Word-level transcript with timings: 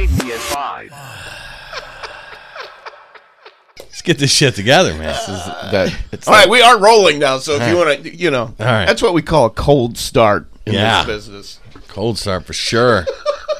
Light 0.00 0.24
me 0.24 0.32
at 0.32 0.38
five. 0.38 0.90
Let's 3.78 4.00
get 4.00 4.16
this 4.16 4.32
shit 4.32 4.54
together, 4.54 4.94
man. 4.94 5.12
That 5.72 5.94
it's 6.10 6.26
All 6.26 6.32
right, 6.32 6.48
we 6.48 6.62
are 6.62 6.80
rolling 6.80 7.18
now. 7.18 7.36
So 7.36 7.56
if 7.56 7.68
you 7.68 7.76
want 7.76 8.02
to, 8.04 8.16
you 8.16 8.30
know, 8.30 8.54
right. 8.58 8.86
that's 8.86 9.02
what 9.02 9.12
we 9.12 9.20
call 9.20 9.44
a 9.44 9.50
cold 9.50 9.98
start 9.98 10.46
in 10.64 10.72
Yeah. 10.72 11.04
this 11.04 11.26
business. 11.26 11.60
Cold 11.88 12.16
start 12.16 12.46
for 12.46 12.54
sure. 12.54 13.04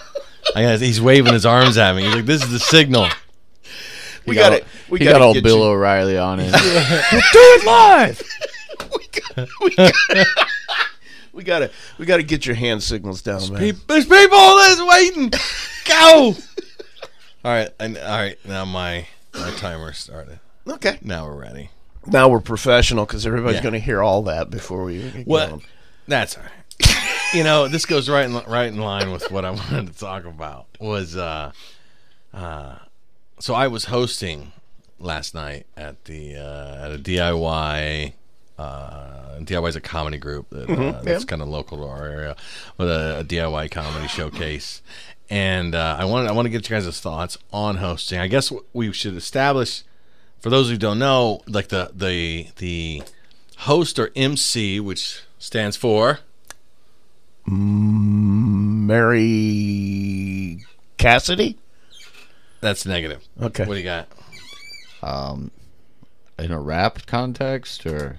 I 0.57 0.63
got, 0.63 0.81
he's 0.81 0.99
waving 0.99 1.35
his 1.35 1.45
arms 1.45 1.77
at 1.77 1.95
me. 1.95 2.05
He's 2.05 2.15
like, 2.15 2.25
"This 2.25 2.43
is 2.43 2.51
the 2.51 2.59
signal." 2.59 3.09
We 4.27 4.35
got 4.35 4.51
got 4.51 4.53
it. 4.61 4.67
We 4.89 4.99
he 5.01 5.05
got 5.05 5.13
got 5.13 5.21
all 5.21 5.35
get 5.35 5.45
Bill 5.45 5.59
you- 5.59 5.65
O'Reilly 5.65 6.17
on 6.17 6.41
it. 6.41 6.53
Do 6.53 6.59
it 7.35 7.67
live. 7.67 8.23
we 8.99 9.07
got 9.37 9.49
we 9.61 9.77
got 9.77 10.27
to 11.33 11.71
we 11.99 12.07
got 12.07 12.17
to 12.19 12.23
get 12.23 12.47
your 12.47 12.57
hand 12.57 12.83
signals 12.83 13.23
down, 13.23 13.41
man. 13.53 13.59
Pe- 13.61 13.79
There's 13.87 14.07
people 14.07 14.57
that's 14.57 14.83
waiting. 14.83 15.31
Go. 15.87 16.35
all 17.45 17.53
right, 17.53 17.71
and 17.79 17.97
all 17.99 18.19
right. 18.19 18.39
Now 18.47 18.65
my 18.65 19.07
my 19.35 19.51
timer 19.57 19.93
started. 19.93 20.41
Okay. 20.67 20.99
Now 21.03 21.27
we're 21.27 21.37
ready. 21.41 21.71
Now 22.07 22.29
we're 22.29 22.41
professional 22.41 23.05
because 23.07 23.27
everybody's 23.27 23.57
Yeah. 23.57 23.63
going 23.63 23.73
to 23.75 23.79
hear 23.81 24.03
all 24.03 24.23
that 24.23 24.51
before 24.51 24.85
we 24.85 25.03
get 25.11 25.27
What? 25.27 25.61
That's 26.09 26.37
all 26.37 26.43
right. 26.45 26.97
you 27.35 27.45
know, 27.45 27.69
this 27.69 27.85
goes 27.87 28.09
right 28.09 28.25
in 28.25 28.35
right 28.47 28.69
in 28.69 28.79
line 28.79 29.11
with 29.11 29.31
what 29.31 29.45
I 29.45 29.51
wanted 29.53 29.89
to 29.93 29.99
talk 29.99 30.25
about. 30.25 30.67
Was 30.81 31.17
uh, 31.17 31.53
uh, 32.33 32.77
so 33.39 33.55
I 33.55 33.67
was 33.69 33.87
hosting 33.87 34.53
last 34.99 35.35
night 35.35 35.67
at 35.77 36.05
the 36.07 36.37
uh, 36.37 36.85
at 36.87 36.93
a 36.93 36.99
DIY. 36.99 38.15
Uh, 38.61 39.39
DIY 39.41 39.71
is 39.71 39.77
a 39.77 39.81
comedy 39.81 40.19
group 40.19 40.51
that, 40.51 40.69
uh, 40.69 41.01
that's 41.03 41.25
yeah. 41.25 41.27
kind 41.27 41.41
of 41.41 41.49
local 41.49 41.79
to 41.79 41.85
our 41.85 42.05
area 42.05 42.37
with 42.77 42.91
a, 42.91 43.21
a 43.21 43.25
DIY 43.25 43.71
comedy 43.71 44.07
showcase. 44.07 44.83
And 45.31 45.75
uh, 45.75 45.97
I 45.99 46.05
wanted 46.05 46.29
I 46.29 46.33
want 46.33 46.45
to 46.45 46.51
get 46.51 46.69
you 46.69 46.77
guys' 46.77 47.01
thoughts 47.01 47.39
on 47.53 47.77
hosting. 47.79 48.19
I 48.19 48.27
guess 48.27 48.53
we 48.75 48.93
should 48.93 49.17
establish 49.17 49.83
for 50.41 50.51
those 50.51 50.69
who 50.69 50.77
don't 50.77 50.99
know, 50.99 51.41
like 51.47 51.69
the 51.69 51.91
the 51.95 52.49
the 52.57 53.03
host 53.59 53.99
or 53.99 54.11
MC, 54.15 54.79
which 54.79 55.23
stands 55.39 55.77
for 55.77 56.19
Mary 58.91 59.07
Cassidy. 60.99 61.57
that's 62.61 62.85
negative. 62.85 63.27
Okay. 63.41 63.65
What 63.65 63.75
do 63.75 63.81
you 63.81 63.85
got? 63.85 64.09
um, 65.03 65.51
in 66.43 66.53
a 66.53 66.61
rap 66.61 67.07
context, 67.07 67.87
or 67.87 68.17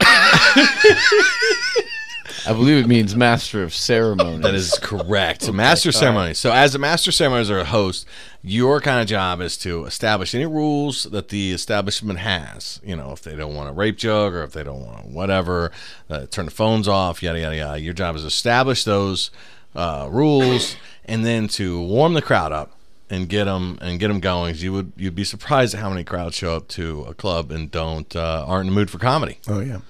I 2.47 2.53
believe 2.53 2.83
it 2.83 2.88
means 2.88 3.16
master 3.16 3.61
of 3.61 3.73
ceremonies. 3.73 4.41
That 4.41 4.55
is 4.55 4.80
correct. 4.81 5.52
master 5.53 5.89
of. 5.89 6.38
So, 6.38 6.52
as 6.52 6.73
a 6.73 6.80
master 6.80 7.11
of 7.11 7.16
ceremonies 7.16 7.52
or 7.52 7.59
a 7.59 7.66
host, 7.66 8.08
your 8.41 8.81
kind 8.81 9.00
of 9.00 9.08
job 9.08 9.41
is 9.41 9.58
to 9.58 9.86
establish 9.86 10.33
any 10.33 10.45
rules 10.45 11.03
that 11.03 11.29
the 11.29 11.51
establishment 11.51 12.19
has. 12.19 12.79
You 12.84 12.95
know, 12.95 13.12
if 13.12 13.22
they 13.22 13.35
don't 13.35 13.53
want 13.56 13.69
a 13.69 13.73
rape 13.73 13.97
jug 13.97 14.34
or 14.34 14.44
if 14.44 14.53
they 14.53 14.63
don't 14.63 14.85
want 14.85 15.07
whatever, 15.07 15.72
uh, 16.09 16.25
turn 16.28 16.45
the 16.45 16.51
phones 16.51 16.88
off, 16.88 17.22
yada 17.22 17.40
yada 17.40 17.56
yada. 17.56 17.79
Your 17.79 17.94
job 17.94 18.16
is 18.16 18.24
to 18.24 18.28
establish 18.28 18.84
those 18.84 19.29
uh, 19.75 20.07
rules 20.09 20.75
and 21.06 21.25
then 21.25 21.47
to 21.50 21.81
warm 21.81 22.13
the 22.13 22.22
crowd 22.22 22.51
up 22.51 22.72
and 23.11 23.27
get 23.29 23.44
them 23.45 23.77
and 23.81 23.99
get 23.99 24.07
them 24.07 24.19
going. 24.19 24.55
You 24.55 24.73
would 24.73 24.94
you'd 24.95 25.13
be 25.16 25.23
surprised 25.23 25.75
at 25.75 25.81
how 25.81 25.89
many 25.91 26.03
crowds 26.03 26.35
show 26.35 26.55
up 26.55 26.67
to 26.69 27.03
a 27.03 27.13
club 27.13 27.51
and 27.51 27.69
don't 27.69 28.16
uh, 28.16 28.45
aren't 28.47 28.67
in 28.67 28.73
the 28.73 28.79
mood 28.79 28.89
for 28.89 28.97
comedy 28.97 29.38
Oh 29.47 29.59
yeah. 29.59 29.81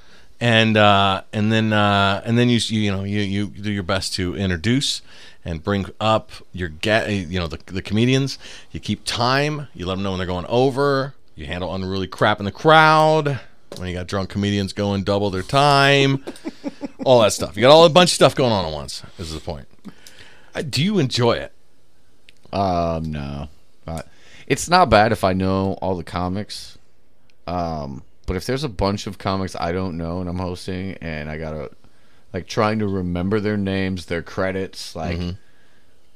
and 0.42 0.76
uh, 0.76 1.22
and 1.32 1.52
then 1.54 1.72
uh, 1.72 2.22
and 2.26 2.38
then 2.38 2.50
you 2.50 2.58
you 2.68 2.92
know 2.92 3.04
you 3.04 3.22
you 3.22 3.48
do 3.48 3.72
your 3.72 3.84
best 3.84 4.14
to 4.16 4.36
introduce 4.36 5.02
and 5.46 5.64
bring 5.64 5.86
up 6.00 6.32
your 6.52 6.70
get 6.70 7.10
you 7.10 7.40
know 7.40 7.48
the 7.48 7.60
the 7.68 7.82
comedians. 7.82 8.38
You 8.72 8.80
keep 8.80 9.06
time. 9.06 9.68
You 9.74 9.86
let 9.86 9.96
them 9.96 10.04
know 10.04 10.12
when 10.12 10.18
they're 10.18 10.28
going 10.28 10.46
over. 10.48 11.14
You 11.36 11.46
handle 11.46 11.74
unruly 11.74 12.08
crap 12.08 12.40
in 12.40 12.46
the 12.46 12.52
crowd. 12.52 13.40
When 13.78 13.88
you 13.88 13.94
got 13.96 14.08
drunk 14.08 14.30
comedians 14.30 14.74
going 14.74 15.04
double 15.04 15.30
their 15.30 15.44
time, 15.44 16.26
all 17.06 17.22
that 17.22 17.32
stuff. 17.34 17.56
You 17.56 17.62
got 17.62 17.72
all 17.72 17.86
a 17.86 17.90
bunch 17.90 18.10
of 18.10 18.16
stuff 18.16 18.36
going 18.36 18.52
on 18.52 18.66
at 18.66 18.74
once. 18.74 19.02
This 19.18 19.28
is 19.30 19.34
the 19.34 19.40
point. 19.40 19.66
Do 20.70 20.84
you 20.84 21.00
enjoy 21.00 21.34
it? 21.38 21.54
Um, 22.54 23.12
no, 23.12 23.50
uh, 23.88 24.02
it's 24.48 24.70
not 24.70 24.90
bad 24.90 25.12
if 25.12 25.24
I 25.24 25.34
know 25.34 25.74
all 25.82 25.96
the 25.96 26.04
comics. 26.04 26.78
Um, 27.48 28.04
but 28.28 28.36
if 28.36 28.46
there's 28.46 28.64
a 28.64 28.70
bunch 28.70 29.08
of 29.08 29.18
comics 29.18 29.56
I 29.56 29.72
don't 29.72 29.98
know 29.98 30.22
and 30.22 30.30
I'm 30.30 30.40
hosting, 30.40 30.94
and 31.02 31.30
I 31.30 31.38
gotta 31.38 31.72
like 32.34 32.48
trying 32.48 32.80
to 32.80 32.88
remember 32.88 33.40
their 33.40 33.58
names, 33.58 34.06
their 34.06 34.22
credits, 34.22 34.96
like 34.96 35.20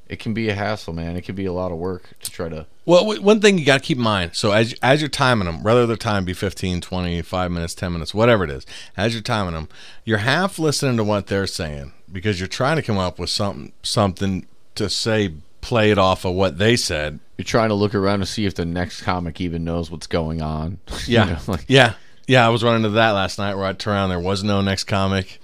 it 0.07 0.19
can 0.19 0.33
be 0.33 0.49
a 0.49 0.53
hassle, 0.53 0.93
man. 0.93 1.15
It 1.15 1.23
can 1.23 1.35
be 1.35 1.45
a 1.45 1.53
lot 1.53 1.71
of 1.71 1.77
work 1.77 2.11
to 2.21 2.31
try 2.31 2.47
to. 2.49 2.67
Well, 2.85 3.19
one 3.21 3.39
thing 3.39 3.57
you 3.57 3.65
got 3.65 3.79
to 3.81 3.83
keep 3.83 3.97
in 3.97 4.03
mind. 4.03 4.35
So 4.35 4.51
as 4.51 4.75
as 4.83 5.01
you're 5.01 5.09
timing 5.09 5.45
them, 5.45 5.63
whether 5.63 5.87
the 5.87 5.97
time 5.97 6.25
be 6.25 6.33
15, 6.33 6.81
20, 6.81 7.21
5 7.23 7.51
minutes, 7.51 7.73
10 7.73 7.91
minutes, 7.91 8.13
whatever 8.13 8.43
it 8.43 8.51
is, 8.51 8.65
as 8.95 9.13
you're 9.13 9.23
timing 9.23 9.53
them, 9.53 9.67
you're 10.03 10.19
half 10.19 10.59
listening 10.59 10.97
to 10.97 11.03
what 11.03 11.27
they're 11.27 11.47
saying 11.47 11.91
because 12.11 12.39
you're 12.39 12.47
trying 12.47 12.75
to 12.75 12.83
come 12.83 12.99
up 12.99 13.17
with 13.17 13.31
something 13.31 13.73
something 13.81 14.45
to 14.75 14.89
say 14.89 15.33
play 15.65 15.91
it 15.91 15.97
off 15.97 16.25
of 16.25 16.33
what 16.35 16.57
they 16.57 16.75
said. 16.75 17.19
You're 17.37 17.45
trying 17.45 17.69
to 17.69 17.75
look 17.75 17.95
around 17.95 18.19
to 18.19 18.25
see 18.25 18.45
if 18.45 18.55
the 18.55 18.65
next 18.65 19.01
comic 19.01 19.41
even 19.41 19.63
knows 19.63 19.89
what's 19.91 20.07
going 20.07 20.41
on. 20.41 20.77
You 21.07 21.15
Yeah. 21.15 21.25
know, 21.25 21.37
like, 21.47 21.65
yeah. 21.67 21.93
Yeah, 22.27 22.45
I 22.45 22.49
was 22.49 22.63
running 22.63 22.83
into 22.85 22.95
that 22.95 23.11
last 23.11 23.37
night 23.37 23.55
where 23.55 23.65
I 23.65 23.73
turned 23.73 23.95
around 23.97 24.09
there 24.09 24.19
was 24.19 24.43
no 24.43 24.61
next 24.61 24.85
comic. 24.85 25.39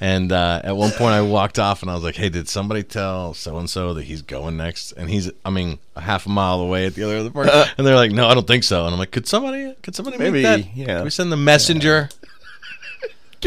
And 0.00 0.32
uh, 0.32 0.60
at 0.64 0.76
one 0.76 0.90
point, 0.90 1.12
I 1.14 1.22
walked 1.22 1.58
off 1.60 1.82
and 1.82 1.90
I 1.90 1.94
was 1.94 2.02
like, 2.02 2.16
"Hey, 2.16 2.28
did 2.28 2.48
somebody 2.48 2.82
tell 2.82 3.34
so 3.34 3.56
and 3.58 3.70
so 3.70 3.94
that 3.94 4.02
he's 4.02 4.20
going 4.22 4.56
next?" 4.56 4.90
And 4.92 5.08
he's, 5.08 5.30
I 5.44 5.50
mean, 5.50 5.78
a 5.94 6.00
half 6.00 6.26
a 6.26 6.28
mile 6.28 6.58
away 6.60 6.86
at 6.86 6.94
the 6.96 7.04
other 7.04 7.12
end 7.18 7.26
of 7.26 7.32
the 7.32 7.38
park. 7.44 7.68
and 7.78 7.86
they're 7.86 7.94
like, 7.94 8.10
"No, 8.10 8.26
I 8.26 8.34
don't 8.34 8.46
think 8.46 8.64
so." 8.64 8.84
And 8.84 8.92
I'm 8.94 8.98
like, 8.98 9.12
"Could 9.12 9.28
somebody, 9.28 9.74
could 9.82 9.94
somebody 9.94 10.18
make 10.18 10.32
Maybe, 10.32 10.42
that? 10.42 10.74
yeah. 10.76 10.86
Can 10.96 11.04
we 11.04 11.10
send 11.10 11.30
the 11.30 11.36
messenger?" 11.36 12.08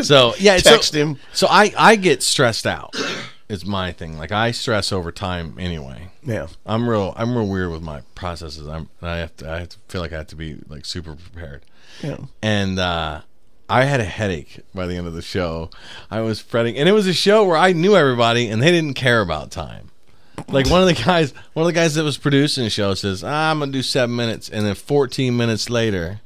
so 0.02 0.34
yeah, 0.40 0.58
so- 0.58 0.70
Text 0.72 0.94
him. 0.94 1.18
So 1.34 1.48
I, 1.50 1.74
I 1.78 1.96
get 1.98 2.22
stressed 2.24 2.66
out. 2.68 2.96
Is 3.48 3.64
my 3.66 3.92
thing. 3.92 4.18
Like 4.18 4.32
I 4.32 4.50
stress 4.52 4.92
over 4.92 5.12
time 5.12 5.58
anyway. 5.60 6.10
Yeah. 6.24 6.48
I'm 6.66 6.90
real. 6.90 7.14
I'm 7.16 7.36
real 7.38 7.48
weird 7.48 7.72
with 7.72 7.84
my 7.84 8.02
processes. 8.16 8.68
I'm. 8.68 8.90
I 9.04 9.18
have 9.18 9.38
to. 9.38 9.50
I 9.52 9.60
have 9.60 9.70
to 9.70 9.78
feel 9.88 10.02
like 10.02 10.14
I 10.14 10.18
have 10.18 10.28
to 10.28 10.36
be 10.36 10.58
like 10.68 10.84
super 10.86 11.16
prepared 11.16 11.62
Yeah. 12.02 12.18
and 12.42 12.80
uh, 12.80 13.22
I 13.70 13.84
had 13.84 14.00
a 14.00 14.04
headache 14.06 14.62
by 14.74 14.88
the 14.88 14.96
end 14.96 15.06
of 15.06 15.14
the 15.14 15.22
show. 15.22 15.70
I 16.10 16.22
was 16.22 16.40
fretting, 16.40 16.76
and 16.76 16.90
it 16.90 16.94
was 16.94 17.06
a 17.06 17.14
show 17.14 17.46
where 17.46 17.58
I 17.58 17.72
knew 17.74 17.96
everybody, 17.96 18.48
and 18.50 18.62
they 18.64 18.72
didn't 18.72 18.96
care 18.96 19.22
about 19.22 19.52
time. 19.52 19.92
Like 20.50 20.68
one 20.70 20.82
of 20.82 20.88
the 20.88 20.94
guys, 21.04 21.32
one 21.54 21.64
of 21.64 21.68
the 21.68 21.74
guys 21.80 21.94
that 21.96 22.04
was 22.04 22.18
producing 22.18 22.64
the 22.64 22.70
show 22.72 22.96
says, 22.96 23.24
ah, 23.24 23.52
"I'm 23.52 23.60
gonna 23.60 23.72
do 23.72 23.82
seven 23.84 24.16
minutes," 24.16 24.50
and 24.50 24.66
then 24.66 24.74
14 24.76 25.38
minutes 25.38 25.70
later, 25.70 26.20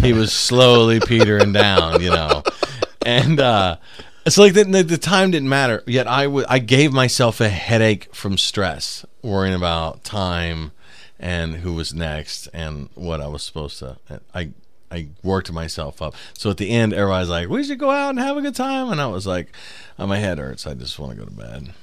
he 0.00 0.12
was 0.14 0.32
slowly 0.32 0.98
petering 1.06 1.52
down, 1.52 2.00
you 2.02 2.10
know, 2.10 2.42
and 3.04 3.38
uh, 3.38 3.76
it's 4.28 4.38
like 4.38 4.54
the, 4.54 4.64
the, 4.64 4.82
the 4.82 4.98
time 4.98 5.32
didn't 5.32 5.48
matter. 5.48 5.82
Yet 5.86 6.06
I 6.06 6.26
would, 6.26 6.46
I 6.48 6.60
gave 6.60 6.92
myself 6.92 7.40
a 7.40 7.48
headache 7.48 8.14
from 8.14 8.38
stress, 8.38 9.04
worrying 9.22 9.54
about 9.54 10.04
time 10.04 10.72
and 11.18 11.56
who 11.56 11.72
was 11.74 11.92
next 11.92 12.46
and 12.52 12.88
what 12.94 13.20
I 13.20 13.26
was 13.26 13.42
supposed 13.42 13.78
to. 13.80 13.98
I 14.34 14.50
I 14.90 15.08
worked 15.22 15.52
myself 15.52 16.00
up. 16.00 16.14
So 16.32 16.48
at 16.50 16.56
the 16.56 16.70
end, 16.70 16.94
everybody's 16.94 17.28
like, 17.28 17.48
"We 17.48 17.64
should 17.64 17.78
go 17.78 17.90
out 17.90 18.10
and 18.10 18.18
have 18.20 18.36
a 18.36 18.40
good 18.40 18.54
time," 18.54 18.90
and 18.90 19.00
I 19.00 19.06
was 19.06 19.26
like, 19.26 19.48
oh, 19.98 20.06
"My 20.06 20.18
head 20.18 20.38
hurts. 20.38 20.66
I 20.66 20.74
just 20.74 20.98
want 20.98 21.12
to 21.12 21.18
go 21.18 21.24
to 21.24 21.30
bed." 21.30 21.74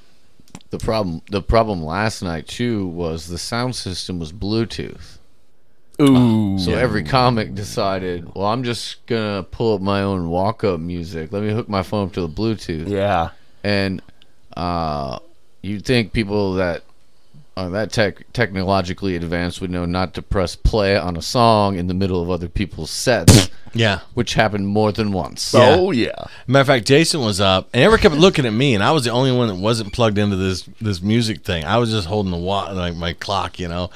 the 0.70 0.78
problem, 0.78 1.22
the 1.30 1.42
problem 1.42 1.84
last 1.84 2.22
night 2.22 2.48
too 2.48 2.88
was 2.88 3.28
the 3.28 3.38
sound 3.38 3.76
system 3.76 4.20
was 4.20 4.32
Bluetooth. 4.32 5.18
Ooh. 6.02 6.58
So 6.60 6.74
every 6.74 7.04
comic 7.04 7.56
decided, 7.56 8.34
well, 8.36 8.48
I'm 8.48 8.64
just 8.64 9.06
gonna 9.06 9.44
pull 9.44 9.76
up 9.76 9.82
my 9.82 10.02
own 10.02 10.30
walk-up 10.30 10.80
music. 10.80 11.32
Let 11.32 11.44
me 11.44 11.52
hook 11.52 11.70
my 11.70 11.84
phone 11.84 12.08
up 12.08 12.14
to 12.14 12.22
the 12.22 12.30
Bluetooth. 12.30 12.88
yeah. 12.90 13.30
And 13.64 14.02
uh, 14.56 15.20
you'd 15.62 15.86
think 15.86 16.14
people 16.14 16.54
that 16.56 16.84
are 17.58 17.70
that 17.70 17.90
tech 17.92 18.32
technologically 18.34 19.16
advanced 19.16 19.62
would 19.62 19.72
know 19.72 19.86
not 19.86 20.14
to 20.16 20.22
press 20.22 20.56
play 20.58 20.98
on 20.98 21.16
a 21.16 21.22
song 21.22 21.78
in 21.78 21.88
the 21.88 21.94
middle 21.94 22.22
of 22.22 22.30
other 22.30 22.50
people's 22.50 22.92
sets, 22.92 23.50
Yeah. 23.74 24.02
which 24.14 24.34
happened 24.34 24.68
more 24.68 24.92
than 24.92 25.14
once. 25.14 25.54
Yeah. 25.54 25.76
Oh 25.80 25.92
yeah. 25.92 26.26
Matter 26.48 26.62
of 26.62 26.68
fact, 26.68 26.86
Jason 26.88 27.22
was 27.22 27.40
up, 27.40 27.70
and 27.74 27.82
everyone 27.82 28.02
kept 28.02 28.16
looking 28.16 28.46
at 28.46 28.52
me, 28.54 28.76
and 28.76 28.84
I 28.84 28.92
was 28.92 29.06
the 29.06 29.12
only 29.12 29.32
one 29.32 29.48
that 29.48 29.56
wasn't 29.56 29.94
plugged 29.94 30.18
into 30.18 30.36
this 30.36 30.64
this 30.82 31.02
music 31.02 31.44
thing. 31.46 31.64
I 31.64 31.78
was 31.78 31.90
just 31.92 32.08
holding 32.08 32.32
the 32.32 32.38
wa- 32.38 32.72
like 32.72 32.96
my 32.96 33.14
clock, 33.14 33.58
you 33.58 33.70
know. 33.70 33.90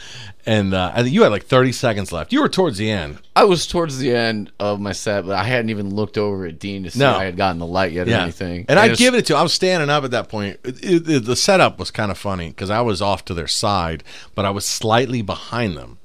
And 0.45 0.73
uh, 0.73 0.91
I 0.95 1.03
think 1.03 1.13
you 1.13 1.23
had 1.23 1.31
like 1.31 1.43
thirty 1.45 1.71
seconds 1.71 2.11
left. 2.11 2.31
You 2.33 2.41
were 2.41 2.49
towards 2.49 2.77
the 2.77 2.89
end. 2.89 3.19
I 3.35 3.43
was 3.43 3.67
towards 3.67 3.99
the 3.99 4.13
end 4.15 4.51
of 4.59 4.79
my 4.79 4.93
set, 4.93 5.25
but 5.25 5.35
I 5.35 5.43
hadn't 5.43 5.69
even 5.69 5.93
looked 5.93 6.17
over 6.17 6.45
at 6.47 6.59
Dean 6.59 6.83
to 6.83 6.91
see 6.91 6.99
No. 6.99 7.11
if 7.11 7.17
I 7.17 7.25
had 7.25 7.37
gotten 7.37 7.59
the 7.59 7.65
light 7.67 7.91
yet 7.91 8.07
or 8.07 8.11
anything. 8.11 8.65
And 8.67 8.79
I'd 8.79 8.97
give 8.97 9.13
it 9.15 9.25
to. 9.27 9.35
I 9.35 9.43
was 9.43 9.53
standing 9.53 9.89
up 9.89 10.03
at 10.03 10.11
that 10.11 10.27
point. 10.29 10.59
It- 10.63 11.07
it- 11.07 11.25
the 11.25 11.35
setup 11.35 11.77
was 11.77 11.91
kind 11.91 12.09
of 12.09 12.17
funny 12.17 12.49
because 12.49 12.69
I 12.69 12.81
was 12.81 13.01
off 13.01 13.23
to 13.25 13.33
their 13.33 13.47
side, 13.47 14.03
but 14.33 14.45
I 14.45 14.49
was 14.49 14.65
slightly 14.65 15.21
behind 15.21 15.77
them. 15.77 15.98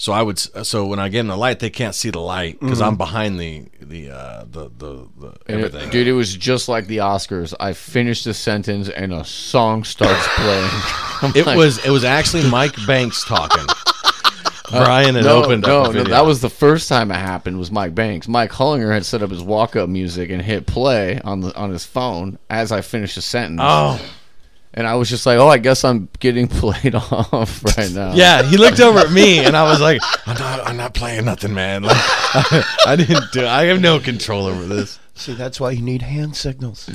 So 0.00 0.12
I 0.12 0.22
would. 0.22 0.40
Uh, 0.54 0.62
so 0.62 0.86
when 0.86 1.00
I 1.00 1.08
get 1.08 1.20
in 1.20 1.26
the 1.26 1.36
light, 1.36 1.58
they 1.58 1.70
can't 1.70 1.94
see 1.94 2.10
the 2.10 2.20
light 2.20 2.58
because 2.60 2.80
I'm 2.80 2.90
mm-hmm. 2.90 2.98
behind 2.98 3.40
the 3.40 3.64
the 3.80 4.10
uh, 4.10 4.44
the 4.48 4.70
the, 4.78 5.08
the 5.18 5.26
and 5.48 5.60
it- 5.60 5.64
everything. 5.66 5.90
dude, 5.90 6.06
it 6.06 6.12
was 6.12 6.34
just 6.36 6.68
like 6.68 6.86
the 6.86 6.98
Oscars. 6.98 7.52
I 7.58 7.72
finished 7.72 8.24
the 8.24 8.32
sentence 8.32 8.88
and 8.88 9.12
a 9.12 9.24
song 9.24 9.82
starts 9.82 10.26
playing. 10.36 10.70
I'm 11.20 11.32
It 11.36 11.46
like, 11.46 11.56
was 11.58 11.84
it 11.84 11.90
was 11.90 12.04
actually 12.04 12.48
Mike 12.48 12.74
Banks 12.86 13.24
talking. 13.24 13.66
Uh, 14.70 14.84
Brian 14.84 15.14
had 15.14 15.24
no, 15.24 15.42
opened 15.44 15.62
no, 15.62 15.90
no. 15.90 16.04
That 16.04 16.26
was 16.26 16.42
the 16.42 16.50
first 16.50 16.90
time 16.90 17.10
it 17.10 17.14
happened. 17.14 17.58
Was 17.58 17.70
Mike 17.70 17.94
Banks? 17.94 18.28
Mike 18.28 18.50
Hollinger 18.50 18.92
had 18.92 19.06
set 19.06 19.22
up 19.22 19.30
his 19.30 19.42
walk-up 19.42 19.88
music 19.88 20.28
and 20.28 20.42
hit 20.42 20.66
play 20.66 21.18
on 21.24 21.40
the 21.40 21.56
on 21.56 21.70
his 21.70 21.86
phone 21.86 22.38
as 22.50 22.70
I 22.70 22.82
finished 22.82 23.14
the 23.14 23.22
sentence. 23.22 23.60
oh 23.64 23.98
And 24.74 24.86
I 24.86 24.94
was 24.96 25.08
just 25.08 25.24
like, 25.26 25.38
oh, 25.38 25.48
I 25.48 25.58
guess 25.58 25.82
I'm 25.84 26.08
getting 26.20 26.46
played 26.60 26.94
off 26.94 27.64
right 27.64 27.90
now. 27.92 28.12
yeah. 28.14 28.42
He 28.42 28.56
looked 28.56 28.80
over 28.80 28.98
at 29.00 29.10
me 29.10 29.38
and 29.44 29.56
I 29.56 29.64
was 29.64 29.80
like, 29.80 30.00
I'm 30.26 30.36
not 30.38 30.66
I'm 30.68 30.76
not 30.76 30.94
playing 30.94 31.24
nothing, 31.24 31.54
man. 31.54 31.82
Like 31.82 31.96
I, 32.86 32.94
didn't 32.96 33.32
do. 33.32 33.46
I 33.46 33.64
have 33.64 33.80
no 33.80 33.98
control 33.98 34.46
over 34.46 34.64
this. 34.64 34.98
See, 35.14 35.34
that's 35.34 35.58
why 35.58 35.70
you 35.72 35.82
need 35.82 36.02
hand 36.02 36.36
signals. 36.36 36.88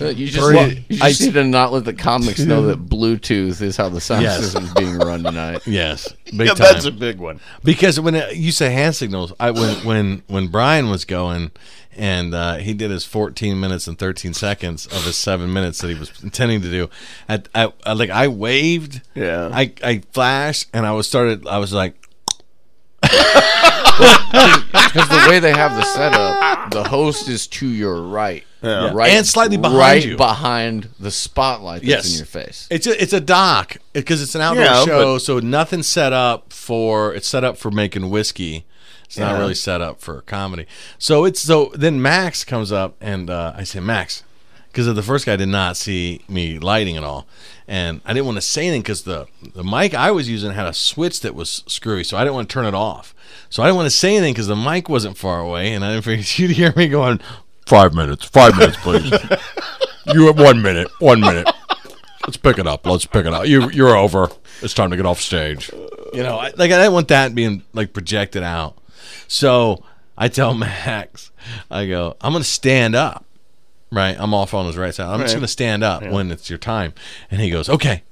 Uh, 0.00 0.06
You 0.06 0.26
just, 0.26 0.52
Well, 0.52 0.68
you 0.72 0.82
just 0.98 1.22
I- 1.22 1.24
need 1.26 1.34
to 1.34 1.44
not 1.44 1.72
let 1.72 1.84
the 1.84 1.92
comics 1.94 2.40
know 2.40 2.66
that 2.66 2.86
Bluetooth 2.88 3.62
is 3.62 3.76
how 3.76 3.88
the 3.88 4.00
sound 4.00 4.22
Yes. 4.22 4.40
system 4.40 4.64
is 4.64 4.74
being 4.74 4.98
run 4.98 5.22
tonight. 5.22 5.60
Yes, 5.64 6.12
big 6.24 6.48
Yeah, 6.48 6.54
time. 6.54 6.72
that's 6.72 6.86
a 6.86 6.90
big 6.90 7.18
one. 7.18 7.38
Because 7.62 8.00
when 8.00 8.16
it, 8.16 8.34
you 8.36 8.50
say 8.50 8.70
hand 8.70 8.96
signals, 8.96 9.32
I 9.38 9.52
when 9.52 9.76
when 9.84 10.22
when 10.26 10.48
Brian 10.48 10.90
was 10.90 11.04
going 11.04 11.52
and 11.96 12.34
uh, 12.34 12.56
he 12.56 12.74
did 12.74 12.90
his 12.90 13.04
14 13.04 13.58
minutes 13.58 13.86
and 13.86 13.98
13 13.98 14.34
seconds 14.34 14.86
of 14.86 15.04
his 15.04 15.16
seven 15.16 15.52
minutes 15.52 15.80
that 15.80 15.88
he 15.88 15.94
was 15.94 16.12
intending 16.22 16.60
to 16.62 16.70
do, 16.70 16.90
at, 17.28 17.48
I, 17.54 17.72
I 17.84 17.92
like 17.94 18.10
I 18.10 18.28
waved, 18.28 19.00
Yeah. 19.14 19.50
I 19.52 19.72
I 19.82 20.02
flashed, 20.12 20.68
and 20.72 20.86
I 20.86 20.92
was 20.92 21.06
started. 21.08 21.46
I 21.46 21.58
was 21.58 21.72
like, 21.72 21.94
Because 23.02 25.08
the 25.08 25.26
way 25.28 25.38
they 25.38 25.52
have 25.52 25.76
the 25.76 25.82
setup, 25.84 26.70
the 26.70 26.84
host 26.84 27.28
is 27.28 27.46
to 27.48 27.66
your 27.66 28.02
right, 28.02 28.44
Yeah. 28.62 28.90
right, 28.92 29.10
And 29.12 29.26
slightly 29.26 29.56
behind 29.56 29.78
right 29.78 30.04
you. 30.04 30.16
behind 30.16 30.88
the 30.98 31.10
spotlight 31.10 31.82
that's 31.82 31.88
Yes. 31.88 32.10
in 32.12 32.16
your 32.18 32.26
face. 32.26 32.66
It's 32.70 32.86
a, 32.86 33.00
it's 33.02 33.12
a 33.12 33.20
dock 33.20 33.76
because 33.92 34.22
it's 34.22 34.34
an 34.34 34.40
outdoor 34.40 34.64
Yeah, 34.64 34.84
show, 34.84 35.14
but- 35.14 35.18
so 35.20 35.38
nothing's 35.38 35.86
set 35.86 36.12
up 36.12 36.52
for 36.52 37.14
it's 37.14 37.28
set 37.28 37.44
up 37.44 37.56
for 37.56 37.70
making 37.70 38.10
whiskey. 38.10 38.66
It's 39.06 39.18
not 39.18 39.38
really 39.38 39.54
set 39.54 39.80
up 39.80 40.00
for 40.00 40.20
comedy. 40.22 40.66
So 40.98 41.24
it's 41.24 41.40
so 41.40 41.72
then 41.74 42.02
Max 42.02 42.44
comes 42.44 42.70
up 42.70 42.96
and 43.00 43.30
uh, 43.30 43.54
I 43.56 43.64
say 43.64 43.80
Max 43.80 44.22
because 44.76 44.94
the 44.94 45.02
first 45.02 45.24
guy 45.24 45.36
did 45.36 45.48
not 45.48 45.74
see 45.74 46.20
me 46.28 46.58
lighting 46.58 46.98
at 46.98 47.02
all, 47.02 47.26
and 47.66 48.02
I 48.04 48.12
didn't 48.12 48.26
want 48.26 48.36
to 48.36 48.42
say 48.42 48.66
anything 48.66 48.82
because 48.82 49.04
the 49.04 49.26
the 49.54 49.64
mic 49.64 49.94
I 49.94 50.10
was 50.10 50.28
using 50.28 50.52
had 50.52 50.66
a 50.66 50.74
switch 50.74 51.20
that 51.20 51.34
was 51.34 51.64
screwy, 51.66 52.04
so 52.04 52.18
I 52.18 52.24
didn't 52.24 52.34
want 52.34 52.50
to 52.50 52.52
turn 52.52 52.66
it 52.66 52.74
off. 52.74 53.14
So 53.48 53.62
I 53.62 53.66
didn't 53.66 53.76
want 53.76 53.86
to 53.86 53.96
say 53.96 54.16
anything 54.16 54.34
because 54.34 54.48
the 54.48 54.56
mic 54.56 54.88
wasn't 54.90 55.16
far 55.16 55.40
away, 55.40 55.72
and 55.72 55.82
I 55.82 55.92
didn't 55.92 56.04
figure 56.04 56.24
you'd 56.48 56.56
hear 56.56 56.74
me 56.76 56.88
going 56.88 57.20
five 57.66 57.94
minutes, 57.94 58.26
five 58.26 58.56
minutes, 58.58 58.76
please. 58.78 59.10
you 60.14 60.26
have 60.26 60.38
one 60.38 60.60
minute, 60.60 60.88
one 60.98 61.20
minute. 61.20 61.48
Let's 62.26 62.36
pick 62.36 62.58
it 62.58 62.66
up. 62.66 62.86
Let's 62.86 63.06
pick 63.06 63.24
it 63.24 63.32
up. 63.32 63.46
You 63.46 63.70
you're 63.70 63.96
over. 63.96 64.28
It's 64.60 64.74
time 64.74 64.90
to 64.90 64.96
get 64.96 65.06
off 65.06 65.20
stage. 65.20 65.70
You 66.12 66.22
know, 66.22 66.36
I, 66.36 66.48
like 66.56 66.70
I 66.70 66.78
didn't 66.78 66.92
want 66.92 67.08
that 67.08 67.34
being 67.34 67.62
like 67.72 67.92
projected 67.92 68.42
out. 68.42 68.76
So 69.28 69.82
I 70.16 70.28
tell 70.28 70.54
Max, 70.58 71.30
I 71.70 71.86
go, 71.86 72.16
I'm 72.20 72.32
gonna 72.32 72.44
stand 72.44 72.94
up. 72.94 73.24
Right, 73.92 74.16
I'm 74.18 74.34
off 74.34 74.52
on 74.52 74.66
his 74.66 74.76
right 74.76 74.92
side. 74.94 75.08
I'm 75.08 75.20
just 75.20 75.34
gonna 75.34 75.46
stand 75.46 75.84
up 75.84 76.02
when 76.02 76.30
it's 76.30 76.50
your 76.50 76.58
time. 76.58 76.92
And 77.30 77.40
he 77.40 77.50
goes, 77.50 77.68
okay. 77.68 78.02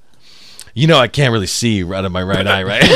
You 0.73 0.87
know 0.87 0.97
I 0.97 1.07
can't 1.07 1.31
really 1.31 1.47
see 1.47 1.83
out 1.83 2.05
of 2.05 2.11
my 2.11 2.23
right 2.23 2.45
eye, 2.47 2.63
right? 2.63 2.83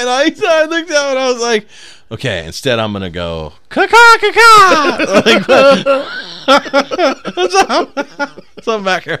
and 0.00 0.08
I, 0.08 0.34
I 0.46 0.64
looked 0.64 0.88
down 0.88 1.10
and 1.10 1.18
I 1.18 1.30
was 1.30 1.40
like, 1.40 1.66
okay. 2.10 2.46
Instead, 2.46 2.78
I'm 2.78 2.92
gonna 2.92 3.10
go 3.10 3.54
caw 3.68 3.86
like, 5.24 5.44
so, 7.50 7.66
I'm, 7.68 7.88
so 8.62 8.76
I'm 8.76 8.84
back 8.84 9.04
here. 9.04 9.20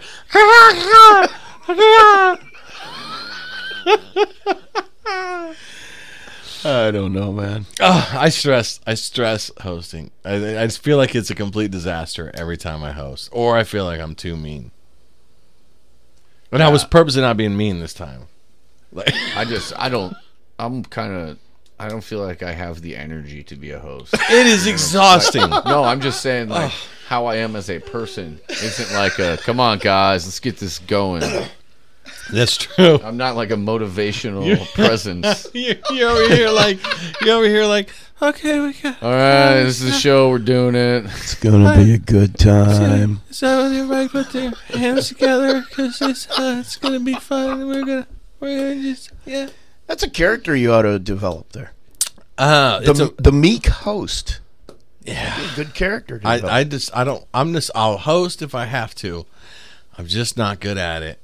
I 6.64 6.90
don't 6.90 7.12
know, 7.12 7.32
man. 7.32 7.66
Oh, 7.80 8.10
I 8.12 8.28
stress. 8.28 8.80
I 8.86 8.94
stress 8.94 9.50
hosting. 9.60 10.10
I, 10.24 10.34
I 10.34 10.66
just 10.66 10.82
feel 10.82 10.96
like 10.96 11.14
it's 11.14 11.30
a 11.30 11.34
complete 11.34 11.70
disaster 11.70 12.30
every 12.34 12.56
time 12.56 12.82
I 12.82 12.92
host, 12.92 13.30
or 13.32 13.56
I 13.56 13.64
feel 13.64 13.84
like 13.84 14.00
I'm 14.00 14.14
too 14.14 14.36
mean. 14.36 14.70
And 16.52 16.62
I 16.62 16.68
was 16.68 16.84
purposely 16.84 17.22
not 17.22 17.36
being 17.36 17.56
mean 17.56 17.80
this 17.80 17.94
time. 17.94 18.24
Like, 18.92 19.12
I 19.36 19.44
just, 19.44 19.72
I 19.76 19.88
don't, 19.88 20.14
I'm 20.58 20.84
kind 20.84 21.12
of, 21.12 21.38
I 21.78 21.88
don't 21.88 22.02
feel 22.02 22.18
like 22.20 22.42
I 22.42 22.52
have 22.52 22.82
the 22.82 22.96
energy 22.96 23.42
to 23.44 23.56
be 23.56 23.70
a 23.70 23.78
host. 23.78 24.14
it 24.30 24.46
is 24.46 24.66
exhausting. 24.66 25.48
No, 25.48 25.84
I'm 25.84 26.00
just 26.00 26.20
saying, 26.20 26.48
like, 26.50 26.72
how 27.06 27.26
I 27.26 27.36
am 27.36 27.56
as 27.56 27.70
a 27.70 27.78
person 27.78 28.40
isn't 28.48 28.92
like 28.96 29.18
a, 29.18 29.36
come 29.38 29.60
on, 29.60 29.78
guys, 29.78 30.26
let's 30.26 30.40
get 30.40 30.58
this 30.58 30.78
going. 30.80 31.22
That's 32.32 32.56
true. 32.56 32.98
I'm 33.02 33.16
not 33.16 33.36
like 33.36 33.50
a 33.50 33.54
motivational 33.56 34.66
presence. 34.74 35.46
You're, 35.54 35.76
you're 35.90 36.10
over 36.10 36.34
here 36.34 36.50
like 36.50 36.78
you're 37.22 37.36
over 37.36 37.46
here 37.46 37.64
like 37.66 37.90
okay 38.22 38.60
we 38.60 38.72
got 38.74 39.02
All 39.02 39.10
right, 39.10 39.62
this 39.62 39.80
is 39.80 39.92
the 39.92 39.98
show. 39.98 40.28
We're 40.30 40.38
doing 40.38 40.74
it. 40.74 41.04
It's 41.06 41.34
gonna 41.34 41.76
be 41.76 41.94
a 41.94 41.98
good 41.98 42.38
time. 42.38 43.20
so 43.30 43.64
everybody 43.64 44.08
put 44.08 44.30
their 44.32 44.50
hands 44.68 45.08
together 45.08 45.60
because 45.68 46.00
it's 46.02 46.28
uh, 46.38 46.56
it's 46.60 46.76
gonna 46.76 47.00
be 47.00 47.14
fun 47.14 47.66
we're 47.66 47.84
gonna 47.84 48.06
we're 48.40 48.56
gonna 48.58 48.82
just 48.82 49.10
yeah 49.24 49.48
That's 49.86 50.02
a 50.02 50.10
character 50.10 50.54
you 50.56 50.72
ought 50.72 50.82
to 50.82 50.98
develop 50.98 51.52
there. 51.52 51.72
uh 52.38 52.80
The, 52.80 52.90
it's 52.90 53.00
a, 53.00 53.10
the 53.18 53.32
meek 53.32 53.66
host. 53.66 54.40
yeah 55.04 55.36
Be 55.38 55.44
a 55.46 55.54
good 55.56 55.74
character. 55.74 56.18
To 56.18 56.28
I 56.28 56.36
develop. 56.36 56.54
I 56.54 56.64
just 56.64 56.96
I 56.96 57.04
don't 57.04 57.24
I'm 57.32 57.52
just 57.54 57.70
I'll 57.74 57.96
host 57.98 58.42
if 58.42 58.54
I 58.54 58.64
have 58.66 58.94
to 58.96 59.24
I'm 59.96 60.06
just 60.06 60.36
not 60.36 60.60
good 60.60 60.76
at 60.78 61.02
it 61.02 61.18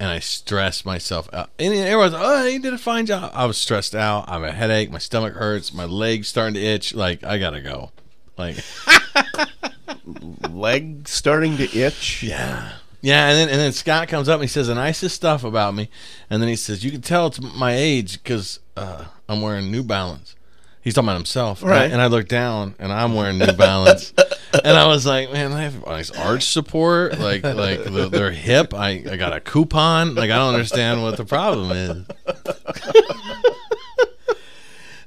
and 0.00 0.08
I 0.10 0.18
stress 0.18 0.84
myself 0.84 1.28
out. 1.32 1.50
And 1.60 1.72
everyone's 1.74 2.14
oh 2.16 2.44
you 2.46 2.58
did 2.58 2.74
a 2.74 2.78
fine 2.78 3.06
job. 3.06 3.30
I 3.34 3.44
was 3.46 3.56
stressed 3.58 3.94
out. 3.94 4.28
I 4.28 4.32
have 4.32 4.42
a 4.42 4.50
headache. 4.52 4.90
My 4.90 4.98
stomach 4.98 5.34
hurts. 5.34 5.72
My 5.72 5.84
legs 5.84 6.26
starting 6.26 6.54
to 6.54 6.60
itch. 6.60 6.92
Like 6.94 7.22
I 7.22 7.38
gotta 7.38 7.60
go. 7.60 7.92
Like 8.36 8.56
leg 10.48 11.08
starting 11.08 11.56
to 11.58 11.64
itch. 11.78 12.22
Yeah. 12.22 12.72
Yeah, 13.02 13.28
and 13.30 13.38
then 13.38 13.48
and 13.48 13.58
then 13.58 13.72
Scott 13.72 14.08
comes 14.08 14.28
up 14.28 14.34
and 14.36 14.42
he 14.42 14.48
says 14.48 14.66
the 14.66 14.74
nicest 14.74 15.16
stuff 15.16 15.42
about 15.42 15.74
me, 15.74 15.88
and 16.28 16.42
then 16.42 16.50
he 16.50 16.56
says 16.56 16.84
you 16.84 16.90
can 16.90 17.00
tell 17.00 17.28
it's 17.28 17.40
my 17.40 17.72
age 17.74 18.22
because 18.22 18.60
uh, 18.76 19.06
I'm 19.26 19.40
wearing 19.40 19.70
New 19.70 19.82
Balance. 19.82 20.36
He's 20.82 20.92
talking 20.94 21.08
about 21.08 21.16
himself, 21.16 21.62
and 21.62 21.70
I- 21.72 21.76
Right. 21.80 21.90
And 21.92 22.00
I 22.02 22.08
look 22.08 22.28
down 22.28 22.74
and 22.78 22.92
I'm 22.92 23.14
wearing 23.14 23.38
New 23.38 23.52
Balance, 23.52 24.12
and 24.52 24.76
I 24.76 24.86
was 24.86 25.06
like, 25.06 25.32
man, 25.32 25.52
they 25.52 25.62
have 25.62 25.86
nice 25.86 26.10
arch 26.10 26.44
support, 26.44 27.18
like 27.18 27.42
like 27.44 27.84
the, 27.84 28.08
their 28.10 28.30
hip. 28.32 28.74
I 28.74 29.04
I 29.10 29.16
got 29.16 29.32
a 29.32 29.40
coupon. 29.40 30.14
Like 30.14 30.30
I 30.30 30.36
don't 30.36 30.54
understand 30.54 31.02
what 31.02 31.16
the 31.16 31.24
problem 31.24 31.70
is. 31.72 32.06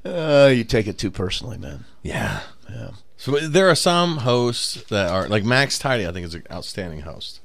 Uh, 0.05 0.51
you 0.53 0.63
take 0.63 0.88
it 0.88 0.97
too 0.97 1.09
personally, 1.12 1.57
man. 1.57 1.85
Yeah. 2.01 2.41
Yeah. 2.69 2.89
So 3.15 3.39
there 3.39 3.69
are 3.69 3.75
some 3.75 4.17
hosts 4.17 4.83
that 4.89 5.09
are 5.09 5.29
like 5.29 5.45
Max 5.45 5.79
Tidy. 5.79 6.05
I 6.05 6.12
think 6.12 6.25
is 6.25 6.35
an 6.35 6.43
outstanding 6.51 7.01
host. 7.01 7.39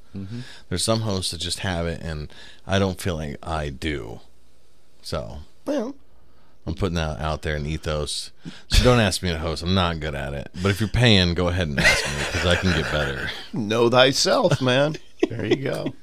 There's 0.69 0.83
some 0.83 1.03
hosts 1.03 1.31
that 1.31 1.39
just 1.39 1.61
have 1.61 1.87
it, 1.87 2.01
and 2.03 2.29
I 2.67 2.81
don't 2.81 3.01
feel 3.01 3.15
like 3.15 3.37
I 3.41 3.69
do. 3.69 4.19
So 5.01 5.39
Well, 5.65 5.95
I'm 6.69 6.75
putting 6.75 6.95
that 6.97 7.19
out 7.21 7.43
there 7.43 7.57
in 7.57 7.67
ethos. 7.67 8.31
So 8.69 8.85
don't 8.85 9.01
ask 9.01 9.23
me 9.23 9.31
to 9.31 9.39
host. 9.39 9.63
I'm 9.63 9.75
not 9.75 10.01
good 10.01 10.15
at 10.15 10.35
it. 10.35 10.51
But 10.63 10.71
if 10.71 10.81
you're 10.81 10.89
paying, 10.89 11.35
go 11.35 11.49
ahead 11.49 11.69
and 11.69 11.81
ask 11.81 12.05
me 12.07 12.25
because 12.27 12.47
I 12.47 12.55
can 12.57 12.81
get 12.81 12.91
better. 12.93 13.31
know 13.53 13.89
thyself, 13.91 14.61
man. 14.61 14.97
there 15.29 15.45
you 15.47 15.57
go. 15.57 15.95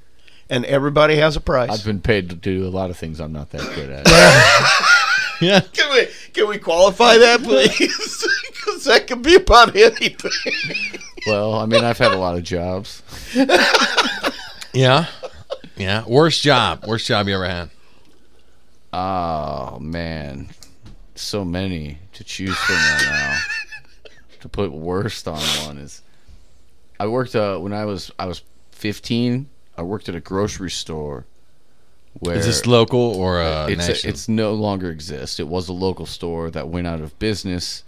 And 0.50 0.66
everybody 0.66 1.16
has 1.16 1.36
a 1.36 1.42
price. 1.42 1.70
I've 1.72 1.86
been 1.86 2.02
paid 2.02 2.30
to 2.30 2.36
do 2.36 2.68
a 2.68 2.70
lot 2.70 2.90
of 2.90 2.98
things 2.98 3.20
I'm 3.20 3.32
not 3.32 3.52
that 3.52 3.62
good 3.76 3.90
at. 3.90 4.06
Yeah. 5.42 5.60
Can 5.60 5.92
we 5.94 6.08
can 6.32 6.48
we 6.48 6.58
qualify 6.58 7.18
that, 7.18 7.44
please? 7.44 8.26
Because 8.66 8.86
that 8.86 9.06
could 9.06 9.22
be 9.22 9.36
about 9.36 9.76
anything. 9.76 10.32
well, 11.28 11.54
I 11.56 11.66
mean, 11.68 11.84
I've 11.84 11.98
had 12.00 12.14
a 12.14 12.18
lot 12.18 12.36
of 12.36 12.44
jobs. 12.44 13.04
Yeah. 14.74 15.06
Yeah. 15.78 16.04
Worst 16.08 16.42
job. 16.42 16.86
Worst 16.88 17.06
job 17.08 17.28
you 17.28 17.36
ever 17.36 17.48
had. 17.48 17.70
Oh 18.98 19.78
man, 19.82 20.48
so 21.16 21.44
many 21.44 22.00
to 22.14 22.24
choose 22.24 22.56
from 22.56 22.76
right 22.76 23.06
now. 23.06 23.40
to 24.40 24.48
put 24.48 24.72
worst 24.72 25.28
on 25.28 25.42
one 25.66 25.80
is, 25.80 26.02
I 26.98 27.08
worked 27.08 27.36
uh, 27.36 27.58
when 27.58 27.74
I 27.74 27.84
was 27.84 28.10
I 28.18 28.26
was 28.26 28.42
15. 28.72 29.50
I 29.78 29.82
worked 29.82 30.08
at 30.08 30.16
a 30.16 30.22
grocery 30.22 30.72
store. 30.72 31.26
Where 32.20 32.38
Is 32.38 32.46
this 32.46 32.66
local 32.66 33.02
or 33.02 33.42
uh, 33.42 33.68
it's 33.68 33.86
national? 33.86 34.14
it's 34.14 34.30
no 34.30 34.54
longer 34.54 34.90
exists. 34.90 35.42
It 35.42 35.50
was 35.50 35.68
a 35.68 35.74
local 35.74 36.06
store 36.06 36.50
that 36.52 36.70
went 36.70 36.88
out 36.88 37.02
of 37.02 37.20
business 37.20 37.84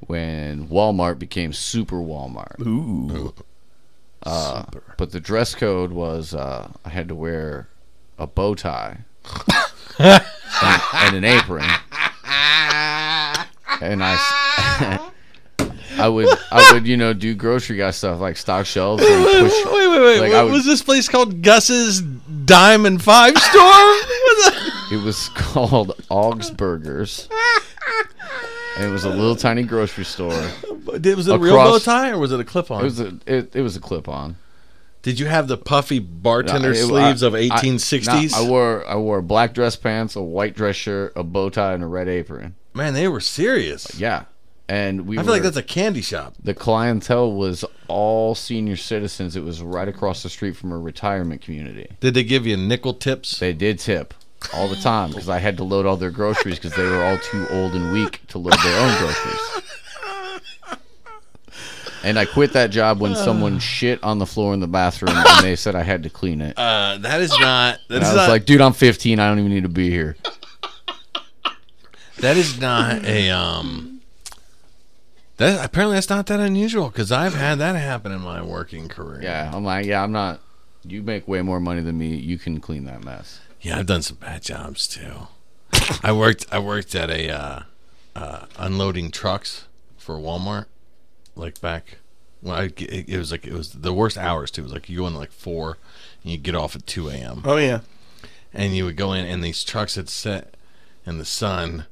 when 0.00 0.68
Walmart 0.68 1.18
became 1.18 1.54
Super 1.54 1.96
Walmart. 1.96 2.60
Ooh. 2.60 3.32
Uh, 4.22 4.64
but 4.98 5.12
the 5.12 5.20
dress 5.20 5.54
code 5.54 5.92
was 5.92 6.34
uh, 6.34 6.70
I 6.84 6.90
had 6.90 7.08
to 7.08 7.14
wear 7.14 7.68
a 8.18 8.26
bow 8.26 8.54
tie 8.54 8.98
and, 10.62 10.82
and 10.94 11.16
an 11.16 11.24
apron, 11.24 11.62
and 13.80 14.02
I. 14.02 15.00
I 15.96 16.08
would, 16.08 16.26
I 16.50 16.72
would, 16.72 16.88
you 16.88 16.96
know, 16.96 17.12
do 17.12 17.36
grocery 17.36 17.76
guy 17.76 17.92
stuff 17.92 18.18
like 18.18 18.36
stock 18.36 18.66
shelves 18.66 19.00
and 19.04 19.24
wait, 19.24 19.42
push. 19.42 19.52
wait, 19.66 19.88
wait, 19.88 20.00
wait. 20.00 20.20
like, 20.22 20.32
What 20.32 20.46
would- 20.46 20.52
was 20.54 20.64
this 20.66 20.82
place 20.82 21.08
called 21.08 21.40
Gus's 21.40 22.00
Diamond 22.00 23.00
Five 23.02 23.38
Store? 23.38 23.62
It 24.92 25.02
was 25.02 25.28
called 25.30 25.96
Augsburgers, 26.10 27.28
and 28.76 28.84
it 28.84 28.90
was 28.90 29.04
a 29.04 29.08
little 29.08 29.34
tiny 29.34 29.62
grocery 29.62 30.04
store. 30.04 30.28
Was 30.86 31.26
it 31.26 31.34
a 31.34 31.38
real 31.38 31.56
bow 31.56 31.78
tie 31.78 32.10
or 32.10 32.18
was 32.18 32.32
it 32.32 32.38
a 32.38 32.44
clip 32.44 32.70
on? 32.70 32.80
It 32.82 32.84
was 32.84 33.00
a, 33.00 33.18
it, 33.26 33.56
it 33.56 33.62
was 33.62 33.76
a 33.76 33.80
clip 33.80 34.08
on. 34.08 34.36
Did 35.04 35.20
you 35.20 35.26
have 35.26 35.46
the 35.48 35.56
puffy 35.56 35.98
bartender 36.00 36.72
It- 36.72 36.86
sleeves 36.86 37.22
I- 37.22 37.26
of 37.28 37.34
I- 37.34 37.48
1860s? 37.50 38.32
no, 38.32 38.38
I 38.38 38.48
wore 38.48 38.84
I 38.88 38.96
wore 38.96 39.22
black 39.22 39.54
dress 39.54 39.76
pants, 39.76 40.16
a 40.16 40.22
white 40.22 40.56
dress 40.56 40.74
shirt, 40.76 41.12
a 41.14 41.22
bow 41.22 41.50
tie, 41.50 41.74
and 41.74 41.84
a 41.84 41.86
red 41.86 42.08
apron. 42.08 42.54
Man, 42.74 42.94
they 42.94 43.06
were 43.06 43.20
serious. 43.20 43.86
Yeah, 43.96 44.22
and 44.68 45.06
we. 45.06 45.18
I 45.18 45.22
feel 45.22 45.30
like 45.32 45.42
that's 45.42 45.56
a 45.56 45.62
candy 45.62 46.00
shop. 46.02 46.34
the 46.42 46.54
clientele 46.54 47.30
was 47.32 47.64
all 47.86 48.34
senior 48.34 48.76
citizens. 48.76 49.36
It 49.36 49.44
was 49.44 49.62
right 49.62 49.86
across 49.86 50.22
the 50.22 50.28
street 50.30 50.56
from 50.56 50.72
a 50.72 50.78
retirement 50.78 51.42
community. 51.42 51.88
Did 52.00 52.14
they 52.14 52.24
give 52.24 52.46
you 52.46 52.56
nickel 52.56 52.94
tips? 52.94 53.38
They 53.38 53.52
did 53.52 53.78
tip 53.78 54.14
all 54.54 54.68
the 54.68 54.76
time 54.76 55.10
because 55.10 55.28
I 55.28 55.38
had 55.38 55.56
to 55.58 55.64
load 55.64 55.86
all 55.86 55.96
their 55.98 56.10
groceries 56.10 56.56
because 56.56 56.74
they 56.74 56.82
were 56.82 57.04
all 57.04 57.18
too 57.18 57.46
old 57.50 57.74
and 57.74 57.92
weak 57.92 58.20
to 58.28 58.38
load 58.38 58.56
their 58.64 58.80
own 58.80 58.98
groceries. 58.98 59.62
And 62.04 62.18
I 62.18 62.24
quit 62.26 62.52
that 62.52 62.70
job 62.70 63.00
when 63.00 63.14
someone 63.16 63.58
shit 63.60 64.02
on 64.04 64.18
the 64.18 64.26
floor 64.26 64.52
in 64.54 64.60
the 64.60 64.66
bathroom 64.66 65.14
and 65.16 65.44
they 65.44 65.56
said 65.56 65.74
I 65.74 65.82
had 65.82 66.02
to 66.04 66.10
clean 66.10 66.40
it. 66.40 66.56
Uh, 66.58 66.98
that 67.00 67.20
is 67.20 67.30
not. 67.30 67.80
That 67.88 67.94
And 67.96 68.02
is 68.02 68.08
I 68.10 68.12
was 68.12 68.16
not. 68.16 68.28
like, 68.28 68.44
dude, 68.44 68.60
I'm 68.60 68.72
15. 68.74 69.18
I 69.18 69.28
don't 69.28 69.38
even 69.38 69.50
need 69.52 69.62
to 69.62 69.68
be 69.68 69.90
here. 69.90 70.16
that 72.20 72.36
is 72.36 72.60
not 72.60 73.04
a 73.04 73.30
um. 73.30 74.00
That 75.36 75.64
apparently 75.64 75.96
that's 75.96 76.08
not 76.10 76.26
that 76.26 76.38
unusual 76.38 76.88
because 76.90 77.10
I've 77.10 77.34
had 77.34 77.58
that 77.58 77.74
happen 77.74 78.12
in 78.12 78.20
my 78.20 78.40
working 78.42 78.88
career. 78.88 79.20
Yeah, 79.22 79.50
I'm 79.52 79.64
like, 79.64 79.84
yeah, 79.86 80.02
I'm 80.02 80.12
not. 80.12 80.40
You 80.86 81.02
make 81.02 81.26
way 81.26 81.42
more 81.42 81.58
money 81.58 81.80
than 81.80 81.98
me. 81.98 82.14
You 82.14 82.38
can 82.38 82.60
clean 82.60 82.84
that 82.84 83.02
mess. 83.02 83.40
Yeah, 83.60 83.78
I've 83.78 83.86
done 83.86 84.02
some 84.02 84.18
bad 84.18 84.42
jobs 84.42 84.86
too. 84.86 85.26
I 86.04 86.12
worked. 86.12 86.46
I 86.52 86.60
worked 86.60 86.94
at 86.94 87.10
a 87.10 87.30
uh, 87.30 87.60
uh, 88.14 88.46
unloading 88.58 89.10
trucks 89.10 89.64
for 89.96 90.16
Walmart, 90.18 90.66
like 91.36 91.60
back 91.60 91.98
when 92.40 92.54
I. 92.54 92.64
It, 92.64 93.08
it 93.08 93.18
was 93.18 93.30
like 93.30 93.46
it 93.46 93.52
was 93.52 93.72
the 93.72 93.92
worst 93.92 94.16
hours 94.18 94.50
too. 94.50 94.62
It 94.62 94.64
was 94.64 94.72
like 94.72 94.88
you 94.88 94.98
go 94.98 95.06
in 95.06 95.14
like 95.14 95.32
four, 95.32 95.78
and 96.22 96.32
you 96.32 96.38
get 96.38 96.54
off 96.54 96.74
at 96.76 96.86
two 96.86 97.08
a.m. 97.08 97.42
Oh 97.44 97.56
yeah. 97.56 97.80
and 98.52 98.74
you 98.76 98.84
would 98.84 98.96
go 98.96 99.12
in 99.12 99.24
and 99.26 99.42
these 99.42 99.64
trucks 99.64 99.94
had 99.96 100.08
set 100.08 100.54
in 101.06 101.18
the 101.18 101.24
sun 101.24 101.86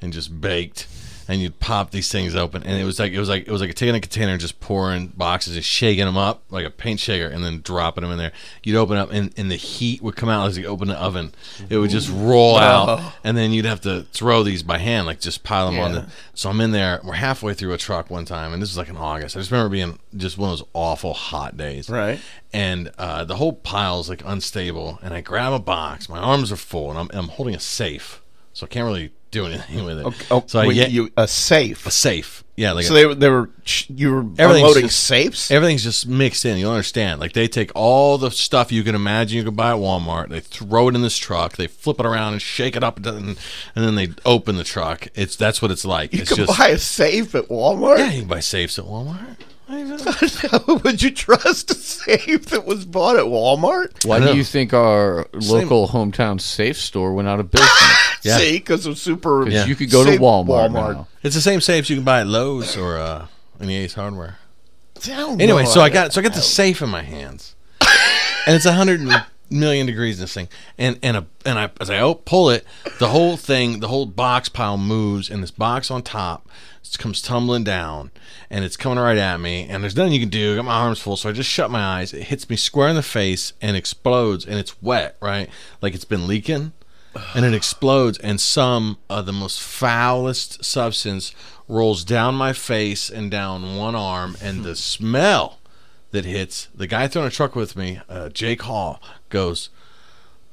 and 0.00 0.12
just 0.12 0.40
baked 0.40 0.86
and 1.28 1.40
you'd 1.40 1.58
pop 1.60 1.90
these 1.90 2.10
things 2.10 2.34
open 2.34 2.62
and 2.62 2.80
it 2.80 2.84
was 2.84 2.98
like 2.98 3.12
it 3.12 3.18
was 3.18 3.28
like 3.28 3.46
it 3.46 3.50
was 3.50 3.60
like 3.60 3.74
taking 3.74 3.94
a 3.94 4.00
container 4.00 4.32
and 4.32 4.40
just 4.40 4.60
pouring 4.60 5.08
boxes 5.08 5.56
and 5.56 5.64
shaking 5.64 6.04
them 6.04 6.16
up 6.16 6.42
like 6.50 6.66
a 6.66 6.70
paint 6.70 7.00
shaker 7.00 7.26
and 7.26 7.44
then 7.44 7.60
dropping 7.60 8.02
them 8.02 8.10
in 8.12 8.18
there. 8.18 8.32
You'd 8.62 8.76
open 8.76 8.96
up 8.96 9.10
and, 9.12 9.32
and 9.36 9.50
the 9.50 9.56
heat 9.56 10.02
would 10.02 10.16
come 10.16 10.28
out 10.28 10.48
as 10.48 10.58
you 10.58 10.66
open 10.66 10.88
the 10.88 11.00
oven. 11.00 11.32
It 11.68 11.78
would 11.78 11.90
just 11.90 12.10
roll 12.10 12.56
out 12.56 13.14
and 13.24 13.36
then 13.36 13.52
you'd 13.52 13.64
have 13.64 13.80
to 13.82 14.02
throw 14.12 14.42
these 14.42 14.62
by 14.62 14.78
hand 14.78 15.06
like 15.06 15.20
just 15.20 15.44
pile 15.44 15.70
them 15.70 15.80
on 15.80 15.92
the 15.92 16.06
so 16.34 16.50
i'm 16.50 16.60
in 16.60 16.70
there 16.72 17.00
we're 17.04 17.14
halfway 17.14 17.54
through 17.54 17.72
a 17.72 17.78
truck 17.78 18.10
one 18.10 18.24
time 18.24 18.52
and 18.52 18.60
this 18.62 18.70
is 18.70 18.76
like 18.76 18.88
in 18.88 18.96
august. 18.96 19.36
I 19.36 19.40
just 19.40 19.50
remember 19.50 19.70
being 19.70 19.98
just 20.16 20.38
one 20.38 20.50
of 20.52 20.58
those 20.58 20.68
awful 20.74 21.14
hot 21.14 21.56
days. 21.56 21.88
Right. 21.88 22.20
and 22.52 22.90
uh, 22.98 23.24
the 23.24 23.36
whole 23.36 23.52
pile's 23.54 24.08
like 24.08 24.22
unstable. 24.24 24.98
And 25.02 25.14
I 25.14 25.20
grab 25.20 25.52
a 25.52 25.58
box, 25.58 26.08
my 26.08 26.18
arms 26.18 26.52
are 26.52 26.56
full, 26.56 26.90
and 26.90 26.98
I'm, 26.98 27.08
I'm 27.12 27.28
holding 27.28 27.54
a 27.54 27.60
safe, 27.60 28.22
so 28.52 28.66
I 28.66 28.68
can't 28.68 28.84
really 28.86 29.12
do 29.32 29.46
anything 29.46 29.84
with 29.84 29.98
it. 29.98 30.26
Oh, 30.30 30.44
so 30.46 30.60
I 30.60 30.72
get 30.72 30.92
you 30.92 31.10
a 31.16 31.26
safe. 31.26 31.84
a 31.86 31.90
safe, 31.90 32.44
yeah, 32.56 32.70
like 32.72 32.84
So 32.84 32.92
a- 32.92 32.94
they 32.96 33.06
were 33.06 33.14
they 33.16 33.28
were 33.28 33.50
you 33.88 34.12
were 34.12 34.20
unloading 34.38 34.82
just- 34.82 35.00
safes. 35.04 35.50
everything's 35.50 35.82
just 35.82 36.06
mixed 36.06 36.44
in. 36.44 36.58
You 36.58 36.64
don't 36.66 36.74
understand. 36.74 37.18
Like 37.18 37.32
they 37.32 37.48
take 37.48 37.72
all 37.74 38.18
the 38.18 38.30
stuff 38.30 38.70
you 38.70 38.84
can 38.84 38.94
imagine 38.94 39.38
you 39.38 39.44
could 39.44 39.56
buy 39.56 39.70
at 39.72 39.78
Walmart, 39.78 40.28
they 40.28 40.40
throw 40.40 40.88
it 40.88 40.94
in 40.94 41.02
this 41.02 41.16
truck, 41.18 41.56
they 41.56 41.66
flip 41.66 41.98
it 41.98 42.06
around 42.06 42.34
and 42.34 42.42
shake 42.42 42.76
it 42.76 42.84
up, 42.84 42.98
and, 43.04 43.06
and 43.18 43.36
then 43.74 43.94
they 43.96 44.10
open 44.24 44.56
the 44.56 44.64
truck. 44.64 45.08
It's 45.14 45.34
that's 45.34 45.60
what 45.60 45.70
it's 45.70 45.84
like. 45.84 46.12
you 46.12 46.20
it's 46.20 46.28
could 46.28 46.46
just 46.46 46.58
buy 46.58 46.68
a 46.68 46.78
safe 46.78 47.34
at 47.34 47.48
Walmart. 47.48 47.98
yeah, 47.98 48.10
you 48.12 48.20
can 48.20 48.28
buy 48.28 48.40
safes 48.40 48.78
at 48.78 48.84
Walmart. 48.84 49.36
Would 50.84 51.02
you 51.02 51.10
trust 51.10 51.70
a 51.70 51.74
safe 51.74 52.46
that 52.46 52.64
was 52.66 52.84
bought 52.84 53.16
at 53.16 53.24
Walmart? 53.24 54.04
Why 54.04 54.18
do 54.20 54.36
you 54.36 54.44
think 54.44 54.74
our 54.74 55.26
local 55.32 55.88
hometown 55.88 56.40
safe 56.40 56.76
store 56.76 57.14
went 57.14 57.28
out 57.28 57.40
of 57.40 57.50
business? 57.50 57.70
Yeah. 58.24 58.38
See, 58.38 58.52
because 58.52 58.86
of 58.86 58.98
super. 58.98 59.40
Because 59.44 59.54
Yeah. 59.54 59.66
you 59.66 59.74
could 59.74 59.90
go 59.90 60.04
to 60.04 60.12
Safe 60.12 60.20
Walmart. 60.20 60.70
Walmart. 60.70 60.94
now. 60.94 61.08
It's 61.24 61.34
the 61.34 61.40
same 61.40 61.60
safes 61.60 61.90
you 61.90 61.96
can 61.96 62.04
buy 62.04 62.20
at 62.20 62.28
Lowe's 62.28 62.76
or 62.76 62.96
uh, 62.96 63.26
any 63.60 63.74
Ace 63.74 63.94
Hardware. 63.94 64.36
Down 65.00 65.40
Anyway, 65.40 65.64
low. 65.64 65.68
so 65.68 65.80
I 65.80 65.88
got 65.90 66.12
so 66.12 66.20
I 66.20 66.22
got 66.22 66.34
the 66.34 66.40
safe 66.40 66.82
in 66.82 66.88
my 66.88 67.02
hands, 67.02 67.56
and 68.46 68.54
it's 68.54 68.64
a 68.64 68.74
hundred 68.74 69.00
million 69.52 69.86
degrees. 69.86 70.18
in 70.18 70.22
This 70.22 70.34
thing, 70.34 70.48
and 70.78 70.98
and 71.02 71.16
a 71.16 71.26
and 71.44 71.58
I 71.58 71.70
as 71.80 71.90
I 71.90 71.98
oh, 71.98 72.14
pull 72.14 72.50
it, 72.50 72.64
the 72.98 73.08
whole 73.08 73.36
thing, 73.36 73.80
the 73.80 73.88
whole 73.88 74.06
box 74.06 74.48
pile 74.48 74.78
moves, 74.78 75.30
and 75.30 75.42
this 75.42 75.50
box 75.50 75.90
on 75.90 76.02
top 76.02 76.48
comes 76.98 77.22
tumbling 77.22 77.64
down, 77.64 78.10
and 78.50 78.64
it's 78.64 78.76
coming 78.76 78.98
right 78.98 79.16
at 79.16 79.40
me, 79.40 79.66
and 79.68 79.82
there's 79.82 79.96
nothing 79.96 80.12
you 80.12 80.20
can 80.20 80.28
do. 80.28 80.52
I 80.52 80.56
got 80.56 80.64
my 80.64 80.72
arms 80.72 81.00
full, 81.00 81.16
so 81.16 81.28
I 81.28 81.32
just 81.32 81.48
shut 81.48 81.70
my 81.70 81.80
eyes. 81.82 82.12
It 82.12 82.24
hits 82.24 82.48
me 82.48 82.56
square 82.56 82.88
in 82.88 82.96
the 82.96 83.02
face 83.02 83.52
and 83.60 83.76
explodes, 83.76 84.44
and 84.44 84.58
it's 84.58 84.80
wet, 84.82 85.16
right? 85.20 85.48
Like 85.80 85.94
it's 85.94 86.04
been 86.04 86.26
leaking. 86.26 86.72
And 87.34 87.44
it 87.44 87.52
explodes, 87.52 88.16
and 88.18 88.40
some 88.40 88.96
of 89.10 89.26
the 89.26 89.34
most 89.34 89.60
foulest 89.60 90.64
substance 90.64 91.34
rolls 91.68 92.04
down 92.04 92.34
my 92.34 92.54
face 92.54 93.10
and 93.10 93.30
down 93.30 93.76
one 93.76 93.94
arm, 93.94 94.34
and 94.40 94.64
the 94.64 94.74
smell 94.96 95.58
that 96.12 96.24
hits 96.24 96.68
the 96.74 96.86
guy 96.86 97.08
throwing 97.08 97.28
a 97.28 97.30
truck 97.30 97.54
with 97.56 97.74
me, 97.76 98.00
uh, 98.08 98.28
Jake 98.30 98.62
Hall, 98.62 99.02
goes, 99.28 99.68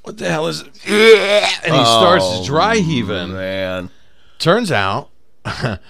"What 0.02 0.18
the 0.18 0.28
hell 0.28 0.46
is 0.48 0.62
it?" 0.62 0.70
And 1.64 1.74
he 1.74 1.84
starts 1.84 2.44
dry 2.46 2.76
heaving. 2.76 3.32
man. 3.34 3.90
Turns 4.38 4.72
out 4.72 5.10
that 5.44 5.80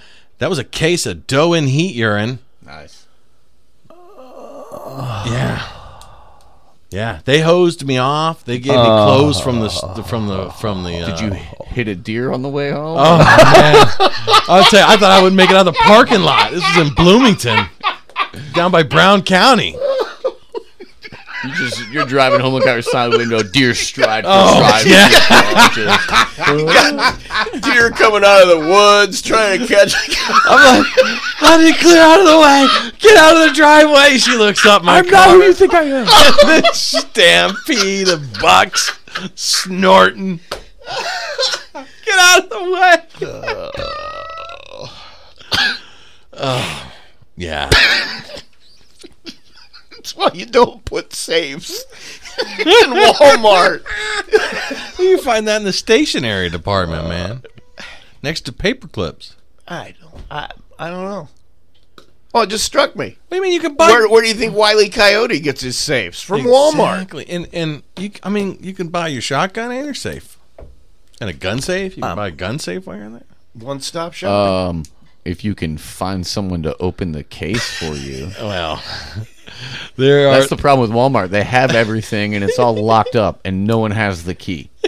was 0.41 0.59
a 0.59 0.65
case 0.65 1.07
of 1.07 1.27
doe 1.27 1.53
and 1.55 1.69
heat 1.69 1.95
urine. 1.95 2.41
Nice. 2.65 3.07
Yeah. 5.27 5.67
Yeah, 6.91 7.21
they 7.25 7.41
hosed 7.41 7.87
me 7.87 7.99
off. 7.99 8.45
They 8.45 8.59
gave 8.59 8.75
me 8.75 8.83
clothes 8.85 9.41
from 9.41 9.61
the 9.61 9.69
from 10.09 10.27
the 10.27 10.51
from 10.51 10.83
the. 10.83 10.99
Uh, 10.99 11.07
Did 11.07 11.21
you 11.21 11.31
hit 11.31 11.87
a 11.87 11.95
deer 11.95 12.33
on 12.33 12.43
the 12.43 12.49
way 12.49 12.73
home? 12.73 12.97
Oh 12.99 13.19
man! 13.19 13.87
I'll 14.49 14.65
tell 14.65 14.81
you, 14.81 14.87
I 14.93 14.97
thought 14.97 15.13
I 15.13 15.23
would 15.23 15.33
make 15.33 15.51
it 15.51 15.57
out 15.57 15.69
of 15.69 15.73
the 15.75 15.79
parking 15.85 16.23
lot. 16.23 16.51
This 16.51 16.65
was 16.65 16.89
in 16.89 16.93
Bloomington, 16.95 17.67
down 18.55 18.71
by 18.71 18.83
Brown 18.83 19.23
County. 19.23 19.77
You 21.43 21.55
just 21.55 21.89
you're 21.89 22.05
driving 22.05 22.39
home, 22.41 22.53
look 22.53 22.67
out 22.67 22.75
your 22.75 22.83
side 22.83 23.13
window, 23.13 23.43
deer 23.43 23.73
stride 23.75 24.25
for 24.25 24.31
Oh, 24.31 24.63
stride. 24.79 24.87
yeah. 24.87 25.09
Deer 27.61 27.91
coming 27.91 28.23
out 28.25 28.43
of 28.43 28.49
the 28.49 28.59
woods 28.69 29.23
trying 29.23 29.61
to 29.61 29.67
catch. 29.67 29.95
I'm 30.45 30.83
like, 30.83 30.87
how 31.37 31.57
did 31.57 31.75
he 31.75 31.81
clear 31.81 32.03
out 32.03 32.21
of 32.21 32.27
the 32.27 32.39
way? 32.39 32.93
Get 32.99 33.17
out 33.17 33.37
of 33.37 33.49
the 33.49 33.55
driveway. 33.55 34.19
She 34.19 34.37
looks 34.37 34.67
up 34.67 34.85
my 34.85 34.99
I'm 34.99 35.05
car. 35.09 35.29
Not 35.29 35.37
who 35.37 35.43
you 35.45 35.55
think 35.55 35.73
I 35.73 35.83
am. 35.85 36.05
this 36.63 36.79
stampede 37.01 38.09
of 38.09 38.39
bucks 38.39 38.99
snorting. 39.35 40.41
Get 42.05 42.19
out 42.19 42.45
of 42.45 42.51
the 42.51 42.71
way. 42.71 42.99
Uh, 43.27 43.71
oh, 46.35 46.90
yeah. 47.41 47.71
That's 49.91 50.17
why 50.17 50.31
you 50.33 50.47
don't 50.47 50.85
put 50.85 51.13
safes 51.13 51.85
in 52.59 52.67
Walmart. 52.93 53.83
You 54.99 55.21
find 55.23 55.47
that 55.49 55.59
in 55.59 55.65
the 55.65 55.73
stationery 55.73 56.49
department, 56.51 57.09
man. 57.09 57.43
Next 58.23 58.43
to 58.43 58.53
paper 58.53 58.89
clips. 58.89 59.35
I 59.69 59.95
don't. 60.01 60.23
I. 60.31 60.51
I 60.79 60.89
don't 60.91 61.05
know. 61.05 61.29
Oh, 62.33 62.43
it 62.43 62.49
just 62.49 62.65
struck 62.65 62.95
me. 62.97 63.17
What 63.29 63.31
do 63.31 63.37
you 63.37 63.43
mean 63.43 63.53
you 63.53 63.61
can 63.61 63.75
buy? 63.75 63.89
Where, 63.89 64.09
where 64.09 64.23
do 64.23 64.29
you 64.29 64.35
think 64.35 64.55
Wiley 64.55 64.89
Coyote 64.89 65.41
gets 65.41 65.61
his 65.61 65.77
safes? 65.79 66.23
From 66.23 66.43
Walmart. 66.43 66.95
Exactly. 67.03 67.27
And 67.29 67.49
and 67.53 67.83
you, 67.97 68.11
I 68.23 68.31
mean, 68.31 68.59
you 68.61 68.73
can 68.73 68.89
buy 68.89 69.09
your 69.09 69.21
shotgun 69.23 69.71
and 69.71 69.85
your 69.85 69.95
safe, 69.95 70.39
and 71.21 71.29
a 71.29 71.33
gun 71.35 71.61
safe. 71.61 71.97
You 71.97 72.03
can 72.03 72.13
Um, 72.13 72.17
buy 72.17 72.29
a 72.29 72.33
gun 72.33 72.59
safe 72.59 72.87
while 72.87 72.97
you're 72.97 73.07
in 73.07 73.13
there. 73.15 73.25
One 73.55 73.81
stop 73.81 74.13
shop. 74.15 74.31
Um, 74.71 74.85
if 75.25 75.45
you 75.45 75.55
can 75.55 75.79
find 75.79 76.27
someone 76.27 76.63
to 76.63 76.77
open 76.79 77.13
the 77.13 77.25
case 77.25 77.79
for 77.79 77.95
you. 77.95 78.31
Well, 78.41 78.83
there 79.97 80.29
are. 80.29 80.33
That's 80.33 80.51
the 80.51 80.57
problem 80.57 80.89
with 80.89 80.97
Walmart. 80.97 81.29
They 81.29 81.45
have 81.45 81.73
everything 81.73 82.35
and 82.35 82.43
it's 82.43 82.59
all 82.59 82.75
locked 82.75 83.17
up 83.17 83.41
and 83.45 83.67
no 83.67 83.79
one 83.79 83.91
has 83.91 84.25
the 84.25 84.35
key. 84.35 84.71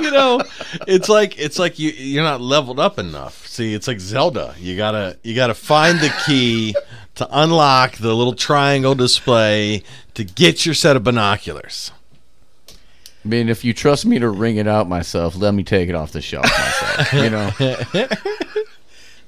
you 0.00 0.10
know, 0.10 0.42
it's 0.86 1.08
like 1.08 1.38
it's 1.38 1.58
like 1.58 1.78
you 1.78 1.90
you're 1.90 2.24
not 2.24 2.40
leveled 2.40 2.80
up 2.80 2.98
enough. 2.98 3.46
See, 3.46 3.74
it's 3.74 3.86
like 3.86 4.00
Zelda. 4.00 4.54
You 4.58 4.76
gotta 4.76 5.18
you 5.22 5.34
gotta 5.34 5.54
find 5.54 6.00
the 6.00 6.12
key 6.26 6.74
to 7.16 7.28
unlock 7.30 7.96
the 7.96 8.14
little 8.14 8.34
triangle 8.34 8.94
display 8.94 9.82
to 10.14 10.24
get 10.24 10.64
your 10.64 10.74
set 10.74 10.96
of 10.96 11.04
binoculars. 11.04 11.92
I 13.24 13.28
mean, 13.28 13.48
if 13.48 13.64
you 13.64 13.72
trust 13.72 14.04
me 14.04 14.18
to 14.18 14.28
ring 14.28 14.56
it 14.56 14.66
out 14.66 14.88
myself, 14.88 15.36
let 15.36 15.54
me 15.54 15.62
take 15.62 15.88
it 15.88 15.94
off 15.94 16.10
the 16.12 16.20
shelf 16.20 16.44
myself. 16.44 17.12
You 17.12 17.30
know, 17.30 17.50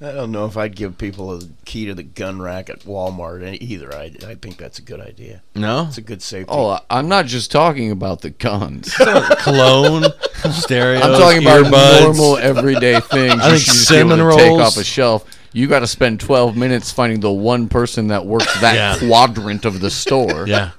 I 0.01 0.13
don't 0.13 0.33
know 0.33 0.45
if 0.47 0.57
I'd 0.57 0.75
give 0.75 0.99
people 0.99 1.33
a 1.33 1.41
key 1.65 1.87
to 1.87 1.95
the 1.95 2.03
gun 2.03 2.43
rack 2.43 2.69
at 2.69 2.81
Walmart 2.81 3.57
either. 3.63 3.95
I, 3.95 4.13
I 4.27 4.35
think 4.35 4.57
that's 4.59 4.79
a 4.79 4.83
good 4.83 5.01
idea. 5.01 5.43
No, 5.55 5.87
It's 5.89 5.97
a 5.99 6.03
good 6.03 6.21
safety. 6.21 6.51
oh, 6.53 6.71
I- 6.71 6.81
I'm 6.91 7.09
not 7.09 7.27
just 7.27 7.51
talking 7.53 7.91
about 7.93 8.21
the 8.21 8.31
guns. 8.31 8.93
cologne, 9.39 10.05
stereo. 10.51 11.01
I'm 11.01 11.19
talking 11.19 11.43
about 11.43 11.65
earbuds. 11.65 12.01
normal 12.03 12.37
everyday 12.39 13.01
things. 13.01 13.35
I 13.41 13.45
you 13.45 13.51
think 13.53 13.61
should 13.63 13.73
just 13.75 13.89
be 13.91 13.97
able 13.97 14.11
cinnamon 14.11 14.37
to 14.37 14.43
take 14.43 14.61
off 14.61 14.77
a 14.77 14.85
shelf. 14.85 15.25
You 15.53 15.69
got 15.69 15.79
to 15.81 15.87
spend 15.87 16.19
12 16.19 16.57
minutes 16.57 16.91
finding 16.91 17.21
the 17.21 17.31
one 17.33 17.69
person 17.69 18.09
that 18.09 18.27
works 18.27 18.53
that 18.61 18.75
Yeah. 18.75 19.09
quadrant 19.09 19.65
of 19.65 19.81
the 19.81 19.91
store. 19.91 20.47
Yeah. 20.49 20.73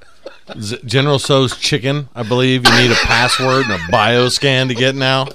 General 0.86 1.18
Tso's 1.20 1.58
chicken, 1.58 2.08
I 2.14 2.22
believe 2.24 2.66
you 2.68 2.74
need 2.78 2.92
a 2.92 2.96
password 2.96 3.66
and 3.66 3.74
a 3.74 3.78
bioscan 3.92 4.68
to 4.68 4.76
get 4.76 4.96
now. 4.96 5.28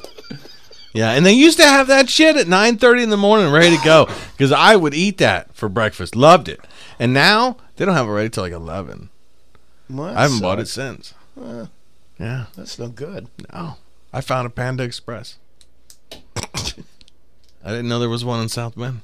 Yeah, 0.93 1.11
and 1.13 1.25
they 1.27 1.33
used 1.33 1.59
to 1.59 1.65
have 1.65 1.87
that 1.89 2.09
shit 2.09 2.37
at 2.37 2.47
9:30 2.47 3.03
in 3.05 3.11
the 3.11 3.17
morning 3.17 3.53
ready 3.53 3.77
to 3.77 3.85
go 3.85 4.09
cuz 4.39 4.51
I 4.53 4.77
would 4.77 4.95
eat 4.95 5.19
that 5.19 5.55
for 5.55 5.69
breakfast. 5.69 6.15
Loved 6.17 6.49
it. 6.49 6.61
And 6.99 7.13
now 7.15 7.57
they 7.77 7.85
don't 7.85 7.95
have 7.95 8.07
it 8.07 8.11
ready 8.13 8.29
till 8.29 8.43
like 8.45 8.53
11. 8.53 9.09
Well, 9.89 10.17
I 10.17 10.23
haven't 10.23 10.41
bought 10.41 10.59
it 10.61 10.69
sucks. 10.69 11.15
since. 11.37 11.69
Yeah, 12.19 12.47
That's 12.57 12.79
no 12.79 12.89
good. 12.89 13.29
no. 13.53 13.77
I 14.13 14.21
found 14.21 14.47
a 14.47 14.51
Panda 14.51 14.83
Express. 14.83 15.37
I 16.13 17.69
didn't 17.71 17.89
know 17.89 17.99
there 17.99 18.09
was 18.09 18.25
one 18.25 18.41
in 18.41 18.49
South 18.49 18.77
Bend. 18.77 19.01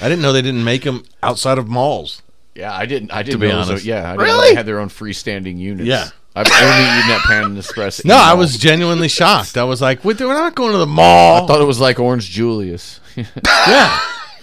I 0.00 0.08
didn't 0.08 0.22
know 0.22 0.32
they 0.32 0.42
didn't 0.42 0.64
make 0.64 0.82
them 0.82 1.04
outside 1.22 1.56
of 1.58 1.68
malls. 1.68 2.20
Yeah, 2.54 2.72
I 2.74 2.86
didn't. 2.86 3.10
I 3.12 3.22
didn't 3.22 3.40
be 3.40 3.48
know. 3.48 3.62
it 3.62 3.68
was 3.72 3.84
a- 3.84 3.86
yeah, 3.86 3.98
I 3.98 4.12
didn't 4.12 4.18
know 4.18 4.24
Really? 4.24 4.48
they 4.50 4.54
had 4.54 4.66
their 4.66 4.78
own 4.80 4.88
freestanding 4.88 5.58
units. 5.58 5.86
Yeah. 5.88 6.08
I've 6.36 6.50
only 6.50 6.98
eaten 6.98 7.10
at 7.12 7.20
Panda 7.26 7.58
Express. 7.60 8.04
No, 8.04 8.16
I 8.16 8.34
was 8.34 8.58
genuinely 8.58 9.06
shocked. 9.20 9.56
I 9.56 9.62
was 9.64 9.80
like, 9.80 10.04
we're 10.04 10.14
not 10.14 10.54
going 10.56 10.72
to 10.72 10.78
the 10.78 10.86
mall." 10.86 11.44
I 11.44 11.46
thought 11.46 11.60
it 11.60 11.64
was 11.64 11.78
like 11.80 12.00
Orange 12.00 12.28
Julius. 12.30 12.98
yeah. 13.16 14.00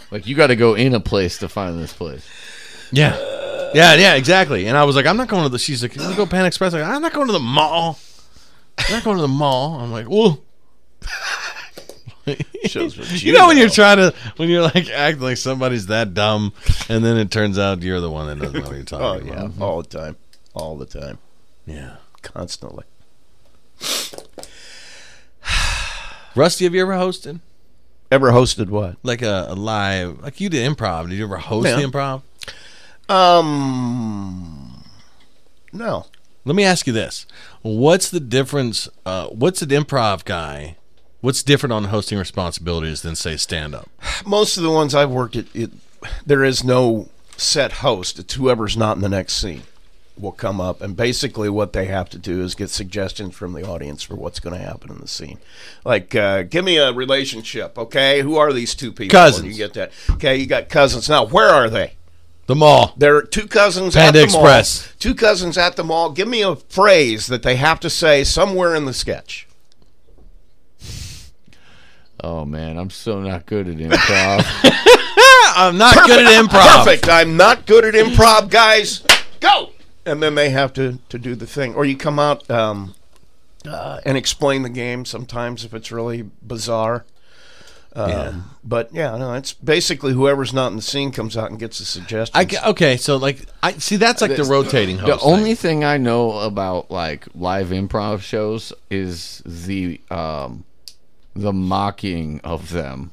like 0.10 0.26
you 0.26 0.36
got 0.36 0.48
to 0.48 0.56
go 0.56 0.74
in 0.76 0.94
a 0.94 1.02
place 1.02 1.40
to 1.40 1.50
find 1.50 1.78
this 1.80 1.92
place. 1.92 2.26
Yeah. 2.92 3.18
Yeah, 3.74 3.96
yeah, 3.96 4.16
exactly. 4.16 4.68
And 4.68 4.78
I 4.78 4.84
was 4.86 4.96
like, 4.96 5.06
I'm 5.06 5.18
not 5.18 5.28
going 5.28 5.44
to 5.44 5.50
the. 5.50 5.60
She's 5.60 5.82
like, 5.82 5.96
let's 5.98 6.16
go 6.16 6.26
Pan 6.26 6.46
Express. 6.46 6.72
Like, 6.74 6.84
I'm 6.84 7.02
not 7.02 7.12
going 7.14 7.28
to 7.28 7.34
the 7.34 7.40
mall. 7.40 8.00
I'm 8.78 8.92
not 8.94 9.04
going 9.04 9.18
to 9.18 9.22
the 9.22 9.28
mall. 9.30 9.80
I'm 9.80 9.92
like, 9.92 10.10
well, 10.10 10.40
Shows 12.66 12.98
what 12.98 13.12
you 13.24 13.34
know 13.34 13.48
when 13.48 13.58
you're 13.58 13.70
trying 13.70 13.98
to 13.98 14.14
when 14.38 14.50
you're 14.50 14.62
like 14.62 14.90
acting 14.90 15.24
like 15.24 15.38
somebody's 15.38 15.88
that 15.88 16.14
dumb, 16.14 16.54
and 16.90 17.04
then 17.04 17.18
it 17.18 17.32
turns 17.32 17.58
out 17.60 17.82
you're 17.82 18.00
the 18.00 18.12
one 18.12 18.28
that 18.28 18.40
doesn't 18.44 18.60
know 18.62 18.68
what 18.68 18.76
you're 18.76 18.84
talking 18.84 19.06
Oh 19.06 19.14
talking 19.20 19.28
yeah, 19.34 19.46
about. 19.46 19.62
all 19.66 19.82
the 19.82 19.88
time, 19.90 20.16
all 20.54 20.78
the 20.78 20.86
time, 20.86 21.18
Yeah. 21.66 21.96
constantly. 22.22 22.84
Rusty, 26.36 26.66
have 26.66 26.74
you 26.76 26.82
ever 26.82 26.94
hosted 26.94 27.40
Ever 28.10 28.32
hosted 28.32 28.70
what? 28.70 28.96
like 29.04 29.22
a, 29.22 29.46
a 29.50 29.56
live 29.56 30.22
like 30.22 30.40
you 30.42 30.50
did 30.50 30.70
improv? 30.70 31.10
Did 31.10 31.18
you 31.18 31.24
ever 31.26 31.38
host 31.38 31.68
Yeah. 31.68 31.76
the 31.78 31.84
improv? 31.84 32.22
Um, 33.14 34.84
no. 35.74 36.06
Let 36.46 36.56
me 36.56 36.64
ask 36.64 36.88
you 36.88 36.94
this: 36.94 37.26
What's 37.62 38.10
the 38.10 38.20
difference? 38.20 38.90
Uh, 39.06 39.28
what's 39.28 39.62
an 39.62 39.70
improv 39.70 40.26
guy? 40.26 40.78
What's 41.22 41.44
different 41.44 41.74
on 41.74 41.86
hosting 41.86 42.18
responsibilities 42.18 43.04
than 43.04 43.16
say 43.16 43.38
stand 43.38 43.76
up? 43.76 43.90
Most 44.26 44.58
of 44.58 44.64
the 44.64 44.72
ones 44.72 44.96
I've 44.96 45.12
worked 45.12 45.36
at, 45.36 45.46
it, 45.54 45.70
there 46.26 46.44
is 46.44 46.64
no 46.64 47.10
set 47.38 47.74
host. 47.74 48.18
It's 48.18 48.34
whoever's 48.34 48.76
not 48.76 48.96
in 48.96 49.04
the 49.04 49.10
next 49.10 49.34
scene 49.34 49.62
will 50.18 50.32
come 50.32 50.60
up, 50.60 50.82
and 50.82 50.96
basically 50.96 51.50
what 51.50 51.74
they 51.74 51.86
have 51.86 52.10
to 52.10 52.18
do 52.18 52.44
is 52.44 52.54
get 52.56 52.70
suggestions 52.70 53.36
from 53.36 53.54
the 53.54 53.66
audience 53.68 54.04
for 54.04 54.16
what's 54.16 54.40
going 54.40 54.56
to 54.56 54.64
happen 54.64 54.92
in 54.92 54.98
the 55.00 55.08
scene. 55.08 55.40
Like, 55.86 56.14
uh, 56.16 56.44
give 56.44 56.66
me 56.66 56.78
a 56.78 56.92
relationship, 56.92 57.78
okay? 57.78 58.22
Who 58.22 58.38
are 58.38 58.52
these 58.52 58.76
two 58.76 58.92
people? 58.92 59.18
Cousins. 59.18 59.46
And 59.46 59.52
you 59.52 59.58
get 59.58 59.74
that. 59.74 59.92
Okay, 60.12 60.36
you 60.38 60.46
got 60.46 60.70
cousins. 60.70 61.10
Now, 61.10 61.26
where 61.26 61.50
are 61.50 61.70
they? 61.70 61.94
The 62.48 62.56
mall. 62.56 62.94
There 62.98 63.16
are 63.16 63.24
two 63.24 63.48
cousins 63.48 63.96
Panda 63.96 64.20
at 64.20 64.22
the 64.22 64.24
Express. 64.26 64.86
mall. 64.86 64.94
Two 65.00 65.16
cousins 65.16 65.58
at 65.58 65.76
the 65.76 65.84
mall. 65.84 66.12
Give 66.12 66.28
me 66.28 66.42
a 66.42 66.56
phrase 66.56 67.28
that 67.28 67.44
they 67.44 67.56
have 67.56 67.80
to 67.80 67.90
say 67.90 68.24
somewhere 68.24 68.76
in 68.76 68.86
the 68.86 68.94
sketch. 68.94 69.48
Oh 72.24 72.46
man, 72.46 72.78
I'm 72.78 72.90
so 72.92 73.20
not 73.20 73.46
good 73.46 73.68
at 73.68 73.78
improv. 73.78 74.46
I'm 75.56 75.78
not 75.78 75.96
good 76.08 76.26
at 76.26 76.46
improv. 76.46 76.86
Perfect. 76.86 77.10
I'm 77.10 77.36
not 77.36 77.66
good 77.66 77.84
at 77.84 77.94
improv, 77.96 78.50
guys. 78.50 79.04
Go. 79.40 79.72
And 80.06 80.22
then 80.22 80.36
they 80.36 80.52
have 80.52 80.72
to 80.74 81.00
to 81.10 81.18
do 81.18 81.36
the 81.36 81.48
thing, 81.48 81.74
or 81.76 81.84
you 81.84 81.98
come 81.98 82.20
out 82.20 82.50
um, 82.50 82.96
uh, 83.68 84.00
and 84.06 84.18
explain 84.18 84.62
the 84.62 84.70
game. 84.70 85.04
Sometimes 85.06 85.66
if 85.66 85.74
it's 85.74 85.92
really 85.92 86.24
bizarre. 86.42 87.06
Um, 87.94 88.10
Yeah. 88.10 88.34
But 88.64 88.94
yeah, 88.94 89.18
no, 89.18 89.34
it's 89.34 89.54
basically 89.54 90.14
whoever's 90.14 90.54
not 90.54 90.68
in 90.68 90.76
the 90.78 90.82
scene 90.82 91.12
comes 91.12 91.36
out 91.36 91.50
and 91.50 91.60
gets 91.60 91.80
a 91.80 91.86
suggestion. 91.86 92.34
I, 92.38 92.70
okay, 92.70 92.96
so 92.96 93.18
like 93.18 93.46
I 93.62 93.74
see 93.74 93.98
that's 93.98 94.22
like 94.22 94.36
the 94.38 94.44
rotating 94.44 94.98
host. 95.00 95.12
the 95.12 95.18
thing. 95.18 95.34
only 95.34 95.56
thing 95.56 95.84
I 95.84 95.98
know 95.98 96.40
about 96.40 96.90
like 96.92 97.26
live 97.36 97.68
improv 97.70 98.22
shows 98.22 98.72
is 98.90 99.42
the 99.46 100.00
um 100.10 100.64
the 101.36 101.54
mocking 101.54 102.42
of 102.44 102.70
them 102.72 103.12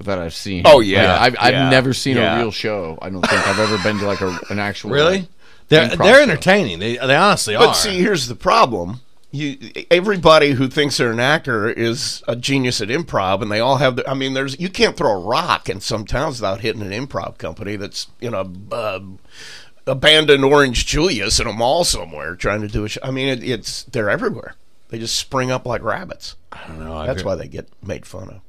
that 0.00 0.18
I've 0.18 0.34
seen. 0.34 0.62
Oh, 0.66 0.80
yeah. 0.80 1.12
Like, 1.18 1.36
I've, 1.40 1.54
I've 1.54 1.70
never 1.70 1.92
seen 1.94 2.16
Yeah. 2.16 2.36
a 2.36 2.40
real 2.40 2.50
show. 2.50 2.98
I 3.00 3.10
don't 3.10 3.26
think 3.26 3.46
I've 3.46 3.58
ever 3.58 3.78
been 3.82 3.98
to 3.98 4.06
like 4.06 4.20
a, 4.20 4.38
an 4.50 4.58
actual 4.58 4.90
really 4.90 5.18
like, 5.20 5.28
they're 5.68 5.88
they're 5.96 6.16
show. 6.16 6.22
entertaining. 6.22 6.78
They 6.78 6.96
they 6.98 7.16
honestly 7.16 7.54
But 7.54 7.60
are. 7.62 7.66
But 7.68 7.72
see, 7.74 7.98
here's 8.00 8.28
the 8.28 8.34
problem. 8.34 9.00
You, 9.30 9.56
everybody 9.90 10.52
who 10.52 10.68
thinks 10.68 10.96
they're 10.98 11.10
an 11.10 11.18
actor 11.18 11.68
is 11.68 12.22
a 12.28 12.36
genius 12.36 12.80
at 12.80 12.88
improv, 12.88 13.42
and 13.42 13.50
they 13.50 13.58
all 13.60 13.78
have. 13.78 13.96
The, 13.96 14.08
I 14.08 14.14
mean, 14.14 14.34
there's 14.34 14.60
you 14.60 14.68
can't 14.68 14.96
throw 14.96 15.10
a 15.10 15.18
rock 15.18 15.68
in 15.68 15.80
some 15.80 16.04
towns 16.04 16.40
without 16.40 16.60
hitting 16.60 16.82
an 16.82 16.90
improv 16.92 17.38
company 17.38 17.74
that's 17.76 18.06
you 18.20 18.30
know 18.30 18.52
uh, 18.70 19.00
abandoned 19.86 20.44
Orange 20.44 20.86
Julius 20.86 21.40
in 21.40 21.46
a 21.46 21.52
mall 21.52 21.82
somewhere 21.84 22.36
trying 22.36 22.60
to 22.60 22.68
do 22.68 22.84
a 22.84 22.88
show. 22.88 23.00
I 23.02 23.10
mean, 23.10 23.28
it, 23.28 23.42
it's 23.42 23.82
they're 23.84 24.10
everywhere. 24.10 24.54
They 24.88 24.98
just 24.98 25.16
spring 25.16 25.50
up 25.50 25.66
like 25.66 25.82
rabbits. 25.82 26.36
I 26.52 26.66
don't 26.68 26.84
know. 26.84 27.04
That's 27.06 27.24
why 27.24 27.34
they 27.34 27.48
get 27.48 27.68
made 27.84 28.06
fun 28.06 28.28
of. 28.28 28.40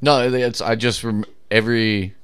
No, 0.00 0.20
it's 0.28 0.60
I 0.60 0.74
just 0.74 1.02
rem- 1.04 1.24
every 1.50 2.14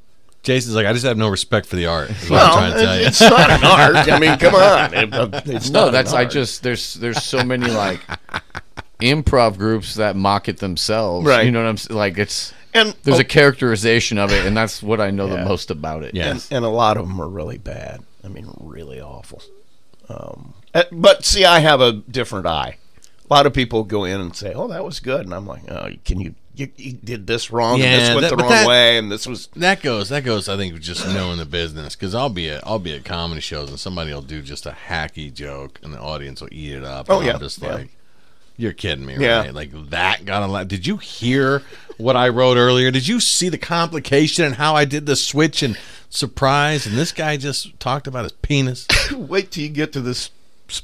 Jason's 0.42 0.74
like 0.74 0.86
I 0.86 0.92
just 0.92 1.04
have 1.04 1.16
no 1.16 1.28
respect 1.28 1.66
for 1.66 1.76
the 1.76 1.86
art. 1.86 2.10
Is 2.10 2.28
what 2.30 2.42
I'm 2.42 2.50
trying 2.52 2.72
to 2.72 2.78
tell 2.80 2.94
it- 2.94 3.00
you. 3.02 3.06
it's 3.06 3.20
not 3.20 3.50
an 3.50 3.64
art. 3.64 4.08
I 4.12 4.18
mean, 4.18 4.38
come 4.38 4.54
on. 4.54 4.94
It- 5.34 5.46
it's 5.54 5.70
no, 5.70 5.84
not 5.86 5.92
that's 5.92 6.12
an 6.12 6.18
I 6.18 6.22
art. 6.24 6.32
just 6.32 6.62
there's 6.62 6.94
there's 6.94 7.22
so 7.22 7.44
many 7.44 7.70
like 7.70 8.00
improv 9.00 9.56
groups 9.58 9.94
that 9.94 10.16
mock 10.16 10.48
it 10.48 10.58
themselves. 10.58 11.26
Right. 11.26 11.44
You 11.44 11.50
know 11.52 11.62
what 11.62 11.68
I'm 11.68 11.76
saying? 11.76 11.96
Like 11.96 12.18
it's 12.18 12.52
and 12.74 12.94
there's 13.02 13.18
oh, 13.18 13.22
a 13.22 13.24
characterization 13.24 14.18
of 14.18 14.32
it, 14.32 14.46
and 14.46 14.56
that's 14.56 14.82
what 14.82 15.00
I 15.00 15.10
know 15.10 15.26
Yeah. 15.26 15.36
the 15.36 15.44
most 15.44 15.70
about 15.70 16.04
it. 16.04 16.14
Yeah. 16.14 16.30
and, 16.30 16.46
and 16.50 16.64
a 16.64 16.68
lot 16.68 16.96
of 16.96 17.08
them 17.08 17.20
are 17.20 17.28
really 17.28 17.58
bad. 17.58 18.00
I 18.24 18.28
mean, 18.28 18.48
really 18.60 19.00
awful. 19.00 19.42
Um, 20.08 20.54
uh, 20.74 20.84
but 20.92 21.24
see, 21.24 21.44
I 21.44 21.60
have 21.60 21.80
a 21.80 21.92
different 21.92 22.46
eye. 22.46 22.76
A 23.30 23.34
lot 23.34 23.46
of 23.46 23.54
people 23.54 23.84
go 23.84 24.04
in 24.04 24.20
and 24.20 24.34
say, 24.34 24.52
"Oh, 24.54 24.66
that 24.68 24.84
was 24.84 24.98
good," 24.98 25.20
and 25.22 25.32
I'm 25.32 25.46
like, 25.46 25.70
"Oh, 25.70 25.90
can 26.04 26.20
you? 26.20 26.34
You, 26.56 26.68
you 26.76 26.92
did 26.94 27.26
this 27.28 27.50
wrong, 27.52 27.80
and 27.80 28.00
this 28.02 28.08
went 28.10 28.20
that- 28.22 28.30
the 28.30 28.36
wrong 28.36 28.48
that- 28.50 28.66
way, 28.66 28.98
and 28.98 29.10
this 29.10 29.26
was." 29.26 29.48
That 29.56 29.82
goes. 29.82 30.08
That 30.08 30.24
goes. 30.24 30.48
I 30.48 30.56
think 30.56 30.78
just 30.80 31.06
knowing 31.06 31.38
the 31.38 31.44
business 31.46 31.94
because 31.94 32.14
I'll 32.14 32.28
be 32.28 32.50
at 32.50 32.66
I'll 32.66 32.80
be 32.80 32.92
at 32.94 33.04
comedy 33.04 33.40
shows 33.40 33.70
and 33.70 33.78
somebody 33.78 34.12
will 34.12 34.20
do 34.22 34.42
just 34.42 34.66
a 34.66 34.76
hacky 34.88 35.32
joke 35.32 35.78
and 35.82 35.94
the 35.94 36.00
audience 36.00 36.40
will 36.40 36.48
eat 36.52 36.72
it 36.72 36.84
up. 36.84 37.06
Oh, 37.08 37.18
and 37.18 37.26
yeah, 37.26 37.34
I'm 37.34 37.40
just 37.40 37.62
yeah. 37.62 37.74
like, 37.74 37.90
you're 38.56 38.72
kidding 38.72 39.06
me, 39.06 39.16
Yeah. 39.16 39.38
right? 39.42 39.54
Like 39.54 39.70
that 39.90 40.24
got 40.24 40.42
a 40.42 40.46
lot. 40.48 40.66
Did 40.68 40.86
you 40.86 40.96
hear 40.96 41.62
what 41.98 42.16
I 42.16 42.28
wrote 42.28 42.56
earlier? 42.56 42.90
Did 42.90 43.06
you 43.06 43.20
see 43.20 43.48
the 43.48 43.58
complication 43.58 44.44
and 44.44 44.56
how 44.56 44.74
I 44.74 44.84
did 44.84 45.06
the 45.06 45.16
switch 45.16 45.62
and 45.62 45.78
surprise? 46.10 46.84
And 46.84 46.98
this 46.98 47.12
guy 47.12 47.36
just 47.36 47.78
talked 47.78 48.06
about 48.08 48.24
his 48.24 48.32
penis. 48.32 48.86
Wait 49.12 49.52
till 49.52 49.62
you 49.62 49.68
get 49.70 49.92
to 49.94 50.00
this 50.00 50.30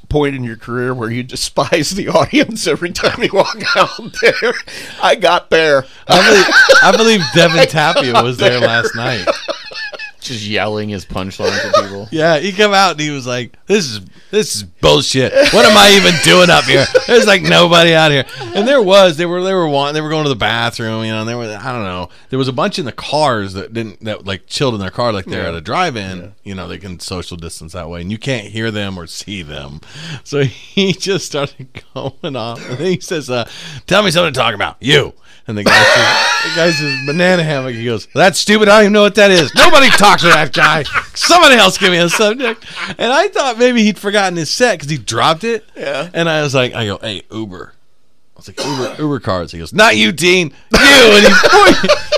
point 0.09 0.35
in 0.35 0.43
your 0.43 0.57
career 0.57 0.93
where 0.93 1.09
you 1.09 1.23
despise 1.23 1.91
the 1.91 2.09
audience 2.09 2.67
every 2.67 2.91
time 2.91 3.21
you 3.23 3.29
walk 3.33 3.61
out 3.75 4.15
there? 4.21 4.53
I 5.01 5.15
got 5.15 5.49
there. 5.49 5.85
I 6.07 6.27
believe, 6.27 6.45
I 6.83 6.97
believe 6.97 7.21
Devin 7.33 7.67
Tapia 7.67 8.23
was 8.23 8.37
there 8.37 8.59
last 8.59 8.95
night. 8.95 9.27
Just 10.19 10.43
yelling 10.43 10.89
his 10.89 11.05
punchlines 11.05 11.63
at 11.63 11.73
people. 11.75 12.09
Yeah, 12.11 12.37
he 12.39 12.51
come 12.51 12.73
out 12.73 12.91
and 12.91 12.99
he 12.99 13.11
was 13.11 13.25
like, 13.25 13.53
"This 13.65 13.85
is 13.85 14.01
this 14.31 14.55
is 14.55 14.63
bullshit. 14.63 15.31
What 15.53 15.65
am 15.65 15.77
I 15.77 15.95
even 15.97 16.13
doing 16.23 16.49
up 16.49 16.65
here? 16.65 16.85
There's 17.07 17.25
like 17.25 17.41
nobody 17.41 17.93
out 17.93 18.11
here." 18.11 18.25
And 18.55 18.67
there 18.67 18.81
was, 18.81 19.17
they 19.17 19.25
were 19.25 19.43
they 19.43 19.53
were 19.53 19.67
wanting, 19.67 19.93
they 19.93 20.01
were 20.01 20.09
going 20.09 20.23
to 20.23 20.29
the 20.29 20.35
bathroom, 20.35 21.05
you 21.05 21.11
know. 21.11 21.21
And 21.21 21.29
there 21.29 21.37
was, 21.37 21.49
I 21.49 21.71
don't 21.71 21.83
know, 21.83 22.09
there 22.29 22.39
was 22.39 22.47
a 22.47 22.53
bunch 22.53 22.79
in 22.79 22.85
the 22.85 22.91
cars 22.91 23.53
that 23.53 23.73
didn't 23.73 24.03
that 24.03 24.25
like 24.25 24.47
chilled 24.47 24.73
in 24.73 24.79
their 24.79 24.91
car, 24.91 25.13
like 25.13 25.25
they're 25.25 25.45
at 25.45 25.53
a 25.53 25.61
drive-in. 25.61 26.33
You 26.43 26.55
know, 26.55 26.67
they 26.67 26.77
can 26.77 26.99
social 26.99 27.37
distance 27.37 27.73
that 27.73 27.89
way, 27.89 28.01
and 28.01 28.11
you 28.11 28.17
can't 28.17 28.47
hear 28.47 28.71
them 28.71 28.97
or 28.97 29.07
see 29.07 29.41
them. 29.41 29.81
So 30.23 30.43
he 30.43 30.93
just 30.93 31.25
started 31.25 31.83
going 31.93 32.35
off, 32.35 32.67
and 32.69 32.79
he 32.79 32.99
says, 32.99 33.29
uh, 33.29 33.49
"Tell 33.85 34.03
me 34.03 34.11
something 34.11 34.33
to 34.33 34.39
talk 34.39 34.53
about, 34.53 34.77
you." 34.79 35.13
And 35.47 35.57
the 35.57 35.63
guy 35.63 35.71
says, 35.71 36.43
the 36.43 36.55
guy 36.55 36.71
says, 36.71 37.05
banana 37.05 37.41
hammock. 37.41 37.73
He 37.73 37.85
goes, 37.85 38.07
that's 38.13 38.37
stupid. 38.37 38.67
I 38.67 38.77
don't 38.77 38.83
even 38.83 38.93
know 38.93 39.03
what 39.03 39.15
that 39.15 39.31
is. 39.31 39.55
Nobody 39.55 39.89
talks 39.89 40.23
to 40.23 40.27
that 40.27 40.51
guy. 40.51 40.83
Somebody 41.15 41.55
else 41.55 41.77
give 41.77 41.91
me 41.91 41.99
a 41.99 42.09
subject. 42.09 42.65
And 42.97 43.13
I 43.13 43.29
thought 43.29 43.57
maybe 43.57 43.81
he'd 43.83 43.97
forgotten 43.97 44.35
his 44.35 44.49
set 44.49 44.77
because 44.77 44.89
he 44.89 44.97
dropped 44.97 45.45
it. 45.45 45.63
Yeah. 45.73 46.09
And 46.13 46.27
I 46.27 46.41
was 46.41 46.53
like, 46.53 46.73
I 46.73 46.85
go, 46.85 46.97
hey, 46.97 47.21
Uber. 47.31 47.73
I 47.73 48.37
was 48.37 48.47
like, 48.49 48.59
Uber, 48.59 49.01
Uber 49.01 49.19
cards. 49.21 49.53
He 49.53 49.59
goes, 49.59 49.73
not 49.73 49.95
you, 49.95 50.11
Dean. 50.11 50.49
You. 50.73 50.79
And 50.81 51.25
he, 51.25 51.33
point, 51.49 51.77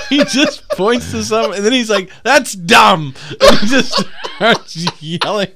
he 0.10 0.26
just 0.26 0.68
points 0.70 1.12
to 1.12 1.24
something. 1.24 1.58
And 1.58 1.64
then 1.64 1.72
he's 1.72 1.90
like, 1.90 2.10
that's 2.24 2.54
dumb. 2.54 3.14
And 3.40 3.60
he 3.60 3.68
just 3.68 4.06
starts 4.36 5.02
yelling, 5.02 5.52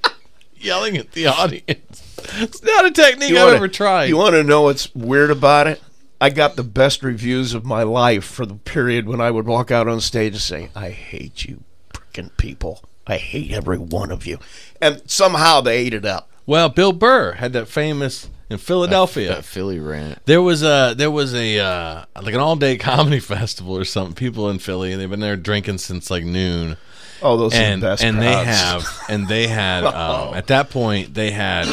yelling 0.55 0.97
at 0.97 1.11
the 1.13 1.25
audience. 1.25 2.03
It's 2.35 2.63
not 2.63 2.85
a 2.85 2.91
technique 2.91 3.35
I've 3.35 3.55
ever 3.55 3.67
tried. 3.67 4.05
You 4.05 4.17
want 4.17 4.33
to 4.35 4.43
know 4.43 4.61
what's 4.61 4.93
weird 4.93 5.31
about 5.31 5.65
it? 5.67 5.81
I 6.23 6.29
got 6.29 6.55
the 6.55 6.63
best 6.63 7.03
reviews 7.03 7.53
of 7.53 7.65
my 7.65 7.83
life 7.83 8.23
for 8.23 8.45
the 8.45 8.53
period 8.53 9.09
when 9.09 9.19
I 9.19 9.29
would 9.29 9.45
walk 9.45 9.71
out 9.71 9.89
on 9.89 9.99
stage 9.99 10.31
and 10.31 10.41
say, 10.41 10.69
"I 10.73 10.91
hate 10.91 11.43
you, 11.43 11.65
freaking 11.93 12.29
people. 12.37 12.81
I 13.05 13.17
hate 13.17 13.51
every 13.51 13.77
one 13.77 14.09
of 14.09 14.25
you," 14.25 14.39
and 14.81 15.01
somehow 15.05 15.59
they 15.59 15.79
ate 15.79 15.93
it 15.93 16.05
up. 16.05 16.31
Well, 16.45 16.69
Bill 16.69 16.93
Burr 16.93 17.33
had 17.33 17.51
that 17.51 17.67
famous 17.67 18.29
in 18.49 18.57
Philadelphia. 18.57 19.35
That 19.35 19.43
Philly 19.43 19.79
rant. 19.79 20.19
There 20.25 20.41
was 20.41 20.63
a 20.63 20.93
there 20.95 21.11
was 21.11 21.33
a 21.33 21.59
uh, 21.59 22.05
like 22.21 22.33
an 22.33 22.39
all 22.39 22.55
day 22.55 22.77
comedy 22.91 23.19
festival 23.19 23.77
or 23.77 23.83
something. 23.83 24.15
People 24.15 24.49
in 24.49 24.59
Philly 24.59 24.93
and 24.93 25.01
they've 25.01 25.09
been 25.09 25.19
there 25.19 25.35
drinking 25.35 25.79
since 25.79 26.09
like 26.09 26.23
noon. 26.23 26.77
Oh, 27.21 27.35
those 27.35 27.53
and 27.53 27.83
are 27.83 27.87
the 27.87 27.91
best. 27.91 28.03
and 28.05 28.21
they 28.21 28.33
have 28.33 28.87
and 29.09 29.27
they 29.27 29.47
had 29.47 29.83
um, 29.83 30.35
at 30.35 30.47
that 30.47 30.69
point 30.69 31.15
they 31.15 31.31
had 31.31 31.67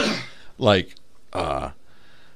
like 0.58 0.96
uh, 1.32 1.70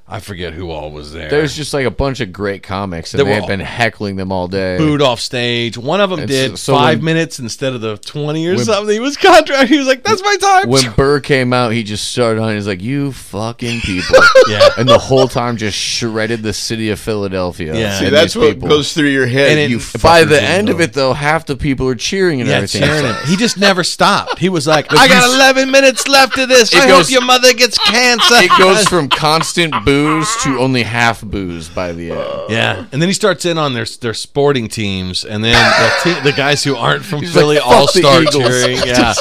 I 0.06 0.20
forget 0.20 0.52
who 0.52 0.70
all 0.70 0.90
was 0.90 1.14
there. 1.14 1.30
There's 1.30 1.56
just 1.56 1.72
like 1.72 1.86
a 1.86 1.90
bunch 1.90 2.20
of 2.20 2.30
great 2.30 2.62
comics, 2.62 3.14
and 3.14 3.20
They 3.20 3.24
they 3.24 3.34
had 3.40 3.46
been 3.46 3.60
heckling 3.60 4.16
them 4.16 4.32
all 4.32 4.48
day. 4.48 4.76
booed 4.76 5.00
off 5.00 5.18
stage. 5.18 5.78
One 5.78 5.98
of 6.02 6.10
them 6.10 6.18
And 6.20 6.28
did 6.28 6.50
so- 6.50 6.56
so 6.56 6.74
five 6.74 6.98
when- 6.98 7.04
minutes 7.06 7.38
instead 7.38 7.72
of 7.72 7.80
the 7.80 7.96
twenty 7.96 8.46
or 8.46 8.54
when- 8.56 8.64
something. 8.66 8.92
He 8.92 9.00
was 9.00 9.16
contract. 9.16 9.70
He 9.70 9.78
was 9.78 9.86
like, 9.86 10.04
"That's 10.04 10.22
my 10.22 10.36
time." 10.36 10.68
When 10.68 10.92
Burr 10.96 11.20
came 11.20 11.54
out, 11.54 11.72
he 11.72 11.82
just 11.82 12.10
started 12.10 12.42
on. 12.42 12.54
He's 12.54 12.66
like, 12.66 12.82
"You 12.82 13.12
fucking 13.12 13.80
people," 13.80 14.16
yeah, 14.48 14.68
and 14.76 14.86
the 14.86 14.98
whole 14.98 15.26
time 15.26 15.56
just 15.56 15.78
shredded 15.78 16.42
the 16.42 16.52
city 16.52 16.90
of 16.90 16.98
Philadelphia. 17.00 17.74
Yeah. 17.74 17.98
See, 17.98 18.10
that's 18.10 18.36
what 18.36 18.56
people. 18.56 18.68
goes 18.68 18.92
through 18.92 19.08
your 19.08 19.26
head. 19.26 19.52
And 19.52 19.58
it- 19.58 19.70
you 19.70 19.80
By 20.02 20.24
the 20.24 20.34
didn't 20.34 20.44
end 20.50 20.68
of 20.68 20.82
it, 20.82 20.92
though, 20.92 21.14
half 21.14 21.46
the 21.46 21.56
people 21.56 21.88
are 21.88 21.94
cheering 21.94 22.42
and 22.42 22.50
yeah, 22.50 22.56
everything. 22.56 22.82
cheering 22.82 23.06
him. 23.06 23.16
He 23.26 23.36
just 23.38 23.56
never 23.56 23.82
stopped. 23.82 24.38
He 24.38 24.50
was 24.50 24.66
like, 24.66 24.86
"I 24.92 25.08
got 25.08 25.24
eleven 25.34 25.70
minutes 25.70 26.06
left 26.08 26.36
of 26.36 26.50
this. 26.50 26.74
It 26.74 26.80
I 26.82 26.88
goes- 26.88 27.06
hope 27.06 27.10
your 27.10 27.24
mother 27.24 27.54
gets 27.54 27.78
cancer." 27.78 28.34
It 28.34 28.50
goes 28.58 28.86
from 28.86 29.08
constant 29.08 29.72
booze 29.94 30.36
to 30.42 30.58
only 30.64 30.82
half 30.82 31.22
booze 31.22 31.68
by 31.68 31.92
the 31.92 32.10
end. 32.12 32.50
Yeah, 32.50 32.86
and 32.92 33.00
then 33.00 33.08
he 33.08 33.12
starts 33.14 33.44
in 33.44 33.58
on 33.58 33.74
their 33.74 33.84
their 34.00 34.14
sporting 34.14 34.68
teams, 34.68 35.24
and 35.24 35.42
then 35.44 35.52
the, 36.04 36.14
te- 36.14 36.20
the 36.20 36.32
guys 36.36 36.64
who 36.64 36.76
aren't 36.76 37.04
from 37.04 37.20
He's 37.20 37.32
Philly 37.32 37.56
like, 37.56 37.64
"Fuck 37.64 37.72
all 37.72 37.86
the 37.86 38.00
start 38.00 38.22
Eagles." 38.22 38.34
cheering. 38.36 38.78
Yeah, 38.86 39.14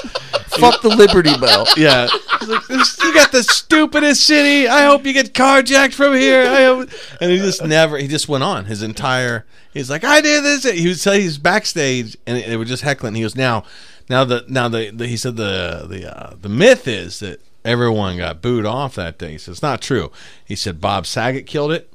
Fuck 0.59 0.81
the 0.83 0.89
Liberty 0.89 1.36
Bell. 1.38 1.65
yeah. 1.77 2.07
He's 2.39 2.47
like, 2.49 2.67
"This- 2.67 2.99
you 3.03 3.13
got 3.13 3.31
the 3.31 3.43
stupidest 3.43 4.25
city. 4.25 4.67
I 4.67 4.86
hope 4.86 5.05
you 5.05 5.13
get 5.13 5.33
carjacked 5.33 5.93
from 5.93 6.13
here. 6.13 6.45
I 6.47 6.63
hope. 6.65 6.89
And 7.19 7.31
he 7.31 7.38
just 7.38 7.63
never. 7.63 7.97
He 7.97 8.07
just 8.07 8.27
went 8.29 8.43
on 8.43 8.65
his 8.65 8.83
entire. 8.83 9.45
He's 9.73 9.89
like, 9.89 10.03
I 10.03 10.21
did 10.21 10.43
this. 10.43 10.63
He 10.63 10.88
would 10.88 10.99
say 10.99 11.21
he's 11.21 11.38
backstage, 11.39 12.15
and 12.27 12.38
they 12.43 12.55
were 12.57 12.65
just 12.65 12.83
heckling. 12.83 13.15
He 13.15 13.21
goes, 13.23 13.36
now, 13.36 13.63
now 14.09 14.23
the 14.23 14.45
now 14.47 14.67
the, 14.67 14.91
the 14.91 15.07
he 15.07 15.17
said 15.17 15.36
the 15.36 15.86
the 15.89 16.15
uh, 16.15 16.36
the 16.39 16.49
myth 16.49 16.88
is 16.88 17.19
that 17.19 17.41
everyone 17.65 18.17
got 18.17 18.41
booed 18.41 18.65
off 18.65 18.95
that 18.95 19.17
day. 19.17 19.32
He 19.32 19.38
said 19.38 19.52
it's 19.54 19.62
not 19.62 19.82
true. 19.82 20.12
He 20.45 20.56
said 20.56 20.82
Bob 20.82 21.06
Saget 21.06 21.45
killed 21.45 21.71
it. 21.71 21.89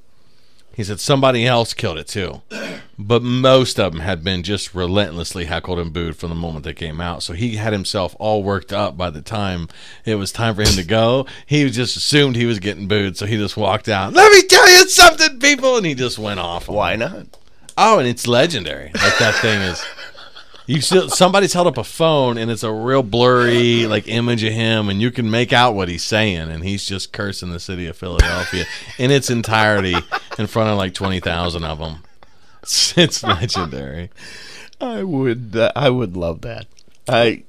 He 0.78 0.84
said 0.84 1.00
somebody 1.00 1.44
else 1.44 1.74
killed 1.74 1.98
it 1.98 2.06
too, 2.06 2.42
but 2.98 3.20
most 3.20 3.80
of 3.80 3.90
them 3.90 4.00
had 4.00 4.22
been 4.22 4.44
just 4.44 4.76
relentlessly 4.76 5.46
heckled 5.46 5.80
and 5.80 5.92
booed 5.92 6.14
from 6.14 6.28
the 6.28 6.36
moment 6.36 6.64
they 6.64 6.72
came 6.72 7.00
out. 7.00 7.24
So 7.24 7.32
he 7.32 7.56
had 7.56 7.72
himself 7.72 8.14
all 8.20 8.44
worked 8.44 8.72
up 8.72 8.96
by 8.96 9.10
the 9.10 9.20
time 9.20 9.66
it 10.04 10.14
was 10.14 10.30
time 10.30 10.54
for 10.54 10.62
him 10.62 10.76
to 10.76 10.84
go. 10.84 11.26
He 11.46 11.68
just 11.68 11.96
assumed 11.96 12.36
he 12.36 12.46
was 12.46 12.60
getting 12.60 12.86
booed, 12.86 13.16
so 13.16 13.26
he 13.26 13.36
just 13.36 13.56
walked 13.56 13.88
out. 13.88 14.12
Let 14.12 14.30
me 14.30 14.42
tell 14.46 14.70
you 14.70 14.88
something, 14.88 15.40
people, 15.40 15.78
and 15.78 15.84
he 15.84 15.96
just 15.96 16.16
went 16.16 16.38
off. 16.38 16.68
Why 16.68 16.94
not? 16.94 17.26
Oh, 17.76 17.98
and 17.98 18.06
it's 18.06 18.28
legendary. 18.28 18.92
Like 18.94 19.18
that 19.18 19.34
thing 19.42 19.60
is. 19.62 19.84
You 20.68 20.82
still 20.82 21.08
somebody's 21.08 21.54
held 21.54 21.66
up 21.66 21.78
a 21.78 21.82
phone 21.82 22.36
and 22.36 22.50
it's 22.50 22.62
a 22.62 22.70
real 22.70 23.02
blurry 23.02 23.86
like 23.86 24.06
image 24.06 24.44
of 24.44 24.52
him 24.52 24.90
and 24.90 25.00
you 25.00 25.10
can 25.10 25.30
make 25.30 25.50
out 25.50 25.74
what 25.74 25.88
he's 25.88 26.04
saying 26.04 26.50
and 26.50 26.62
he's 26.62 26.84
just 26.84 27.10
cursing 27.10 27.50
the 27.50 27.58
city 27.58 27.86
of 27.86 27.96
Philadelphia 27.96 28.66
in 28.98 29.10
its 29.10 29.30
entirety 29.30 29.96
in 30.38 30.46
front 30.46 30.68
of 30.68 30.76
like 30.76 30.92
twenty 30.92 31.20
thousand 31.20 31.64
of 31.64 31.78
them. 31.78 32.04
It's, 32.62 32.98
it's 32.98 33.22
legendary. 33.22 34.10
I 34.78 35.04
would. 35.04 35.56
Uh, 35.56 35.72
I 35.74 35.88
would 35.88 36.18
love 36.18 36.42
that. 36.42 36.66
I. 37.08 37.44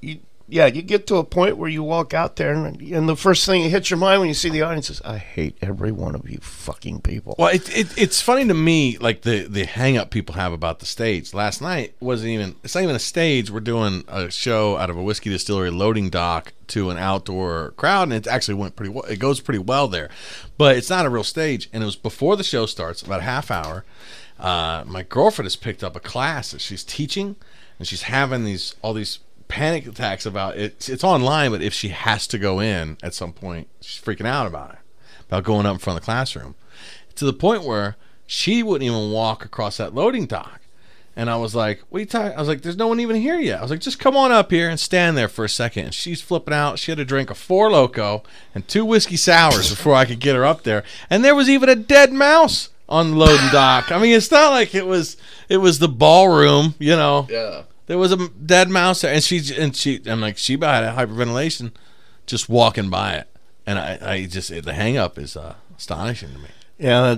Yeah, 0.52 0.66
you 0.66 0.82
get 0.82 1.06
to 1.08 1.18
a 1.18 1.24
point 1.24 1.58
where 1.58 1.70
you 1.70 1.84
walk 1.84 2.14
out 2.14 2.36
there, 2.36 2.54
and, 2.54 2.82
and 2.82 3.08
the 3.08 3.16
first 3.16 3.46
thing 3.46 3.64
that 3.64 3.70
hits 3.70 3.90
your 3.90 4.00
mind 4.00 4.20
when 4.20 4.28
you 4.28 4.34
see 4.34 4.50
the 4.50 4.64
audience 4.64 4.90
is, 4.90 5.02
"I 5.04 5.18
hate 5.18 5.58
every 5.62 5.92
one 5.92 6.16
of 6.16 6.30
you 6.30 6.40
fucking 6.42 7.02
people." 7.02 7.36
Well, 7.38 7.50
it, 7.50 7.70
it, 7.78 7.98
it's 7.98 8.22
funny 8.22 8.48
to 8.48 8.54
me, 8.54 8.98
like 8.98 9.22
the 9.22 9.44
the 9.44 9.66
hang 9.66 9.98
up 9.98 10.10
people 10.10 10.36
have 10.36 10.52
about 10.52 10.80
the 10.80 10.86
stage. 10.86 11.34
Last 11.34 11.62
night 11.62 11.94
wasn't 12.00 12.32
even 12.32 12.56
it's 12.64 12.74
not 12.74 12.84
even 12.84 12.96
a 12.96 13.00
stage. 13.00 13.52
We're 13.52 13.60
doing 13.60 14.04
a 14.08 14.32
show 14.32 14.78
out 14.78 14.90
of 14.90 14.98
a 14.98 15.04
whiskey 15.04 15.30
distillery 15.30 15.70
loading 15.70 16.10
dock 16.10 16.54
to 16.68 16.90
an 16.90 16.98
outdoor 16.98 17.72
crowd, 17.78 18.04
and 18.04 18.14
it 18.14 18.28
actually 18.28 18.56
went 18.56 18.76
pretty 18.76 18.92
well. 18.92 19.06
It 19.06 19.20
goes 19.20 19.40
pretty 19.40 19.60
well 19.60 19.88
there, 19.88 20.10
but 20.58 20.76
it's 20.76 20.90
not 20.90 21.06
a 21.06 21.10
real 21.10 21.24
stage. 21.24 21.70
And 21.72 21.84
it 21.84 21.86
was 21.86 21.96
before 21.96 22.36
the 22.36 22.44
show 22.44 22.66
starts, 22.66 23.02
about 23.02 23.20
a 23.20 23.24
half 23.24 23.52
hour. 23.52 23.86
Uh, 24.40 24.84
my 24.88 25.04
girlfriend 25.04 25.46
has 25.46 25.56
picked 25.58 25.84
up 25.84 25.96
a 25.96 26.00
class 26.00 26.52
that 26.52 26.62
she's 26.62 26.84
teaching, 26.84 27.36
and 27.78 27.88
she's 27.88 28.04
having 28.04 28.46
these 28.46 28.76
all 28.82 28.94
these 28.94 29.20
panic 29.50 29.86
attacks 29.86 30.26
about 30.26 30.56
it. 30.56 30.88
It's 30.88 31.04
online, 31.04 31.52
but 31.52 31.62
if 31.62 31.74
she 31.74 31.90
has 31.90 32.26
to 32.28 32.38
go 32.38 32.62
in 32.62 32.98
at 33.04 33.14
some 33.14 33.34
point, 33.34 33.68
she's 33.82 34.02
freaking 34.02 34.26
out 34.26 34.48
about 34.48 34.72
it, 34.72 34.80
about 35.28 35.44
going 35.44 35.66
up 35.66 35.74
in 35.74 35.80
front 35.80 35.98
of 35.98 36.02
the 36.02 36.06
classroom 36.06 36.56
to 37.16 37.26
the 37.26 37.34
point 37.34 37.64
where 37.64 37.98
she 38.26 38.64
wouldn't 38.64 38.90
even 38.90 39.12
walk 39.12 39.44
across 39.44 39.76
that 39.78 39.94
loading 39.94 40.26
dock. 40.26 40.62
And 41.16 41.30
I 41.30 41.36
was 41.36 41.54
like, 41.54 41.82
"What 41.90 41.98
are 41.98 42.02
you 42.02 42.06
talking?" 42.06 42.38
I 42.38 42.40
was 42.40 42.48
like, 42.48 42.62
"There's 42.62 42.78
no 42.78 42.88
one 42.88 43.02
even 43.02 43.18
here 43.18 43.40
yet." 43.40 43.60
I 43.60 43.62
was 43.62 43.72
like, 43.72 43.82
"Just 43.82 44.00
come 44.00 44.16
on 44.16 44.32
up 44.32 44.52
here 44.52 44.70
and 44.70 44.80
stand 44.80 45.18
there 45.18 45.28
for 45.28 45.44
a 45.44 45.50
second. 45.50 45.86
And 45.86 45.94
she's 45.94 46.22
flipping 46.22 46.54
out. 46.54 46.80
She 46.80 46.92
had 46.92 46.98
to 46.98 47.04
drink 47.04 47.30
a 47.30 47.36
Four 47.36 47.70
Loko 47.70 48.24
and 48.56 48.66
two 48.68 48.86
whiskey 48.86 49.18
sours 49.18 49.70
before 49.70 49.96
I 49.96 50.06
could 50.06 50.22
get 50.22 50.36
her 50.36 50.46
up 50.46 50.64
there. 50.64 50.84
And 51.10 51.26
there 51.26 51.36
was 51.36 51.50
even 51.50 51.68
a 51.68 51.76
dead 51.76 52.14
mouse 52.14 52.70
on 52.88 53.12
the 53.12 53.18
loading 53.18 53.50
dock. 53.52 53.92
I 53.92 54.00
mean, 54.00 54.16
it's 54.16 54.32
not 54.32 54.52
like 54.52 54.74
it 54.74 54.86
was 54.86 55.18
it 55.50 55.58
was 55.58 55.80
the 55.80 55.90
ballroom, 55.90 56.76
you 56.80 56.96
know. 56.96 57.28
Yeah. 57.30 57.64
There 57.90 57.98
was 57.98 58.12
a 58.12 58.30
dead 58.30 58.70
mouse 58.70 59.02
there, 59.02 59.12
and 59.12 59.24
she 59.24 59.42
and 59.58 59.76
she. 59.76 60.00
I'm 60.06 60.22
like, 60.22 60.38
she 60.38 60.54
had 60.54 60.84
a 60.84 60.94
hyperventilation, 60.94 61.72
just 62.28 62.48
walking 62.48 62.92
by 62.92 63.14
it, 63.16 63.28
and 63.66 63.80
I, 63.80 63.98
I 64.00 64.26
just 64.28 64.50
the 64.50 64.74
hang 64.74 64.96
up 64.96 65.18
is 65.18 65.36
uh, 65.36 65.56
astonishing 65.76 66.32
to 66.34 66.38
me. 66.38 66.50
Yeah, 66.78 67.16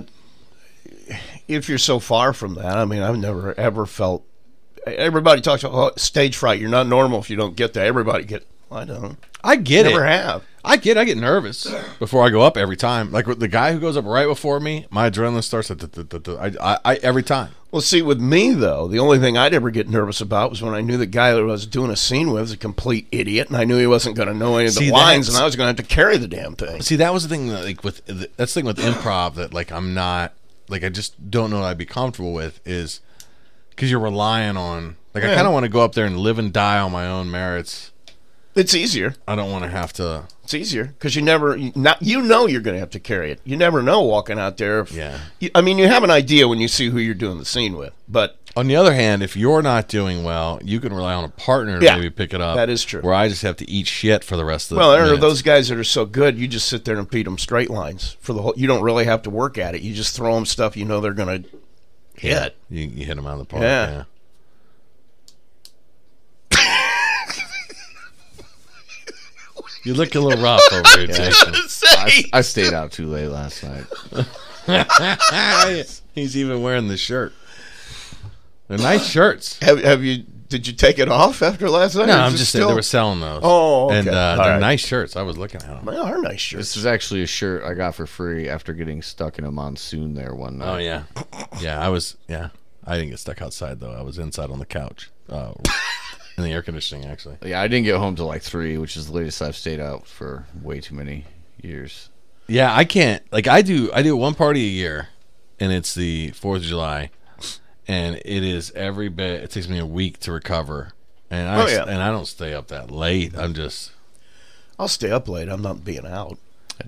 if 1.46 1.68
you're 1.68 1.76
so 1.76 1.98
far 1.98 2.32
from 2.32 2.54
that, 2.54 2.78
I 2.78 2.86
mean, 2.86 3.02
I've 3.02 3.18
never 3.18 3.52
ever 3.60 3.84
felt. 3.84 4.24
Everybody 4.86 5.42
talks 5.42 5.62
about 5.62 5.92
oh, 5.92 5.96
stage 5.96 6.38
fright. 6.38 6.58
You're 6.58 6.70
not 6.70 6.86
normal 6.86 7.18
if 7.18 7.28
you 7.28 7.36
don't 7.36 7.54
get 7.54 7.74
that. 7.74 7.84
Everybody 7.84 8.24
get. 8.24 8.46
I 8.70 8.86
don't. 8.86 9.18
I 9.44 9.56
get 9.56 9.84
Never 9.84 10.06
it. 10.06 10.08
have. 10.08 10.42
I 10.64 10.76
get. 10.76 10.96
I 10.96 11.04
get 11.04 11.18
nervous 11.18 11.66
before 11.98 12.24
I 12.24 12.30
go 12.30 12.42
up 12.42 12.56
every 12.56 12.76
time. 12.76 13.10
Like 13.10 13.26
with 13.26 13.40
the 13.40 13.48
guy 13.48 13.72
who 13.72 13.80
goes 13.80 13.96
up 13.96 14.04
right 14.04 14.26
before 14.26 14.60
me, 14.60 14.86
my 14.90 15.10
adrenaline 15.10 15.42
starts. 15.42 15.70
At 15.70 15.80
the, 15.80 15.86
the, 15.86 16.18
the, 16.18 16.36
I, 16.36 16.72
I, 16.72 16.78
I 16.84 16.94
every 16.96 17.22
time. 17.22 17.52
Well, 17.72 17.80
see, 17.80 18.02
with 18.02 18.20
me 18.20 18.52
though, 18.52 18.86
the 18.86 18.98
only 18.98 19.18
thing 19.18 19.38
I'd 19.38 19.54
ever 19.54 19.70
get 19.70 19.88
nervous 19.88 20.20
about 20.20 20.50
was 20.50 20.62
when 20.62 20.74
I 20.74 20.82
knew 20.82 20.98
the 20.98 21.06
guy 21.06 21.32
that 21.32 21.40
I 21.40 21.44
was 21.44 21.66
doing 21.66 21.90
a 21.90 21.96
scene 21.96 22.30
with 22.30 22.42
was 22.42 22.52
a 22.52 22.56
complete 22.58 23.08
idiot, 23.10 23.48
and 23.48 23.56
I 23.56 23.64
knew 23.64 23.78
he 23.78 23.86
wasn't 23.86 24.14
going 24.14 24.28
to 24.28 24.34
know 24.34 24.56
any 24.56 24.68
of 24.68 24.74
the 24.74 24.80
See, 24.80 24.92
lines, 24.92 25.28
and 25.28 25.38
I 25.38 25.44
was 25.44 25.56
going 25.56 25.74
to 25.74 25.82
have 25.82 25.88
to 25.88 25.94
carry 25.94 26.18
the 26.18 26.28
damn 26.28 26.54
thing. 26.54 26.82
See, 26.82 26.96
that 26.96 27.12
was 27.12 27.22
the 27.22 27.30
thing. 27.30 27.48
That, 27.48 27.64
like 27.64 27.82
with 27.82 28.04
that's 28.36 28.52
the 28.52 28.60
thing 28.60 28.66
with 28.66 28.78
improv 28.78 29.36
that 29.36 29.54
like 29.54 29.72
I'm 29.72 29.94
not 29.94 30.34
like 30.68 30.84
I 30.84 30.90
just 30.90 31.30
don't 31.30 31.50
know 31.50 31.60
what 31.60 31.66
I'd 31.66 31.78
be 31.78 31.86
comfortable 31.86 32.34
with 32.34 32.60
is 32.66 33.00
because 33.70 33.90
you're 33.90 34.00
relying 34.00 34.56
on 34.56 34.96
like 35.14 35.24
I 35.24 35.34
kind 35.34 35.46
of 35.46 35.52
want 35.52 35.64
to 35.64 35.70
go 35.70 35.80
up 35.80 35.94
there 35.94 36.04
and 36.04 36.18
live 36.18 36.38
and 36.38 36.52
die 36.52 36.78
on 36.78 36.92
my 36.92 37.06
own 37.06 37.30
merits 37.30 37.91
It's 38.54 38.74
easier. 38.74 39.14
I 39.26 39.34
don't 39.34 39.50
want 39.50 39.64
to 39.64 39.70
have 39.70 39.92
to. 39.94 40.24
It's 40.44 40.52
easier 40.52 40.84
because 40.84 41.16
you 41.16 41.22
never, 41.22 41.56
you, 41.56 41.72
not 41.74 42.02
you 42.02 42.20
know 42.20 42.46
you're 42.46 42.60
going 42.60 42.74
to 42.74 42.80
have 42.80 42.90
to 42.90 43.00
carry 43.00 43.30
it. 43.32 43.40
You 43.44 43.56
never 43.56 43.80
know 43.82 44.02
walking 44.02 44.38
out 44.38 44.58
there. 44.58 44.80
If, 44.80 44.92
Yeah. 44.92 45.18
you- 45.40 45.50
I 45.54 45.62
mean, 45.62 45.78
you 45.78 45.88
have 45.88 46.04
an 46.04 46.10
idea 46.10 46.46
when 46.48 46.58
you 46.60 46.68
see 46.68 46.90
who 46.90 46.98
you're 46.98 47.14
doing 47.14 47.38
the 47.38 47.44
scene 47.46 47.76
with, 47.76 47.94
but 48.08 48.36
On 48.54 48.66
the 48.66 48.76
other 48.76 48.92
hand, 48.92 49.22
if 49.22 49.34
you're 49.34 49.62
not 49.62 49.88
doing 49.88 50.24
well, 50.24 50.60
you 50.62 50.78
can 50.80 50.92
rely 50.92 51.14
on 51.14 51.24
a 51.24 51.28
partner 51.30 51.78
to 51.80 51.84
Yeah, 51.86 51.94
maybe 51.96 52.10
pick 52.10 52.34
it 52.34 52.40
up. 52.42 52.56
that 52.56 52.68
is 52.68 52.84
true. 52.84 53.00
Where 53.00 53.14
I 53.14 53.28
just 53.28 53.40
have 53.40 53.56
to 53.56 53.70
eat 53.70 53.86
shit 53.86 54.22
for 54.24 54.36
the 54.36 54.44
rest 54.44 54.70
of 54.70 54.74
the. 54.74 54.80
well, 54.80 54.92
there 54.92 55.10
are 55.10 55.16
those 55.16 55.40
guys 55.40 55.68
that 55.70 55.78
are 55.78 55.84
so 55.84 56.04
good. 56.04 56.36
You 56.38 56.46
just 56.48 56.68
sit 56.68 56.84
there 56.84 56.98
and 56.98 57.10
feed 57.10 57.24
them 57.24 57.38
straight 57.38 57.70
lines 57.70 58.18
for 58.20 58.34
the 58.34 58.42
whole. 58.42 58.52
You 58.54 58.66
don't 58.66 58.82
really 58.82 59.06
have 59.06 59.22
to 59.22 59.30
work 59.30 59.56
at 59.56 59.74
it. 59.74 59.80
You 59.80 59.94
just 59.94 60.14
throw 60.14 60.34
them 60.34 60.44
stuff 60.44 60.76
you 60.76 60.84
know 60.84 61.00
they're 61.00 61.14
going 61.14 61.44
to 61.44 61.48
hit. 62.16 62.54
You, 62.68 62.82
you 62.88 63.06
hit 63.06 63.16
them 63.16 63.26
out 63.26 63.34
of 63.34 63.38
the 63.38 63.44
park. 63.46 63.62
Yeah. 63.62 63.90
Yeah. 63.90 64.04
You 69.84 69.94
look 69.94 70.14
a 70.14 70.20
little 70.20 70.42
rough 70.42 70.60
over 70.72 70.88
here, 70.98 71.06
Jason. 71.06 71.54
Say, 71.68 72.24
I 72.32 72.40
stayed 72.42 72.72
out 72.72 72.92
too 72.92 73.06
late 73.06 73.28
last 73.28 73.62
night. 73.64 73.84
He's 76.14 76.36
even 76.36 76.62
wearing 76.62 76.88
the 76.88 76.96
shirt. 76.96 77.32
They're 78.68 78.78
nice 78.78 79.06
shirts. 79.06 79.58
have, 79.60 79.82
have 79.82 80.02
you? 80.04 80.24
Did 80.48 80.66
you 80.66 80.74
take 80.74 80.98
it 80.98 81.08
off 81.08 81.40
after 81.42 81.70
last 81.70 81.94
night? 81.96 82.08
No, 82.08 82.18
I'm 82.18 82.32
just 82.32 82.52
saying 82.52 82.60
still- 82.60 82.68
they 82.68 82.74
were 82.74 82.82
selling 82.82 83.20
those. 83.20 83.40
Oh, 83.42 83.86
okay. 83.86 84.00
and 84.00 84.08
uh, 84.08 84.36
they're 84.36 84.52
right. 84.52 84.60
nice 84.60 84.86
shirts. 84.86 85.16
I 85.16 85.22
was 85.22 85.38
looking 85.38 85.62
at 85.62 85.66
them. 85.68 85.84
They 85.86 85.96
are 85.96 86.18
nice 86.20 86.40
shirts. 86.40 86.58
This 86.58 86.76
is 86.76 86.84
actually 86.84 87.22
a 87.22 87.26
shirt 87.26 87.64
I 87.64 87.72
got 87.72 87.94
for 87.94 88.06
free 88.06 88.48
after 88.50 88.74
getting 88.74 89.00
stuck 89.00 89.38
in 89.38 89.44
a 89.44 89.50
monsoon 89.50 90.12
there 90.14 90.34
one 90.34 90.58
night. 90.58 90.74
Oh 90.74 90.76
yeah, 90.76 91.04
yeah. 91.60 91.80
I 91.80 91.88
was 91.88 92.16
yeah. 92.28 92.50
I 92.84 92.96
didn't 92.96 93.10
get 93.10 93.18
stuck 93.20 93.40
outside 93.40 93.80
though. 93.80 93.92
I 93.92 94.02
was 94.02 94.18
inside 94.18 94.50
on 94.50 94.58
the 94.58 94.66
couch, 94.66 95.10
uh, 95.28 95.52
in 96.36 96.44
the 96.44 96.50
air 96.52 96.62
conditioning 96.62 97.04
actually. 97.08 97.36
Yeah, 97.44 97.60
I 97.60 97.68
didn't 97.68 97.84
get 97.84 97.96
home 97.98 98.16
till 98.16 98.26
like 98.26 98.42
three, 98.42 98.78
which 98.78 98.96
is 98.96 99.06
the 99.08 99.12
latest 99.12 99.42
I've 99.42 99.56
stayed 99.56 99.80
out 99.80 100.06
for 100.06 100.46
way 100.62 100.80
too 100.80 100.94
many 100.94 101.24
years. 101.62 102.08
Yeah, 102.48 102.74
I 102.74 102.84
can't. 102.84 103.22
Like 103.32 103.46
I 103.46 103.62
do. 103.62 103.90
I 103.92 104.02
do 104.02 104.16
one 104.16 104.34
party 104.34 104.60
a 104.64 104.70
year, 104.70 105.08
and 105.60 105.72
it's 105.72 105.94
the 105.94 106.30
Fourth 106.30 106.62
of 106.62 106.66
July, 106.66 107.10
and 107.88 108.16
it 108.16 108.42
is 108.42 108.70
every 108.72 109.08
bit. 109.08 109.42
It 109.42 109.50
takes 109.50 109.68
me 109.68 109.78
a 109.78 109.86
week 109.86 110.18
to 110.20 110.32
recover, 110.32 110.92
and 111.30 111.48
I 111.48 111.62
Oh, 111.62 111.66
yeah. 111.68 111.84
and 111.84 112.02
I 112.02 112.10
don't 112.10 112.26
stay 112.26 112.52
up 112.52 112.68
that 112.68 112.90
late. 112.90 113.36
I'm 113.36 113.54
just 113.54 113.92
I'll 114.78 114.88
stay 114.88 115.10
up 115.10 115.28
late. 115.28 115.48
I'm 115.48 115.62
not 115.62 115.84
being 115.84 116.06
out. 116.06 116.36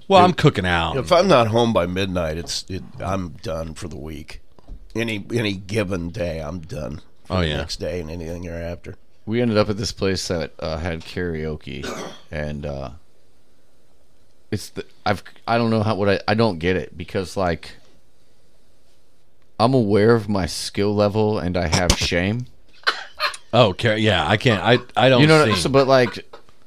well, 0.08 0.24
I'm 0.24 0.32
cooking 0.32 0.66
out. 0.66 0.96
If 0.96 1.12
I'm 1.12 1.28
not 1.28 1.48
home 1.48 1.72
by 1.72 1.86
midnight, 1.86 2.36
it's 2.36 2.64
it, 2.68 2.82
I'm 2.98 3.30
done 3.42 3.74
for 3.74 3.86
the 3.88 3.96
week. 3.98 4.40
Any 4.96 5.24
any 5.32 5.54
given 5.54 6.10
day, 6.10 6.40
I'm 6.40 6.60
done. 6.60 7.00
For 7.24 7.34
Oh, 7.36 7.40
the 7.40 7.48
yeah. 7.48 7.56
next 7.58 7.76
day 7.76 8.00
and 8.00 8.10
anything 8.10 8.42
thereafter. 8.42 8.96
We 9.26 9.40
ended 9.40 9.56
up 9.56 9.70
at 9.70 9.76
this 9.76 9.92
place 9.92 10.28
that 10.28 10.52
uh, 10.58 10.76
had 10.76 11.00
karaoke, 11.00 11.86
and 12.30 12.66
uh, 12.66 12.90
it's 14.50 14.68
the 14.70 14.84
I've 15.06 15.22
I 15.46 15.58
don't 15.58 15.70
know 15.70 15.82
how 15.82 15.94
what 15.94 16.08
I 16.08 16.20
I 16.28 16.34
don't 16.34 16.58
get 16.58 16.76
it 16.76 16.96
because 16.96 17.36
like 17.36 17.76
I'm 19.58 19.74
aware 19.74 20.14
of 20.14 20.28
my 20.28 20.46
skill 20.46 20.94
level 20.94 21.38
and 21.38 21.56
I 21.56 21.68
have 21.68 21.92
shame. 21.92 22.46
oh, 23.52 23.74
yeah. 23.82 24.28
I 24.28 24.36
can't. 24.36 24.62
I 24.62 24.78
I 24.96 25.08
don't. 25.08 25.20
You 25.20 25.26
know, 25.26 25.44
sing. 25.44 25.56
so, 25.56 25.68
but 25.70 25.86
like, 25.86 26.24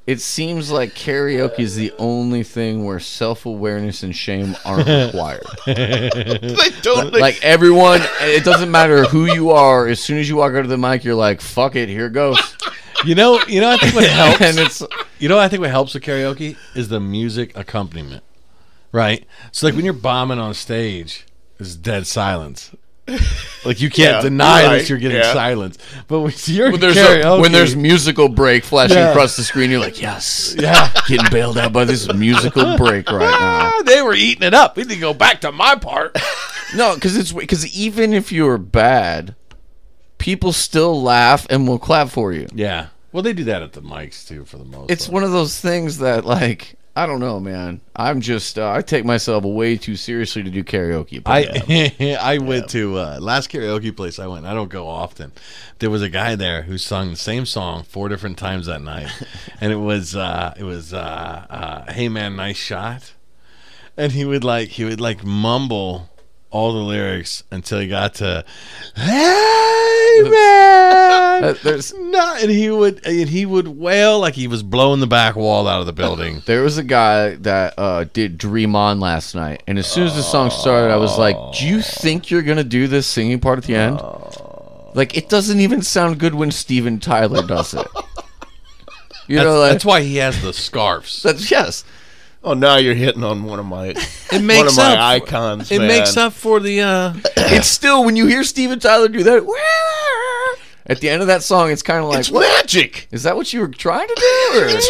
it 0.07 0.21
seems 0.21 0.71
like 0.71 0.93
karaoke 0.95 1.59
is 1.59 1.75
the 1.75 1.91
only 1.99 2.41
thing 2.41 2.85
where 2.85 2.99
self 2.99 3.45
awareness 3.45 4.01
and 4.03 4.15
shame 4.15 4.55
aren't 4.65 4.87
required. 4.87 5.45
They 5.65 6.69
totally. 6.81 7.19
like 7.21 7.43
everyone, 7.43 8.01
it 8.21 8.43
doesn't 8.45 8.71
matter 8.71 9.03
who 9.03 9.25
you 9.25 9.51
are. 9.51 9.85
As 9.87 9.99
soon 9.99 10.17
as 10.17 10.29
you 10.29 10.37
walk 10.37 10.53
out 10.53 10.59
of 10.61 10.69
the 10.69 10.77
mic, 10.77 11.03
you're 11.03 11.13
like, 11.15 11.41
"Fuck 11.41 11.75
it, 11.75 11.89
here 11.89 12.09
goes." 12.09 12.39
you 13.05 13.15
know, 13.15 13.39
you 13.47 13.59
know. 13.61 13.69
I 13.69 13.77
think 13.77 13.93
what 13.95 14.07
helps. 14.09 14.41
and 14.41 14.57
it's 14.59 14.81
You 15.19 15.27
know, 15.29 15.37
I 15.37 15.49
think 15.49 15.59
what 15.61 15.69
helps 15.71 15.93
with 15.93 16.03
karaoke 16.03 16.55
is 16.73 16.87
the 16.89 16.99
music 17.01 17.55
accompaniment, 17.57 18.23
right? 18.91 19.25
So, 19.51 19.67
like 19.67 19.75
when 19.75 19.83
you're 19.85 19.93
bombing 19.93 20.39
on 20.39 20.53
stage, 20.53 21.25
it's 21.59 21.75
dead 21.75 22.07
silence. 22.07 22.71
Like 23.65 23.81
you 23.81 23.89
can't 23.89 24.15
Yeah, 24.17 24.21
deny 24.21 24.65
right, 24.65 24.77
that 24.77 24.89
you're 24.89 24.97
getting 24.97 25.17
yeah. 25.17 25.33
silence. 25.33 25.77
But 26.07 26.19
when 26.21 26.33
you're 26.45 26.71
when 26.71 26.79
there's 26.79 26.95
karaoke, 26.95 27.37
a, 27.37 27.41
when 27.41 27.51
there's 27.51 27.75
musical 27.75 28.29
break 28.29 28.63
flashing 28.63 28.97
Yeah. 28.97 29.09
across 29.11 29.35
the 29.37 29.43
screen, 29.43 29.71
you're 29.71 29.79
like, 29.79 30.01
"Yes, 30.01 30.55
yeah, 30.57 30.91
getting 31.07 31.29
bailed 31.31 31.57
out 31.57 31.73
by 31.73 31.83
this 31.85 32.11
musical 32.13 32.77
break 32.77 33.09
right 33.11 33.19
now." 33.39 33.71
Ah, 33.73 33.83
they 33.85 34.01
were 34.01 34.13
eating 34.13 34.43
it 34.43 34.53
up. 34.53 34.75
We 34.77 34.83
need 34.83 34.95
to 34.95 34.99
go 34.99 35.13
back 35.13 35.41
to 35.41 35.51
my 35.51 35.75
part. 35.75 36.17
No, 36.75 36.95
because 36.95 37.15
it's 37.15 37.31
because 37.31 37.65
even 37.73 38.11
if 38.11 38.29
you're 38.29 38.57
bad, 38.57 39.35
people 40.17 40.51
still 40.51 41.01
laugh 41.01 41.47
and 41.49 41.65
will 41.65 41.79
clap 41.79 42.09
for 42.09 42.33
you. 42.33 42.47
yeah. 42.53 42.87
Well, 43.13 43.23
they 43.23 43.31
do 43.31 43.45
that 43.45 43.61
at 43.63 43.71
the 43.71 43.81
mics 43.81 44.27
too, 44.27 44.43
for 44.43 44.57
the 44.57 44.65
most. 44.65 44.91
It's 44.91 45.05
part. 45.07 45.13
one 45.13 45.23
of 45.23 45.31
those 45.31 45.57
things 45.61 45.99
that 45.99 46.25
like 46.25 46.75
I 46.97 47.05
don't 47.05 47.19
know, 47.19 47.39
man. 47.39 47.81
I'm 47.95 48.21
just 48.21 48.57
uh, 48.57 48.71
I 48.71 48.81
take 48.81 49.05
myself 49.05 49.43
way 49.43 49.77
too 49.77 49.95
seriously 49.95 50.41
to 50.41 50.49
do 50.49 50.63
karaoke. 50.63 51.23
but- 51.23 51.31
I 51.69 52.17
I 52.33 52.37
went 52.39 52.69
to 52.69 52.97
uh, 52.97 53.19
last 53.21 53.51
karaoke 53.51 53.95
place 53.95 54.17
I 54.17 54.25
went. 54.25 54.47
I 54.47 54.55
don't 54.55 54.69
go 54.69 54.87
often. 54.87 55.31
There 55.77 55.91
was 55.91 56.01
a 56.01 56.09
guy 56.09 56.33
there 56.33 56.63
who 56.63 56.79
sung 56.79 57.11
the 57.11 57.15
same 57.15 57.45
song 57.45 57.83
four 57.83 58.09
different 58.09 58.39
times 58.39 58.65
that 58.65 58.81
night, 58.81 59.11
and 59.61 59.71
it 59.71 59.75
was 59.75 60.15
uh, 60.15 60.55
it 60.57 60.63
was 60.63 60.91
uh, 60.91 61.45
uh, 61.87 61.91
"Hey 61.91 62.09
man, 62.09 62.35
nice 62.35 62.57
shot," 62.57 63.13
and 63.95 64.13
he 64.13 64.25
would 64.25 64.43
like 64.43 64.69
he 64.69 64.83
would 64.83 64.99
like 64.99 65.23
mumble 65.23 66.09
all 66.49 66.73
the 66.73 66.79
lyrics 66.79 67.43
until 67.51 67.79
he 67.79 67.87
got 67.87 68.15
to 68.15 68.43
"Hey 68.95 70.21
man." 70.29 71.55
There's 71.63 71.93
no, 71.93 72.35
and 72.41 72.49
he 72.49 72.69
would 72.69 73.05
and 73.05 73.29
he 73.29 73.45
would 73.45 73.67
wail 73.67 74.19
like 74.19 74.33
he 74.33 74.47
was 74.47 74.63
blowing 74.63 74.99
the 74.99 75.07
back 75.07 75.35
wall 75.35 75.67
out 75.67 75.79
of 75.81 75.85
the 75.85 75.93
building. 75.93 76.41
there 76.45 76.63
was 76.63 76.77
a 76.77 76.83
guy 76.83 77.35
that 77.35 77.73
uh, 77.77 78.05
did 78.13 78.37
Dream 78.37 78.75
On 78.75 78.99
last 78.99 79.35
night, 79.35 79.63
and 79.67 79.77
as 79.77 79.87
soon 79.91 80.05
as 80.07 80.15
the 80.15 80.23
song 80.23 80.49
started, 80.49 80.91
I 80.93 80.97
was 80.97 81.17
like, 81.17 81.35
"Do 81.57 81.67
you 81.67 81.81
think 81.81 82.31
you're 82.31 82.41
gonna 82.43 82.63
do 82.63 82.87
this 82.87 83.07
singing 83.07 83.39
part 83.39 83.57
at 83.59 83.65
the 83.65 83.75
end?" 83.75 83.99
Like 84.95 85.15
it 85.15 85.29
doesn't 85.29 85.59
even 85.59 85.81
sound 85.83 86.19
good 86.19 86.33
when 86.33 86.49
Steven 86.51 86.99
Tyler 86.99 87.45
does 87.45 87.73
it. 87.73 87.87
You 89.29 89.35
That's, 89.35 89.45
know, 89.45 89.59
like, 89.59 89.71
that's 89.73 89.83
why 89.83 90.01
he 90.03 90.15
has 90.17 90.41
the 90.41 90.53
scarves. 90.53 91.21
that's 91.21 91.51
yes. 91.51 91.83
Oh, 92.47 92.53
now 92.53 92.77
you're 92.77 92.93
hitting 92.95 93.23
on 93.23 93.43
one 93.43 93.59
of 93.59 93.65
my 93.65 93.87
It 93.87 93.97
one 94.31 94.45
makes 94.45 94.71
of 94.71 94.77
my 94.77 94.93
up. 94.93 94.99
icons. 94.99 95.71
it 95.71 95.79
man. 95.79 95.87
makes 95.87 96.15
up 96.17 96.33
for 96.33 96.59
the. 96.59 96.81
uh 96.81 97.13
It's 97.49 97.67
still 97.67 98.03
when 98.03 98.15
you 98.15 98.25
hear 98.27 98.43
Steven 98.43 98.79
Tyler 98.79 99.07
do 99.07 99.23
that. 99.23 99.43
At 100.89 101.01
the 101.01 101.09
end 101.09 101.21
of 101.21 101.27
that 101.27 101.43
song, 101.43 101.69
it's 101.69 101.81
kind 101.83 101.99
of 101.99 102.05
like, 102.09 102.19
It's 102.19 102.31
what? 102.31 102.47
magic. 102.61 103.09
Is 103.11 103.23
that 103.23 103.35
what 103.35 103.51
you 103.51 103.59
were 103.59 103.67
trying 103.67 104.07
to 104.07 104.15
do? 104.15 104.59
or- 104.59 104.67
It's 104.69 104.89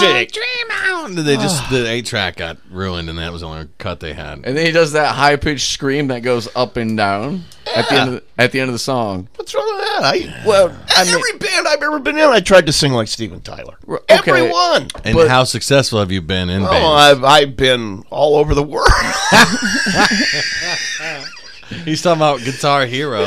magic. 0.00 0.32
Dream 0.32 0.94
on. 0.94 1.14
They 1.24 1.36
ah. 1.36 1.40
just 1.40 1.70
the 1.70 1.88
eight 1.88 2.06
track 2.06 2.36
got 2.36 2.58
ruined, 2.70 3.08
and 3.08 3.18
that 3.20 3.32
was 3.32 3.42
the 3.42 3.46
only 3.46 3.68
cut 3.78 4.00
they 4.00 4.14
had. 4.14 4.40
And 4.44 4.56
then 4.56 4.66
he 4.66 4.72
does 4.72 4.92
that 4.92 5.14
high 5.14 5.36
pitched 5.36 5.70
scream 5.70 6.08
that 6.08 6.20
goes 6.22 6.48
up 6.56 6.76
and 6.76 6.96
down 6.96 7.44
at 7.74 7.88
the 7.88 7.94
end 7.94 8.08
of 8.08 8.14
the, 8.16 8.22
at 8.42 8.50
the 8.52 8.60
end 8.60 8.68
of 8.68 8.72
the 8.74 8.78
song. 8.80 9.28
What's 9.36 9.54
wrong 9.54 9.76
with 9.76 9.84
that? 9.86 10.00
I, 10.04 10.42
Well, 10.46 10.76
I 10.88 11.04
mean, 11.04 11.14
every 11.14 11.38
band 11.38 11.68
I've 11.68 11.82
ever 11.82 11.98
been 12.00 12.18
in, 12.18 12.24
I 12.24 12.40
tried 12.40 12.66
to 12.66 12.72
sing 12.72 12.92
like 12.92 13.06
Steven 13.08 13.40
Tyler. 13.40 13.76
Okay. 13.88 14.04
Everyone. 14.08 14.88
And 15.04 15.14
but- 15.14 15.28
how 15.28 15.44
successful 15.44 16.00
have 16.00 16.10
you 16.10 16.20
been 16.20 16.50
in 16.50 16.62
Oh, 16.62 16.70
bands? 16.70 17.18
I've 17.20 17.24
I've 17.24 17.56
been 17.56 18.02
all 18.10 18.36
over 18.36 18.54
the 18.54 18.62
world. 18.64 18.88
He's 21.84 22.02
talking 22.02 22.18
about 22.18 22.40
Guitar 22.40 22.86
Hero 22.86 23.22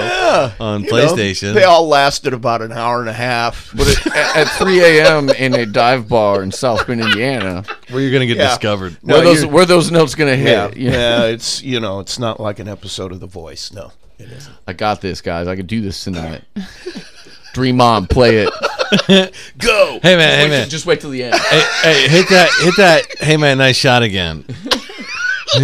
on 0.59 0.83
You 0.83 0.89
know, 0.91 0.95
PlayStation. 0.97 1.53
they 1.53 1.63
all 1.63 1.87
lasted 1.87 2.33
about 2.33 2.61
an 2.61 2.71
hour 2.71 2.99
and 2.99 3.09
a 3.09 3.13
half. 3.13 3.71
but 3.75 3.87
it, 3.87 4.07
at, 4.07 4.35
at 4.37 4.47
3 4.57 4.79
a.m. 4.81 5.29
in 5.29 5.53
a 5.53 5.65
dive 5.65 6.09
bar 6.09 6.41
in 6.43 6.51
South 6.51 6.85
Bend, 6.87 7.01
Indiana, 7.01 7.63
where 7.89 8.01
you're 8.01 8.11
gonna 8.11 8.25
get 8.25 8.37
Yeah. 8.37 8.49
discovered. 8.49 8.97
No, 9.03 9.15
where 9.15 9.23
those 9.23 9.41
you're- 9.43 9.53
where 9.53 9.65
those 9.65 9.91
notes 9.91 10.15
gonna 10.15 10.35
hit? 10.35 10.47
yeah, 10.47 10.69
You 10.75 10.89
know? 10.91 10.97
yeah, 10.97 11.23
it's 11.25 11.61
you 11.61 11.79
know, 11.79 11.99
it's 11.99 12.17
not 12.19 12.39
like 12.39 12.59
an 12.59 12.67
episode 12.67 13.11
of 13.11 13.19
The 13.19 13.27
Voice. 13.27 13.71
No, 13.73 13.91
it 14.17 14.31
isn't. 14.31 14.55
I 14.67 14.73
got 14.73 15.01
this, 15.01 15.21
guys. 15.21 15.47
I 15.47 15.55
can 15.55 15.65
do 15.65 15.81
this 15.81 16.03
tonight. 16.03 16.41
Dream 17.53 17.81
on, 17.81 18.07
play 18.07 18.47
it. 18.47 18.49
Go. 19.57 19.99
Hey 20.01 20.15
man, 20.15 20.37
hey 20.39 20.43
Wait, 20.45 20.49
man, 20.49 20.59
just, 20.61 20.71
just 20.71 20.85
wait 20.85 21.01
till 21.01 21.09
the 21.11 21.23
end. 21.23 21.35
hey, 21.35 21.61
hey, 21.83 22.07
hit 22.07 22.29
that, 22.29 22.49
hit 22.61 22.75
that. 22.77 23.05
Hey 23.19 23.37
man, 23.37 23.57
nice 23.57 23.75
shot 23.75 24.03
again. 24.03 24.45
Hey 25.53 25.63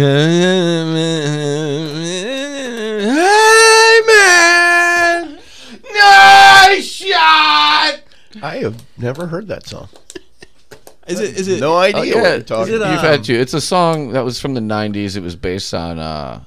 man, 4.06 5.38
nice 5.94 6.84
shot. 6.84 8.00
I 8.42 8.58
have 8.62 8.84
never 8.98 9.28
heard 9.28 9.48
that 9.48 9.66
song. 9.66 9.88
Is 11.06 11.20
it? 11.20 11.38
Is 11.38 11.48
it? 11.48 11.60
No 11.60 11.78
idea 11.78 12.16
Oh, 12.16 12.18
what 12.18 12.24
yeah, 12.26 12.34
you're 12.34 12.42
talking 12.42 12.74
is 12.74 12.80
it, 12.80 12.82
about. 12.82 12.90
You've 12.90 12.98
um, 13.00 13.06
had 13.06 13.24
to. 13.24 13.34
It's 13.34 13.54
a 13.54 13.62
song 13.62 14.12
that 14.12 14.24
was 14.26 14.38
from 14.38 14.52
the 14.52 14.60
'90s. 14.60 15.16
It 15.16 15.22
was 15.22 15.36
based 15.36 15.72
on 15.72 15.98
uh, 15.98 16.44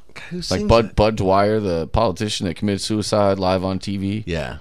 like 0.52 0.68
Budd 0.68 0.86
it? 0.86 0.96
Budd 0.96 1.16
Dwyer, 1.16 1.60
the 1.60 1.88
politician 1.88 2.46
that 2.46 2.54
committed 2.58 2.82
suicide 2.82 3.40
live 3.40 3.64
on 3.64 3.80
TV. 3.80 4.22
Yeah, 4.28 4.60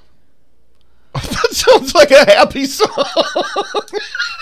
that 1.12 1.48
sounds 1.50 1.94
like 1.94 2.12
a 2.12 2.24
happy 2.24 2.64
song. 2.64 2.88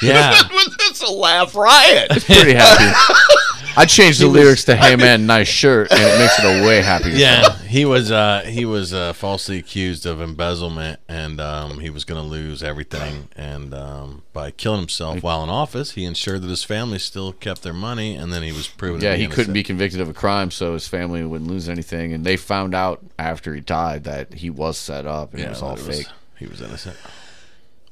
yeah. 0.00 0.32
it's 0.52 1.02
a 1.02 1.10
laugh 1.12 1.56
riot. 1.56 2.06
It's 2.12 2.24
Pretty 2.24 2.54
happy. 2.54 2.84
I 3.78 3.84
changed 3.86 4.20
the 4.20 4.26
lyrics 4.26 4.64
to 4.64 4.76
"Hey 4.84 4.96
man, 4.96 5.26
nice 5.26 5.46
shirt," 5.48 5.90
and 5.92 6.00
it 6.00 6.18
makes 6.18 6.38
it 6.38 6.44
a 6.44 6.66
way 6.66 6.82
happier. 6.82 7.12
Yeah, 7.14 7.42
song. 7.42 7.66
He 7.66 7.84
was 7.84 8.10
uh, 8.10 8.42
he 8.44 8.64
was 8.64 8.92
uh, 8.92 9.12
falsely 9.12 9.58
accused 9.58 10.04
of 10.04 10.20
embezzlement, 10.20 10.98
and 11.08 11.40
um, 11.40 11.78
he 11.80 11.88
was 11.90 12.04
going 12.04 12.20
to 12.20 12.26
lose 12.28 12.62
everything. 12.62 13.28
And 13.36 13.72
um, 13.72 14.22
by 14.32 14.50
killing 14.50 14.80
himself 14.80 15.22
while 15.22 15.42
in 15.44 15.48
office, 15.48 15.92
he 15.92 16.04
ensured 16.04 16.42
that 16.42 16.48
his 16.48 16.64
family 16.64 16.98
still 16.98 17.32
kept 17.32 17.62
their 17.62 17.72
money, 17.72 18.16
and 18.16 18.32
then 18.32 18.42
he 18.42 18.52
was 18.52 18.66
proven. 18.66 19.00
Yeah, 19.00 19.14
he 19.14 19.28
couldn't 19.28 19.52
be 19.54 19.62
convicted 19.62 20.00
of 20.00 20.08
a 20.08 20.14
crime, 20.14 20.50
so 20.50 20.74
his 20.74 20.88
family 20.88 21.24
wouldn't 21.24 21.48
lose 21.48 21.68
anything. 21.68 22.12
And 22.12 22.24
they 22.24 22.36
found 22.36 22.74
out 22.74 23.04
after 23.18 23.54
he 23.54 23.60
died 23.60 24.04
that 24.04 24.34
he 24.34 24.50
was 24.50 24.76
set 24.76 25.06
up 25.06 25.32
and 25.32 25.40
Yeah, 25.40 25.46
it 25.46 25.50
was 25.50 25.62
all 25.62 25.76
it 25.76 25.86
was- 25.86 25.98
fake. 25.98 26.08
he 26.38 26.46
was 26.46 26.60
innocent. 26.60 26.96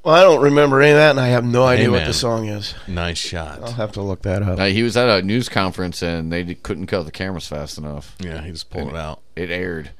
Well, 0.03 0.15
I 0.15 0.21
don't 0.21 0.41
remember 0.41 0.81
any 0.81 0.91
of 0.91 0.97
that, 0.97 1.11
and 1.11 1.19
I 1.19 1.27
have 1.27 1.43
no 1.43 1.65
idea 1.65 1.91
what 1.91 2.05
the 2.05 2.13
song 2.13 2.47
is. 2.47 2.73
Nice 2.87 3.17
shot. 3.17 3.61
I'll 3.61 3.71
have 3.73 3.91
to 3.93 4.01
look 4.01 4.21
that 4.21 4.41
up. 4.41 4.57
Uh, 4.59 4.65
he 4.65 4.81
was 4.83 4.95
at 4.95 5.09
a 5.09 5.21
news 5.21 5.49
conference 5.49 6.01
and 6.01 6.31
they 6.31 6.55
couldn't 6.55 6.87
cut 6.87 7.03
the 7.03 7.11
cameras 7.11 7.47
fast 7.47 7.77
enough. 7.77 8.15
Yeah, 8.19 8.41
he 8.41 8.51
just 8.51 8.69
pulled 8.69 8.89
it 8.89 8.95
out. 8.95 9.21
It 9.35 9.49
aired. 9.51 9.91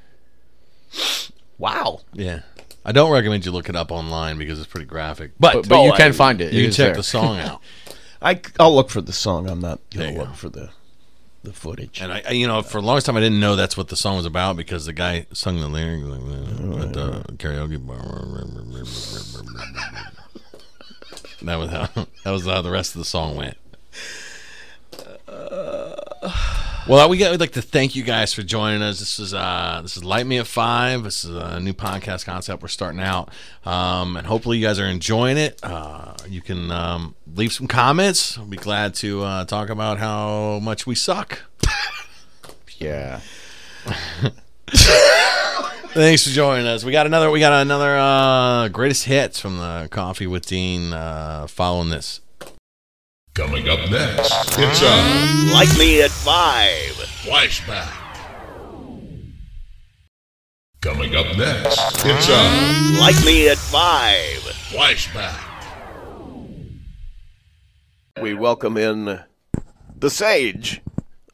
Wow. 1.57 2.01
Yeah. 2.13 2.41
I 2.85 2.91
don't 2.93 3.11
recommend 3.11 3.45
you 3.45 3.51
look 3.51 3.67
it 3.67 3.75
up 3.75 3.91
online 3.91 4.37
because 4.37 4.59
it's 4.59 4.67
pretty 4.67 4.85
graphic. 4.85 5.31
But, 5.39 5.53
But, 5.53 5.69
but 5.69 5.79
Oh, 5.79 5.85
you 5.87 5.91
I- 5.91 5.97
can 5.97 6.13
find 6.13 6.39
it. 6.39 6.53
you 6.53 6.61
It 6.61 6.63
can 6.65 6.73
check 6.73 6.87
there. 6.89 6.95
the 6.95 7.03
song 7.03 7.39
out. 7.39 7.61
I, 8.21 8.39
I'll 8.59 8.73
look 8.73 8.89
for 8.89 9.01
the 9.01 9.13
song. 9.13 9.49
I'm 9.49 9.59
not 9.59 9.79
going 9.93 10.07
you 10.07 10.13
to 10.13 10.19
go. 10.19 10.25
look 10.29 10.35
for 10.37 10.49
the 10.49 10.69
the 11.47 11.53
footage. 11.53 12.01
And 12.01 12.11
I, 12.13 12.21
I- 12.27 12.31
you 12.31 12.45
know, 12.47 12.61
for 12.61 12.79
the 12.81 12.85
longest 12.87 13.05
time, 13.07 13.17
I 13.17 13.21
didn't 13.21 13.39
know 13.39 13.55
that's 13.55 13.75
what 13.77 13.87
the 13.87 13.95
song 13.95 14.17
was 14.17 14.25
about 14.25 14.57
because 14.57 14.85
the 14.85 14.93
guy 14.93 15.25
sung 15.33 15.59
the 15.59 15.67
lyrics 15.67 16.03
like, 16.03 16.19
at 16.19 16.27
oh, 16.27 16.91
the 16.91 17.11
uh, 17.19 17.23
karaoke 17.37 17.85
bar. 17.85 17.97
That 21.43 21.55
was 21.57 21.69
how 21.69 21.87
that 22.23 22.31
was 22.31 22.45
how 22.45 22.61
the 22.61 22.71
rest 22.71 22.95
of 22.95 22.99
the 22.99 23.05
song 23.05 23.35
went. 23.35 23.57
Uh, 25.27 25.76
Well, 26.87 27.09
we 27.09 27.17
got. 27.17 27.31
We'd 27.31 27.41
like 27.41 27.51
to 27.51 27.61
thank 27.61 27.97
you 27.97 28.03
guys 28.03 28.33
for 28.33 28.43
joining 28.43 28.81
us. 28.81 28.99
This 28.99 29.19
is 29.19 29.33
uh, 29.33 29.81
this 29.83 29.97
is 29.97 30.05
Light 30.05 30.25
Me 30.25 30.37
at 30.37 30.47
Five. 30.47 31.03
This 31.03 31.25
is 31.25 31.35
a 31.35 31.59
new 31.59 31.73
podcast 31.73 32.23
concept 32.23 32.61
we're 32.61 32.69
starting 32.69 33.01
out, 33.01 33.29
um, 33.65 34.15
and 34.15 34.25
hopefully 34.25 34.57
you 34.57 34.65
guys 34.65 34.79
are 34.79 34.85
enjoying 34.85 35.35
it. 35.35 35.59
Uh, 35.61 36.13
you 36.29 36.41
can 36.41 36.71
um, 36.71 37.15
leave 37.35 37.51
some 37.51 37.67
comments. 37.67 38.37
I'll 38.37 38.45
be 38.45 38.55
glad 38.55 38.95
to 38.95 39.21
uh, 39.21 39.43
talk 39.43 39.67
about 39.67 39.97
how 39.97 40.59
much 40.59 40.87
we 40.87 40.95
suck. 40.95 41.41
Yeah. 42.79 43.21
Thanks 44.67 46.23
for 46.27 46.29
joining 46.29 46.67
us. 46.67 46.83
We 46.85 46.91
got 46.91 47.07
another. 47.07 47.31
We 47.31 47.39
got 47.39 47.53
another 47.53 47.97
uh, 47.97 48.67
greatest 48.67 49.05
hits 49.05 49.39
from 49.39 49.57
the 49.57 49.87
Coffee 49.89 50.27
with 50.27 50.45
Dean. 50.45 50.93
Uh, 50.93 51.47
following 51.47 51.89
this, 51.89 52.21
Coming 53.37 53.69
up 53.69 53.77
next, 53.91 54.33
it's 54.57 54.81
a 54.81 55.53
Light 55.53 55.77
me 55.77 56.01
at 56.01 56.09
five. 56.09 56.71
flashback. 57.21 57.93
Coming 60.81 61.15
up 61.15 61.27
next, 61.37 61.79
it's 62.03 62.29
a 62.29 62.99
Light 62.99 63.23
me 63.23 63.47
at 63.47 63.59
five. 63.59 64.39
flashback. 64.71 65.39
We 68.19 68.33
welcome 68.33 68.75
in 68.75 69.19
the 69.95 70.09
sage 70.09 70.81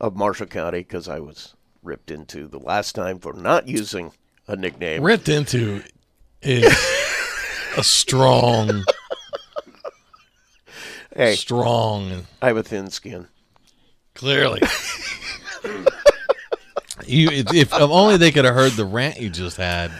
of 0.01 0.17
Marshall 0.17 0.47
County 0.47 0.79
because 0.79 1.07
I 1.07 1.19
was 1.21 1.55
ripped 1.83 2.11
into 2.11 2.49
the 2.49 2.59
last 2.59 2.95
time 2.95 3.17
for 3.17 3.31
not 3.31 3.69
using 3.69 4.11
a 4.45 4.57
nickname. 4.57 5.01
ripped 5.01 5.29
into 5.29 5.81
is 6.41 6.65
a 7.77 7.83
strong, 7.83 8.83
Hey, 11.15 11.35
strong. 11.35 12.25
I 12.41 12.47
have 12.47 12.57
a 12.57 12.63
thin 12.63 12.89
skin. 12.89 13.27
Clearly, 14.15 14.61
you 17.05 17.29
if, 17.29 17.53
if 17.53 17.73
only 17.73 18.17
they 18.17 18.31
could 18.31 18.45
have 18.45 18.53
heard 18.53 18.73
the 18.73 18.85
rant 18.85 19.19
you 19.19 19.29
just 19.29 19.57
had 19.57 19.91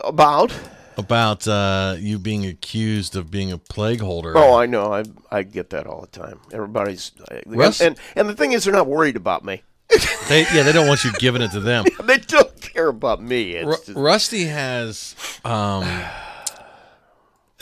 About? 0.00 0.52
about 0.96 1.48
uh, 1.48 1.96
you 1.98 2.18
being 2.18 2.46
accused 2.46 3.16
of 3.16 3.30
being 3.30 3.50
a 3.50 3.58
plague 3.58 4.00
holder. 4.00 4.36
Oh, 4.36 4.54
I 4.54 4.66
know. 4.66 4.92
I 4.92 5.04
I 5.30 5.42
get 5.42 5.70
that 5.70 5.86
all 5.86 6.02
the 6.02 6.06
time. 6.18 6.38
Everybody's 6.52 7.12
and, 7.30 7.56
Russ- 7.56 7.80
and 7.80 7.98
and 8.14 8.28
the 8.28 8.34
thing 8.34 8.52
is, 8.52 8.64
they're 8.64 8.72
not 8.74 8.86
worried 8.86 9.16
about 9.16 9.44
me. 9.44 9.62
they, 10.28 10.42
yeah, 10.54 10.62
they 10.62 10.72
don't 10.72 10.86
want 10.88 11.04
you 11.04 11.12
giving 11.18 11.42
it 11.42 11.50
to 11.52 11.60
them. 11.60 11.84
They 12.04 12.18
don't 12.18 12.60
care 12.60 12.88
about 12.88 13.22
me. 13.22 13.58
Ru- 13.58 13.72
just- 13.76 13.88
Rusty 13.96 14.44
has, 14.44 15.14
um, 15.44 15.84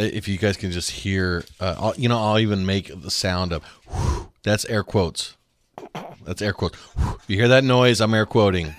if 0.01 0.29
you 0.29 0.39
guys 0.39 0.57
can 0.57 0.71
just 0.71 0.91
hear, 0.91 1.45
uh, 1.61 1.77
I'll, 1.79 1.95
you 1.97 2.09
know, 2.09 2.19
I'll 2.19 2.39
even 2.39 2.65
make 2.67 2.91
the 3.03 3.11
sound 3.11 3.53
of, 3.53 3.65
that's 4.43 4.65
air 4.67 4.83
quotes. 4.83 5.37
That's 6.25 6.43
air 6.43 6.53
quotes. 6.53 6.79
You 7.27 7.37
hear 7.37 7.49
that 7.49 7.65
noise? 7.65 8.01
I'm 8.01 8.15
air 8.15 8.27
quoting. 8.27 8.75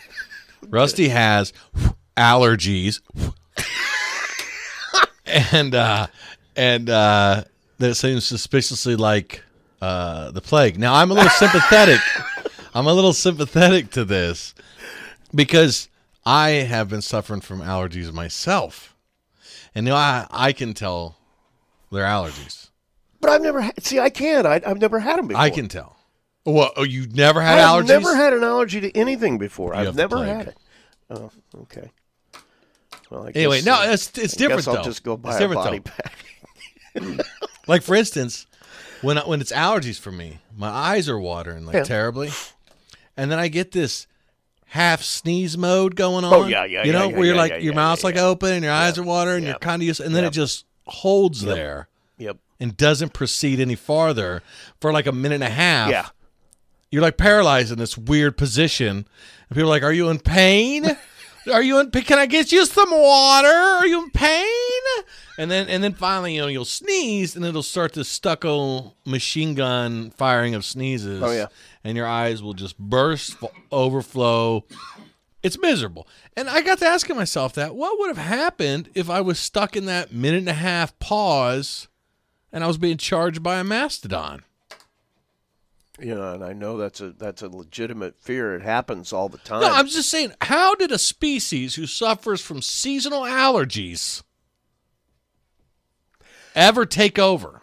Rusty 0.67 1.09
has 1.09 1.53
allergies, 2.15 3.01
and 5.25 5.73
uh, 5.73 6.07
and 6.55 6.89
uh, 6.89 7.43
that 7.79 7.95
seems 7.95 8.25
suspiciously 8.25 8.95
like 8.95 9.43
uh, 9.81 10.31
the 10.31 10.41
plague. 10.41 10.79
Now 10.79 10.93
I'm 10.95 11.11
a 11.11 11.13
little 11.13 11.29
sympathetic. 11.31 11.99
I'm 12.73 12.87
a 12.87 12.93
little 12.93 13.13
sympathetic 13.13 13.89
to 13.91 14.05
this 14.05 14.53
because 15.35 15.89
I 16.25 16.49
have 16.49 16.87
been 16.89 17.01
suffering 17.01 17.41
from 17.41 17.61
allergies 17.61 18.13
myself, 18.13 18.90
and 19.75 19.89
I 19.89 20.27
I 20.31 20.53
can 20.53 20.73
tell 20.73 21.17
they're 21.91 22.03
allergies. 22.05 22.69
but 23.19 23.29
I've 23.29 23.41
never 23.41 23.61
had, 23.61 23.83
see. 23.83 23.99
I 23.99 24.09
can't. 24.09 24.45
I, 24.47 24.61
I've 24.65 24.79
never 24.79 24.99
had 24.99 25.17
them 25.19 25.27
before. 25.27 25.41
I 25.41 25.49
can 25.49 25.67
tell. 25.67 25.97
What? 26.43 26.73
Oh, 26.77 26.83
you 26.83 27.07
never 27.07 27.41
had 27.41 27.57
allergies? 27.59 27.61
I've 27.61 27.83
allergies? 27.83 27.87
never 27.87 28.15
had 28.15 28.33
an 28.33 28.43
allergy 28.43 28.81
to 28.81 28.97
anything 28.97 29.37
before. 29.37 29.73
have 29.73 29.87
I've 29.89 29.95
never 29.95 30.15
plague. 30.17 30.27
had 30.29 30.47
it. 30.47 30.57
Oh, 31.09 31.29
okay. 31.63 31.91
Well, 33.09 33.25
I 33.27 33.31
Anyway, 33.31 33.57
guess, 33.57 33.65
no, 33.65 33.73
uh, 33.75 33.91
it's 33.93 34.17
it's 34.17 34.33
I 34.35 34.37
different 34.37 34.59
guess 34.59 34.67
I'll 34.69 34.75
though. 34.75 34.83
just 34.83 35.03
go 35.03 35.13
It's 35.15 35.21
buy 35.23 35.39
a 35.39 35.47
body 35.49 35.79
though. 35.79 35.91
pack. 35.91 36.13
Like 37.67 37.83
for 37.83 37.95
instance, 37.95 38.47
when 39.01 39.17
I- 39.17 39.27
when 39.27 39.39
it's 39.41 39.51
allergies 39.51 39.99
for 39.99 40.11
me, 40.11 40.39
my 40.57 40.67
eyes 40.69 41.07
are 41.07 41.19
watering 41.19 41.65
like 41.65 41.75
Yeah. 41.75 41.83
terribly, 41.83 42.31
and 43.15 43.31
then 43.31 43.37
I 43.39 43.47
get 43.49 43.71
this 43.71 44.07
half 44.71 45.01
sneeze 45.01 45.57
mode 45.57 45.95
going 45.97 46.23
oh, 46.23 46.27
on. 46.27 46.33
Oh, 46.33 46.47
yeah, 46.47 46.63
yeah, 46.63 46.83
You 46.85 46.93
know 46.93 47.09
yeah, 47.09 47.15
where 47.17 47.25
you're 47.25 47.35
like 47.35 47.61
your 47.61 47.73
mouth's 47.73 48.03
like 48.05 48.15
open 48.15 48.53
and 48.53 48.63
your 48.63 48.71
eyes 48.73 48.97
are 48.97 49.03
watering, 49.03 49.39
and 49.39 49.47
you're 49.47 49.59
kind 49.59 49.81
of 49.81 49.85
used, 49.87 49.99
and 49.99 50.15
then 50.15 50.23
Yep. 50.23 50.31
it 50.31 50.35
just 50.35 50.65
holds 50.87 51.41
there 51.41 51.87
Yep. 52.17 52.37
and 52.59 52.77
doesn't 52.77 53.13
proceed 53.13 53.59
any 53.59 53.75
farther 53.75 54.41
for 54.79 54.93
like 54.93 55.07
a 55.07 55.11
minute 55.11 55.35
and 55.35 55.43
a 55.43 55.49
half. 55.49 55.89
Yeah. 55.91 56.07
you're 56.89 57.01
like 57.01 57.17
paralyzed 57.17 57.71
in 57.71 57.77
this 57.79 57.97
weird 57.97 58.37
position. 58.37 59.05
And 59.49 59.55
people 59.55 59.63
are 59.63 59.75
like, 59.75 59.83
"Are 59.83 59.93
you 59.93 60.09
in 60.09 60.19
pain? 60.19 60.85
Are 61.51 61.61
you 61.63 61.79
in? 61.79 61.89
Can 61.91 62.19
I 62.19 62.25
get 62.27 62.51
you 62.51 62.65
some 62.65 62.91
water? 62.91 63.47
Are 63.47 63.87
you 63.87 64.03
in 64.03 64.09
pain?" 64.11 64.45
And 65.37 65.49
then 65.49 65.67
and 65.69 65.83
then 65.83 65.93
finally, 65.93 66.35
you 66.35 66.41
know, 66.41 66.47
you'll 66.47 66.65
sneeze, 66.65 67.35
and 67.35 67.43
it'll 67.45 67.63
start 67.63 67.93
this 67.93 68.07
stucco 68.09 68.93
machine 69.05 69.55
gun 69.55 70.11
firing 70.11 70.53
of 70.53 70.63
sneezes. 70.65 71.23
Oh, 71.23 71.31
yeah. 71.31 71.47
And 71.83 71.97
your 71.97 72.07
eyes 72.07 72.41
will 72.41 72.53
just 72.53 72.77
burst, 72.77 73.37
overflow. 73.71 74.65
It's 75.43 75.59
miserable. 75.59 76.07
And 76.37 76.49
I 76.49 76.61
got 76.61 76.77
to 76.79 76.85
asking 76.85 77.15
myself 77.15 77.53
that 77.53 77.75
what 77.75 77.97
would 77.99 78.15
have 78.15 78.25
happened 78.25 78.89
if 78.93 79.09
I 79.09 79.21
was 79.21 79.39
stuck 79.39 79.75
in 79.75 79.85
that 79.85 80.13
minute 80.13 80.39
and 80.39 80.49
a 80.49 80.53
half 80.53 80.97
pause 80.99 81.87
and 82.51 82.63
I 82.63 82.67
was 82.67 82.77
being 82.77 82.97
charged 82.97 83.41
by 83.41 83.59
a 83.59 83.63
mastodon? 83.63 84.43
You 85.99 86.15
know, 86.15 86.33
and 86.33 86.43
I 86.43 86.53
know 86.53 86.77
that's 86.77 86.99
a 86.99 87.11
that's 87.11 87.43
a 87.43 87.47
legitimate 87.47 88.17
fear. 88.19 88.55
It 88.55 88.63
happens 88.63 89.13
all 89.13 89.29
the 89.29 89.37
time. 89.37 89.61
No, 89.61 89.69
I'm 89.69 89.87
just 89.87 90.09
saying, 90.09 90.33
how 90.41 90.73
did 90.73 90.91
a 90.91 90.97
species 90.97 91.75
who 91.75 91.85
suffers 91.85 92.41
from 92.41 92.61
seasonal 92.63 93.21
allergies 93.21 94.23
ever 96.55 96.85
take 96.87 97.19
over? 97.19 97.60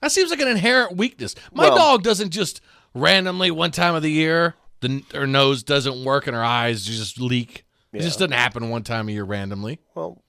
That 0.00 0.12
seems 0.12 0.30
like 0.30 0.40
an 0.40 0.48
inherent 0.48 0.96
weakness. 0.96 1.34
My 1.52 1.68
Well- 1.68 1.76
dog 1.76 2.02
doesn't 2.02 2.30
just 2.30 2.60
randomly 2.94 3.50
one 3.50 3.70
time 3.70 3.94
of 3.94 4.02
the 4.02 4.10
year, 4.10 4.54
the 4.80 5.04
her 5.12 5.26
nose 5.26 5.62
doesn't 5.62 6.04
work 6.04 6.26
and 6.26 6.36
her 6.36 6.44
eyes 6.44 6.84
just 6.84 7.20
leak. 7.20 7.64
It 7.92 8.00
just 8.02 8.18
doesn't 8.18 8.32
happen 8.32 8.68
one 8.70 8.82
time 8.84 9.08
a 9.08 9.12
year 9.12 9.24
randomly. 9.24 9.80
Well, 9.94 10.22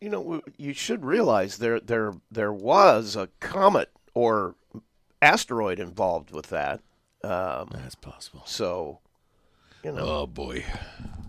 you 0.00 0.08
know, 0.08 0.40
you 0.56 0.72
should 0.72 1.04
realize 1.04 1.58
there 1.58 1.78
there 1.78 2.14
there 2.30 2.52
was 2.52 3.14
a 3.14 3.28
comet 3.40 3.90
or 4.14 4.56
asteroid 5.20 5.78
involved 5.78 6.32
with 6.32 6.46
that. 6.48 6.80
Um, 7.22 7.68
That's 7.72 7.94
possible. 7.94 8.42
so, 8.46 8.98
you 9.84 9.92
know, 9.92 10.02
Oh 10.22 10.26
boy, 10.26 10.64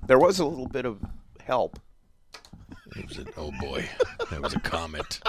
there 0.08 0.18
was 0.18 0.40
a 0.40 0.46
little 0.46 0.68
bit 0.68 0.86
of 0.86 1.02
help. 1.46 1.80
It 2.96 3.08
was 3.08 3.18
a, 3.18 3.26
oh 3.38 3.52
boy, 3.60 3.88
that 4.30 4.42
was 4.42 4.54
a 4.54 4.60
comet. 4.60 5.20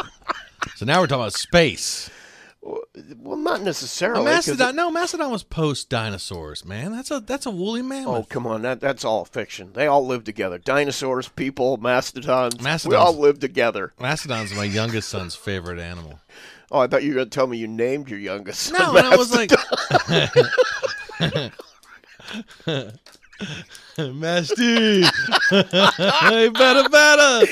So 0.77 0.85
now 0.87 1.01
we're 1.01 1.07
talking 1.07 1.23
about 1.23 1.35
space. 1.35 2.11
Well, 2.63 3.37
not 3.37 3.61
necessarily. 3.61 4.23
A 4.23 4.25
mastodon? 4.25 4.71
it- 4.71 4.75
no, 4.77 4.91
mastodon 4.91 5.31
was 5.31 5.43
post 5.43 5.91
dinosaurs. 5.91 6.65
Man, 6.65 6.93
that's 6.93 7.11
a 7.11 7.21
that's 7.21 7.45
a 7.45 7.51
woolly 7.51 7.83
mammoth. 7.83 8.09
oh, 8.09 8.23
come 8.23 8.47
on, 8.47 8.63
that 8.63 8.81
that's 8.81 9.05
all 9.05 9.27
fiction. 9.27 9.71
They 9.75 9.87
all 9.87 10.07
live 10.07 10.25
together. 10.25 10.57
Dinosaurs, 10.59 11.29
people, 11.29 11.77
mastodons. 11.77 12.61
mastodons. 12.63 12.87
We 12.87 12.97
all 12.97 13.13
live 13.19 13.39
together. 13.39 13.93
Mastodon's 14.01 14.55
my 14.55 14.65
youngest 14.65 15.11
son's 15.11 15.35
favorite 15.35 15.79
animal. 15.79 16.21
Oh, 16.71 16.79
I 16.81 16.87
thought 16.87 17.03
you 17.03 17.11
were 17.11 17.17
going 17.17 17.29
to 17.29 17.35
tell 17.35 17.47
me 17.47 17.59
you 17.59 17.69
named 17.69 18.09
your 18.09 18.19
youngest. 18.19 18.73
No, 18.73 18.79
son 18.79 18.97
and 18.97 19.07
I 19.07 19.17
was 19.17 19.31
like, 19.33 19.51
Masty, 23.99 25.03
hey, 25.63 26.49
better, 26.49 26.89
better. 26.89 27.47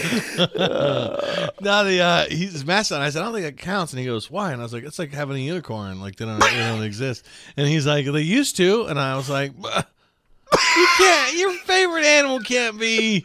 now 1.60 1.82
the 1.84 2.00
uh, 2.00 2.24
he's. 2.28 2.68
I 2.68 2.82
said, 2.82 3.00
I 3.00 3.10
don't 3.10 3.32
think 3.32 3.46
it 3.46 3.58
counts, 3.58 3.92
and 3.92 4.00
he 4.00 4.06
goes, 4.06 4.30
"Why?" 4.30 4.52
And 4.52 4.60
I 4.60 4.64
was 4.64 4.72
like, 4.72 4.84
"It's 4.84 4.98
like 4.98 5.12
having 5.12 5.36
a 5.36 5.40
unicorn. 5.40 6.00
Like 6.00 6.16
they 6.16 6.24
don't, 6.24 6.40
they 6.40 6.58
don't 6.58 6.82
exist." 6.82 7.26
And 7.56 7.66
he's 7.66 7.86
like, 7.86 8.06
"They 8.06 8.22
used 8.22 8.56
to," 8.56 8.86
and 8.86 8.98
I 8.98 9.16
was 9.16 9.30
like, 9.30 9.52
"You 9.56 10.88
can't. 10.96 11.36
Your 11.36 11.52
favorite 11.58 12.04
animal 12.04 12.40
can't 12.40 12.78
be, 12.78 13.24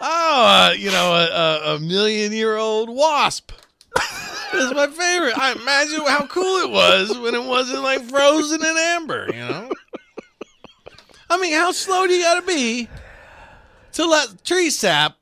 oh, 0.00 0.70
uh, 0.70 0.74
you 0.76 0.90
know, 0.90 1.12
a, 1.14 1.26
a, 1.26 1.76
a 1.76 1.78
million 1.78 2.32
year 2.32 2.56
old 2.56 2.90
wasp." 2.90 3.52
It's 4.54 4.74
my 4.74 4.86
favorite. 4.86 5.38
I 5.38 5.52
imagine 5.52 6.04
how 6.06 6.26
cool 6.26 6.58
it 6.58 6.70
was 6.70 7.18
when 7.18 7.34
it 7.34 7.42
wasn't 7.42 7.82
like 7.82 8.02
frozen 8.02 8.60
in 8.62 8.76
amber, 8.76 9.26
you 9.32 9.40
know? 9.40 9.70
I 11.30 11.38
mean, 11.38 11.54
how 11.54 11.72
slow 11.72 12.06
do 12.06 12.12
you 12.12 12.22
got 12.22 12.40
to 12.40 12.46
be 12.46 12.88
to 13.92 14.06
let 14.06 14.44
tree 14.44 14.70
sap 14.70 15.16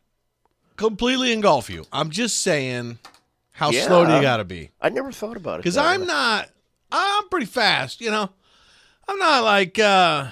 completely 0.77 1.33
engulf 1.33 1.69
you? 1.71 1.87
I'm 1.93 2.11
just 2.11 2.41
saying, 2.43 2.99
how 3.53 3.71
Yeah. 3.71 3.87
slow 3.87 4.07
do 4.07 4.15
you 4.15 4.23
got 4.23 4.39
to 4.39 4.45
be? 4.45 4.71
I 4.81 4.89
never 4.89 5.13
thought 5.13 5.37
about 5.37 5.57
it. 5.57 5.59
Because 5.59 5.77
I'm 5.77 6.07
not, 6.07 6.49
I'm 6.91 7.29
pretty 7.29 7.47
fast, 7.47 8.01
you 8.01 8.11
know? 8.11 8.31
I'm 9.09 9.19
not 9.19 9.45
like, 9.45 9.79
uh, 9.79 10.29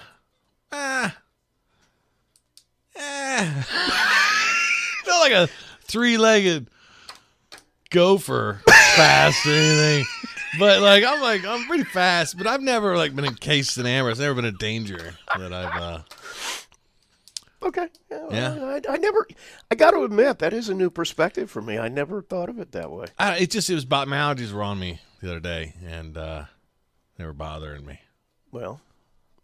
eh, 0.73 1.11
eh. 2.97 3.63
not 5.07 5.21
like 5.21 5.33
a 5.33 5.49
three 5.83 6.17
legged 6.19 6.69
gopher 7.91 8.63
fast 8.97 9.47
or 9.47 9.51
anything. 9.51 10.05
But 10.59 10.81
like 10.81 11.05
I'm 11.05 11.21
like 11.21 11.45
I'm 11.45 11.67
pretty 11.67 11.85
fast, 11.85 12.39
but 12.39 12.47
I've 12.47 12.63
never 12.63 12.97
like 12.97 13.15
been 13.15 13.25
encased 13.27 13.77
in 13.79 13.87
amber. 13.87 14.11
It's 14.11 14.21
never 14.21 14.35
been 14.35 14.45
a 14.47 14.53
danger 14.53 15.15
that 15.37 15.53
I've 15.53 15.77
uh 15.77 16.01
Okay. 17.63 17.89
Yeah. 18.11 18.55
I, 18.89 18.93
I 18.93 18.97
never. 18.99 19.27
I 19.71 19.75
got 19.75 19.91
to 19.91 20.05
admit 20.05 20.39
that 20.39 20.53
is 20.53 20.69
a 20.69 20.75
new 20.75 20.91
perspective 20.91 21.51
for 21.51 21.61
me. 21.61 21.77
I 21.79 21.89
never 21.89 22.23
thought 22.23 22.49
of 22.49 22.59
it 22.61 22.73
that 22.73 22.91
way. 22.91 23.07
I, 23.19 23.39
it 23.39 23.51
just 23.51 23.69
it 23.69 23.75
was 23.75 23.85
about 23.85 24.07
my 24.09 24.17
allergies 24.17 24.53
were 24.53 24.63
on 24.63 24.79
me 24.79 25.01
the 25.21 25.29
other 25.31 25.41
day 25.41 25.75
and 25.85 26.17
uh 26.17 26.45
they 27.17 27.25
were 27.25 27.33
bothering 27.33 27.85
me. 27.85 28.01
Well, 28.53 28.81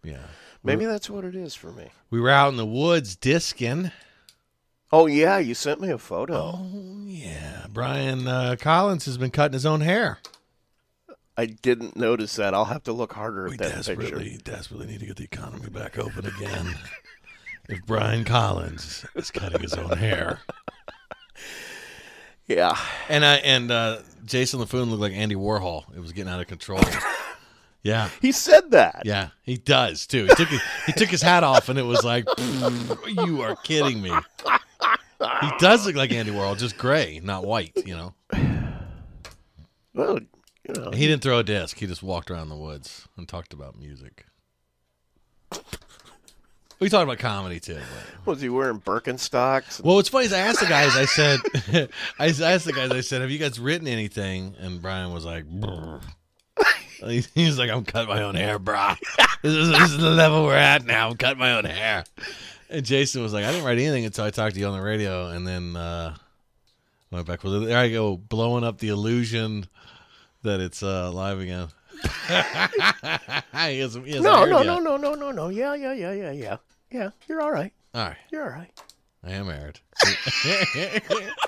Yeah. 0.05 0.27
maybe 0.63 0.85
that's 0.87 1.11
what 1.11 1.25
it 1.25 1.35
is 1.35 1.55
for 1.57 1.73
me. 1.73 1.89
We 2.11 2.21
were 2.21 2.31
out 2.31 2.51
in 2.51 2.57
the 2.57 2.65
woods 2.65 3.17
disking. 3.17 3.91
Oh 4.93 5.07
yeah, 5.07 5.39
you 5.39 5.55
sent 5.55 5.81
me 5.81 5.91
a 5.91 5.99
photo. 5.99 6.53
Oh 6.55 7.03
yeah. 7.07 7.67
Brian 7.69 8.29
uh, 8.29 8.55
Collins 8.61 9.07
has 9.07 9.19
been 9.19 9.33
cutting 9.33 9.55
his 9.55 9.67
own 9.67 9.81
hair. 9.81 10.19
I 11.37 11.47
didn't 11.47 11.97
notice 11.97 12.37
that. 12.37 12.55
I'll 12.55 12.67
have 12.67 12.85
to 12.85 12.93
look 12.93 13.15
harder 13.15 13.47
We 13.49 13.55
at 13.55 13.59
that 13.59 13.75
picture. 13.75 13.95
desperately, 13.97 14.39
desperately 14.45 14.87
need 14.87 15.01
to 15.01 15.07
get 15.07 15.17
the 15.17 15.25
economy 15.25 15.69
back 15.69 15.99
open 15.99 16.27
again. 16.27 16.77
if 17.69 17.85
Brian 17.87 18.25
Collins 18.25 19.05
is 19.15 19.31
cutting 19.31 19.61
his 19.61 19.75
own 19.75 19.97
hair. 19.99 20.41
Yeah. 22.47 22.77
And 23.09 23.25
I 23.25 23.37
and 23.37 23.71
uh, 23.71 24.01
Jason 24.27 24.61
LaFoon 24.61 24.91
looked 24.91 25.01
like 25.01 25.15
Andy 25.15 25.35
Warhol. 25.35 25.85
It 25.97 26.01
was 26.01 26.13
getting 26.13 26.31
out 26.33 26.41
of 26.41 26.47
control. 26.47 26.81
Yeah, 27.83 28.09
He 28.23 28.33
said 28.33 28.71
that. 28.71 29.03
yeah, 29.05 29.29
he 29.43 29.59
does 29.59 30.07
too. 30.07 30.25
He 30.25 30.35
took 30.35 30.49
his, 30.49 30.63
he 30.87 30.93
took 30.93 31.11
his 31.11 31.21
hat 31.21 31.45
off, 31.45 31.69
and 31.69 31.79
it 31.79 31.83
was 31.83 32.03
like, 32.03 32.25
you 33.09 33.43
are 33.43 33.57
kidding 33.57 34.01
me. 34.01 34.11
He 34.11 35.51
does 35.59 35.85
look 35.85 35.95
like 35.95 36.11
Andy 36.11 36.33
Warhol, 36.33 36.57
just 36.57 36.79
gray, 36.79 37.21
not 37.23 37.45
white. 37.45 37.73
You 37.85 37.95
know, 37.97 38.15
Well, 39.93 40.19
you 40.67 40.75
know. 40.75 40.93
he 40.93 41.07
didn't 41.07 41.23
throw 41.23 41.41
a 41.41 41.45
disc. 41.45 41.79
He 41.79 41.87
just 41.87 42.03
walked 42.03 42.31
around 42.31 42.49
the 42.49 42.57
woods 42.57 43.07
and 43.19 43.29
talked 43.29 43.53
about 43.53 43.79
music. 43.79 44.25
We 46.81 46.89
talked 46.89 47.05
about 47.05 47.19
comedy 47.19 47.61
too. 47.61 47.79
But. 48.25 48.27
Was 48.27 48.41
he 48.41 48.49
wearing 48.49 48.81
Birkenstocks? 48.81 49.83
Well, 49.83 49.97
what's 49.97 50.09
funny 50.09 50.27
is 50.27 50.33
I 50.33 50.41
asked 50.41 50.61
the 50.61 50.67
guys. 50.67 50.97
I 50.97 51.05
said, 51.05 51.41
I 52.19 52.27
asked 52.27 52.65
the 52.65 52.73
guys. 52.73 52.91
I 52.91 53.01
said, 53.01 53.21
"Have 53.21 53.31
you 53.31 53.39
guys 53.39 53.59
written 53.61 53.87
anything?" 53.87 54.55
And 54.59 54.83
Brian 54.83 55.13
was 55.13 55.25
like, 55.25 55.47
"Brr." 55.47 56.01
"He's 57.35 57.59
like, 57.59 57.71
I'm 57.71 57.85
cutting 57.85 58.09
my 58.09 58.23
own 58.23 58.35
hair, 58.35 58.59
bro. 58.59 58.95
This 59.43 59.55
is, 59.55 59.69
this 59.69 59.91
is 59.91 59.99
the 59.99 60.11
level 60.11 60.45
we're 60.45 60.57
at 60.57 60.85
now. 60.87 61.11
I'm 61.11 61.17
cutting 61.17 61.39
my 61.39 61.53
own 61.53 61.65
hair." 61.65 62.05
And 62.71 62.85
Jason 62.85 63.23
was 63.23 63.33
like, 63.33 63.45
"I 63.45 63.51
didn't 63.53 63.67
write 63.67 63.79
anything 63.79 64.05
until 64.05 64.25
I 64.25 64.31
talked 64.31 64.55
to 64.55 64.61
you 64.61 64.67
on 64.67 64.77
the 64.77 64.83
radio, 64.83 65.29
and 65.29 65.47
then 65.47 65.77
uh, 65.77 66.17
went 67.11 67.27
back. 67.27 67.45
Well, 67.45 67.61
there 67.61 67.79
I 67.79 67.91
go, 67.91 68.17
blowing 68.17 68.65
up 68.65 68.79
the 68.79 68.89
illusion 68.89 69.67
that 70.43 70.61
it's 70.61 70.83
uh, 70.83 71.13
live 71.13 71.41
again." 71.41 71.69
he 72.29 73.79
hasn't, 73.81 74.07
he 74.07 74.21
no, 74.21 74.45
no, 74.45 74.59
yet. 74.61 74.67
no, 74.67 74.79
no, 74.79 74.97
no, 74.97 75.15
no, 75.15 75.31
no. 75.31 75.49
Yeah, 75.49 75.75
yeah, 75.75 75.93
yeah, 75.93 76.13
yeah, 76.13 76.31
yeah. 76.33 76.57
Yeah, 76.91 77.11
you're 77.29 77.41
all 77.41 77.51
right. 77.53 77.73
All 77.95 78.07
right, 78.07 78.17
You're 78.31 78.45
all 78.45 78.51
right. 78.51 78.71
I 79.27 79.31
am 79.33 79.49
aired. 79.49 79.81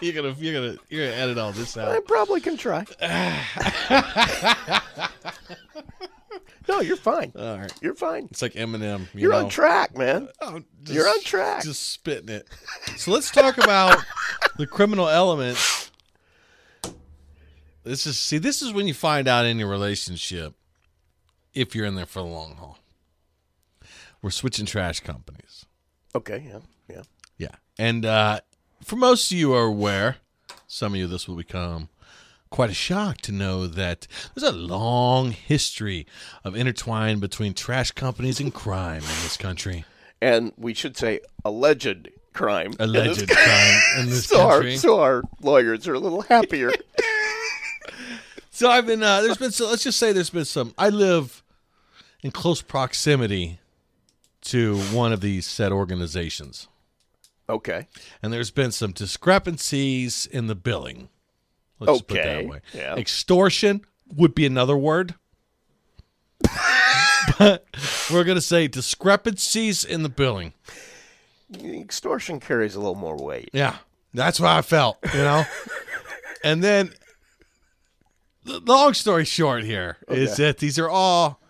you're 0.00 0.14
gonna, 0.14 0.34
you're 0.38 0.54
gonna, 0.54 0.76
you're 0.88 1.06
gonna 1.10 1.16
edit 1.22 1.36
all 1.38 1.52
this 1.52 1.76
out. 1.76 1.88
I 1.92 2.00
probably 2.00 2.40
can 2.40 2.56
try. 2.56 2.86
no, 6.68 6.80
you're 6.80 6.96
fine. 6.96 7.32
All 7.38 7.58
right. 7.58 7.72
You're 7.82 7.94
fine. 7.94 8.28
It's 8.30 8.40
like 8.42 8.54
Eminem. 8.54 9.00
You 9.12 9.20
You're 9.22 9.32
know? 9.32 9.44
on 9.44 9.48
track, 9.50 9.96
man. 9.96 10.28
Oh, 10.40 10.60
just- 10.82 10.94
You're 10.94 11.06
on 11.08 11.20
track. 11.22 11.62
Just 11.64 11.90
spitting 11.92 12.28
it. 12.30 12.48
So 12.96 13.10
let's 13.10 13.30
talk 13.30 13.58
about 13.58 13.98
the 14.56 14.66
criminal 14.66 15.08
element. 15.08 15.58
This 17.86 18.04
is 18.04 18.18
see. 18.18 18.38
This 18.38 18.62
is 18.62 18.72
when 18.72 18.88
you 18.88 18.94
find 18.94 19.28
out 19.28 19.46
in 19.46 19.60
your 19.60 19.68
relationship 19.68 20.54
if 21.54 21.72
you're 21.72 21.86
in 21.86 21.94
there 21.94 22.04
for 22.04 22.18
the 22.18 22.26
long 22.26 22.56
haul. 22.56 22.78
We're 24.20 24.30
switching 24.30 24.66
trash 24.66 24.98
companies. 25.00 25.66
Okay, 26.12 26.44
yeah, 26.48 26.58
yeah. 26.90 27.02
Yeah, 27.38 27.54
and 27.78 28.04
uh, 28.04 28.40
for 28.82 28.96
most 28.96 29.30
of 29.30 29.38
you 29.38 29.54
are 29.54 29.66
aware, 29.66 30.16
some 30.66 30.94
of 30.94 30.98
you 30.98 31.06
this 31.06 31.28
will 31.28 31.36
become 31.36 31.88
quite 32.50 32.70
a 32.70 32.74
shock 32.74 33.18
to 33.18 33.30
know 33.30 33.68
that 33.68 34.08
there's 34.34 34.52
a 34.52 34.56
long 34.56 35.30
history 35.30 36.08
of 36.42 36.56
intertwine 36.56 37.20
between 37.20 37.54
trash 37.54 37.92
companies 37.92 38.40
and 38.40 38.52
crime 38.52 39.02
in 39.02 39.22
this 39.22 39.36
country. 39.36 39.84
And 40.20 40.52
we 40.56 40.74
should 40.74 40.96
say 40.96 41.20
alleged 41.44 42.08
crime. 42.32 42.72
in 42.72 42.80
Alleged 42.80 43.28
crime 43.28 43.80
in 44.00 44.06
this 44.06 44.26
so 44.28 44.40
our, 44.40 44.52
country. 44.54 44.76
so 44.76 44.98
our 45.00 45.22
lawyers 45.40 45.86
are 45.86 45.94
a 45.94 46.00
little 46.00 46.22
happier. 46.22 46.72
So 48.56 48.70
I've 48.70 48.86
been 48.86 49.02
uh, 49.02 49.20
there's 49.20 49.36
been 49.36 49.50
so 49.50 49.68
let's 49.68 49.82
just 49.82 49.98
say 49.98 50.12
there's 50.12 50.30
been 50.30 50.46
some. 50.46 50.72
I 50.78 50.88
live 50.88 51.44
in 52.22 52.30
close 52.30 52.62
proximity 52.62 53.60
to 54.44 54.78
one 54.78 55.12
of 55.12 55.20
these 55.20 55.46
said 55.46 55.72
organizations, 55.72 56.66
okay. 57.50 57.86
and 58.22 58.32
there's 58.32 58.50
been 58.50 58.72
some 58.72 58.92
discrepancies 58.92 60.24
in 60.24 60.46
the 60.46 60.54
billing. 60.54 61.10
Let's 61.80 62.00
put 62.00 62.16
it 62.16 62.24
that 62.24 62.46
way. 62.46 62.60
yeah. 62.72 62.94
Extortion 62.96 63.82
would 64.14 64.34
be 64.34 64.46
another 64.46 64.74
word. 64.74 65.16
but 67.38 67.66
we're 68.10 68.24
gonna 68.24 68.40
say 68.40 68.68
discrepancies 68.68 69.84
in 69.84 70.02
the 70.02 70.08
billing. 70.08 70.54
Extortion 71.62 72.40
carries 72.40 72.74
a 72.74 72.78
little 72.78 72.94
more 72.94 73.18
weight. 73.18 73.50
Yeah, 73.52 73.76
that's 74.14 74.40
what 74.40 74.48
I 74.48 74.62
felt, 74.62 74.96
you 75.12 75.20
know. 75.20 75.44
and 76.42 76.64
then, 76.64 76.86
the 76.86 77.05
long 78.46 78.94
story 78.94 79.24
short, 79.24 79.64
here 79.64 79.96
is 80.08 80.32
Okay. 80.32 80.44
that 80.44 80.58
these 80.58 80.78
are 80.78 80.88
all 80.88 81.40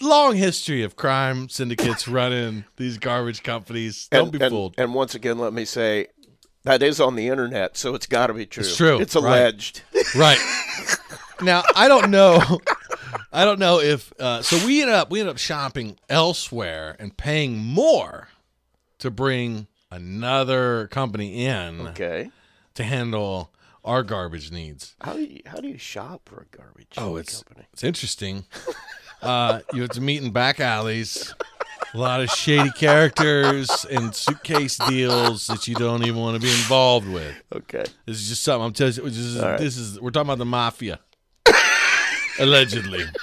long 0.00 0.36
history 0.36 0.82
of 0.82 0.96
crime 0.96 1.48
syndicates 1.48 2.08
running 2.08 2.64
these 2.76 2.98
garbage 2.98 3.42
companies. 3.42 4.08
Don't 4.10 4.24
and, 4.24 4.32
be 4.32 4.40
and- 4.40 4.50
fooled. 4.50 4.74
And 4.78 4.94
once 4.94 5.14
again, 5.14 5.38
let 5.38 5.52
me 5.52 5.64
say 5.64 6.08
that 6.64 6.82
is 6.82 7.00
on 7.00 7.14
the 7.14 7.28
internet, 7.28 7.76
so 7.76 7.94
it's 7.94 8.06
got 8.06 8.28
to 8.28 8.34
be 8.34 8.46
true. 8.46 8.62
It's 8.62 8.76
true, 8.76 9.00
It's 9.00 9.14
right. 9.14 9.22
alleged. 9.22 9.82
right 10.16 10.38
now, 11.42 11.62
I 11.76 11.88
don't 11.88 12.10
know. 12.10 12.40
I 13.32 13.44
don't 13.44 13.58
know 13.58 13.80
if 13.80 14.12
uh, 14.18 14.42
so. 14.42 14.64
We 14.66 14.80
ended 14.80 14.94
up 14.94 15.10
we 15.10 15.20
ended 15.20 15.32
up 15.34 15.38
shopping 15.38 15.96
elsewhere 16.08 16.96
and 16.98 17.16
paying 17.16 17.58
more 17.58 18.28
to 18.98 19.10
bring 19.10 19.66
another 19.90 20.88
company 20.88 21.44
in 21.44 21.88
okay. 21.88 22.30
to 22.74 22.82
handle 22.84 23.50
our 23.84 24.02
garbage 24.02 24.50
needs. 24.50 24.96
How 25.00 25.14
do 25.14 25.22
you 25.24 25.40
how 25.46 25.58
do 25.58 25.68
you 25.68 25.78
shop 25.78 26.22
for 26.26 26.46
a 26.50 26.56
garbage 26.56 26.94
Oh, 26.96 27.16
it's 27.16 27.42
company? 27.42 27.66
it's 27.72 27.84
interesting. 27.84 28.44
Uh, 29.22 29.60
you 29.72 29.80
have 29.80 29.88
to 29.90 30.02
meet 30.02 30.22
in 30.22 30.30
back 30.32 30.60
alleys. 30.60 31.32
A 31.94 31.96
lot 31.98 32.20
of 32.20 32.28
shady 32.28 32.68
characters 32.72 33.86
and 33.90 34.14
suitcase 34.14 34.76
deals 34.86 35.46
that 35.46 35.66
you 35.66 35.74
don't 35.76 36.02
even 36.04 36.20
want 36.20 36.34
to 36.34 36.42
be 36.46 36.50
involved 36.50 37.08
with. 37.08 37.34
Okay. 37.54 37.84
This 38.04 38.20
is 38.20 38.28
just 38.28 38.42
something 38.42 38.66
I'm 38.66 38.74
telling 38.74 38.92
you. 38.92 39.02
This 39.04 39.16
is, 39.16 39.40
right. 39.40 39.58
this 39.58 39.78
is 39.78 39.98
we're 39.98 40.10
talking 40.10 40.26
about 40.26 40.36
the 40.36 40.44
mafia, 40.44 41.00
allegedly. 42.38 43.04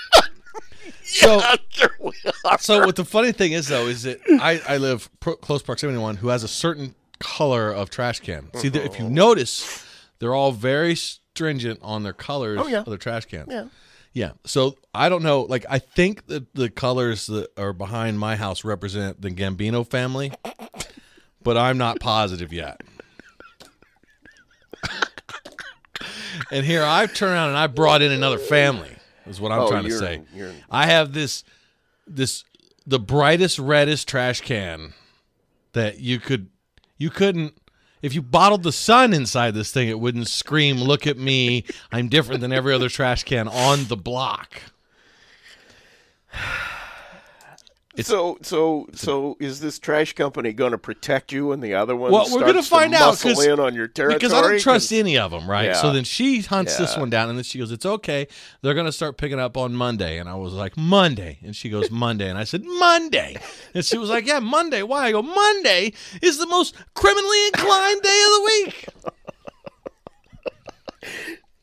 So, 1.04 1.42
Sure 1.70 1.90
so 2.60 2.86
what 2.86 2.96
the 2.96 3.04
funny 3.04 3.34
thing 3.34 3.52
is 3.52 3.68
though 3.68 3.88
is 3.88 4.04
that 4.04 4.20
I, 4.42 4.62
I 4.66 4.78
live 4.78 5.10
pro- 5.20 5.36
close 5.36 5.62
proximity 5.62 5.98
to 5.98 6.02
one 6.02 6.16
who 6.16 6.30
has 6.30 6.44
a 6.44 6.48
certain 6.48 6.96
color 7.20 7.70
of 7.70 7.90
trash 7.90 8.22
can. 8.22 8.50
See, 8.56 8.70
there- 8.70 8.84
if 8.84 8.98
you 8.98 9.10
notice, 9.10 9.86
they're 10.22 10.34
all 10.36 10.54
very 10.54 10.96
stringent 10.96 11.80
on 11.82 12.04
their 12.04 12.14
colors 12.14 12.60
Oh, 12.62 12.68
yeah. 12.68 12.80
of 12.80 12.86
their 12.86 12.98
trash 12.98 13.26
cans. 13.26 13.48
Yeah. 13.52 13.66
Yeah. 14.14 14.32
So 14.46 14.78
I 14.94 15.10
don't 15.10 15.24
know. 15.24 15.42
Like 15.42 15.66
I 15.70 15.80
think 15.80 16.28
that 16.28 16.54
the 16.54 16.70
colors 16.70 17.28
that 17.28 17.50
are 17.58 17.74
behind 17.74 18.20
my 18.20 18.36
house 18.38 18.64
represent 18.64 19.22
the 19.22 19.30
Gambino 19.32 19.86
family, 19.86 20.32
but 21.44 21.58
I'm 21.58 21.78
not 21.78 22.00
positive 22.00 22.54
yet. 22.54 22.82
and 26.52 26.66
here 26.66 26.84
I've 26.84 27.14
turned 27.14 27.34
around 27.34 27.50
and 27.50 27.58
I 27.58 27.68
brought 27.68 28.02
in 28.02 28.12
another 28.12 28.38
family. 28.38 28.90
Is 29.28 29.40
what 29.40 29.52
I'm 29.52 29.62
Oh, 29.62 29.70
trying 29.70 29.84
to 29.86 29.92
say. 29.92 30.22
I 30.70 30.88
have 30.88 31.14
this 31.14 31.44
this 32.08 32.44
the 32.86 33.00
brightest 33.00 33.60
reddest 33.60 34.08
trash 34.08 34.42
can 34.42 34.94
that 35.74 36.00
you 36.00 36.20
could 36.20 36.50
you 36.98 37.10
couldn't 37.10 37.54
if 38.02 38.14
you 38.14 38.22
bottled 38.22 38.64
the 38.64 38.72
sun 38.72 39.14
inside 39.14 39.54
this 39.54 39.72
thing 39.72 39.88
it 39.88 40.00
wouldn't 40.00 40.28
scream 40.28 40.78
look 40.78 41.08
at 41.08 41.18
me. 41.18 41.66
I'm 41.92 42.08
different 42.10 42.42
than 42.42 42.52
every 42.52 42.74
other 42.74 42.90
trash 42.90 43.24
can 43.24 43.48
on 43.48 43.86
the 43.86 43.98
block 43.98 44.62
so 48.00 48.38
so 48.42 48.88
so 48.94 49.36
is 49.40 49.60
this 49.60 49.78
trash 49.78 50.14
company 50.14 50.54
going 50.54 50.72
to 50.72 50.78
protect 50.78 51.32
you 51.32 51.52
and 51.52 51.62
the 51.62 51.74
other 51.74 51.96
one? 51.96 52.12
well 52.12 52.26
we're 52.32 52.46
gonna 52.46 52.64
find 52.64 52.94
out 52.94 53.24
in 53.26 53.60
on 53.60 53.76
your 53.76 53.88
territory 53.88 54.18
because 54.18 54.34
i 54.34 54.42
don't 54.42 54.60
trust 54.62 54.94
any 54.94 55.18
of 55.18 55.32
them 55.32 55.50
right? 55.50 55.66
Yeah. 55.66 55.74
so 55.74 55.92
then 55.92 56.04
she 56.04 56.42
hunts 56.42 56.78
this 56.78 56.96
one 56.98 57.10
down 57.10 57.30
and 57.30 57.38
then 57.38 57.44
she 57.44 57.60
goes 57.60 57.72
it's 57.72 57.86
okay. 57.86 58.28
They're 58.62 58.74
gonna 58.74 58.92
start 58.92 59.18
picking 59.18 59.40
up 59.40 59.58
on 59.58 59.74
monday. 59.74 60.18
And 60.18 60.30
i 60.30 60.36
was 60.36 60.54
like 60.54 60.78
monday? 60.78 61.40
And 61.44 61.56
she 61.56 61.70
goes 61.70 61.92
monday. 61.92 62.30
And 62.30 62.38
i 62.38 62.44
said 62.44 62.64
monday. 62.64 63.38
And 63.74 63.84
she 63.84 63.98
was 63.98 64.10
like 64.10 64.26
yeah 64.26 64.40
monday. 64.40 64.84
Why? 64.84 65.08
I 65.08 65.12
go 65.12 65.22
monday 65.22 65.94
is 66.22 66.38
the 66.38 66.48
most 66.48 66.76
criminally 66.94 67.48
inclined 67.48 68.02
day 68.02 68.24
of 68.26 68.32
the 68.32 68.42
week 68.46 68.86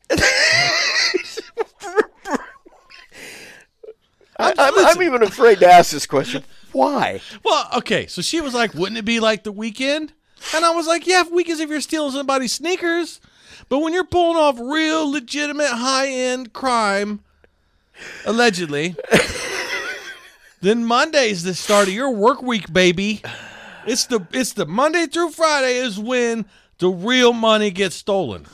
I, 4.39 4.53
I'm, 4.57 4.73
I'm 4.77 5.03
even 5.03 5.21
afraid 5.21 5.59
to 5.59 5.67
ask 5.67 5.91
this 5.91 6.05
question. 6.05 6.43
Why? 6.71 7.19
Well, 7.43 7.67
okay, 7.77 8.07
so 8.07 8.21
she 8.21 8.39
was 8.41 8.53
like, 8.53 8.73
"Wouldn't 8.73 8.97
it 8.97 9.05
be 9.05 9.19
like 9.19 9.43
the 9.43 9.51
weekend?" 9.51 10.13
And 10.55 10.63
I 10.63 10.71
was 10.71 10.87
like, 10.87 11.05
"Yeah, 11.05 11.23
weekends 11.29 11.59
if 11.59 11.69
you're 11.69 11.81
stealing 11.81 12.11
somebody's 12.11 12.53
sneakers, 12.53 13.19
but 13.67 13.79
when 13.79 13.93
you're 13.93 14.05
pulling 14.05 14.37
off 14.37 14.57
real 14.59 15.11
legitimate 15.11 15.67
high 15.67 16.07
end 16.07 16.53
crime, 16.53 17.19
allegedly, 18.25 18.95
then 20.61 20.85
Monday's 20.85 21.43
the 21.43 21.53
start 21.53 21.87
of 21.87 21.93
your 21.93 22.11
work 22.11 22.41
week, 22.41 22.71
baby. 22.71 23.21
It's 23.85 24.05
the 24.05 24.25
it's 24.31 24.53
the 24.53 24.65
Monday 24.65 25.05
through 25.07 25.31
Friday 25.31 25.75
is 25.77 25.99
when 25.99 26.45
the 26.77 26.89
real 26.89 27.33
money 27.33 27.71
gets 27.71 27.95
stolen. 27.95 28.45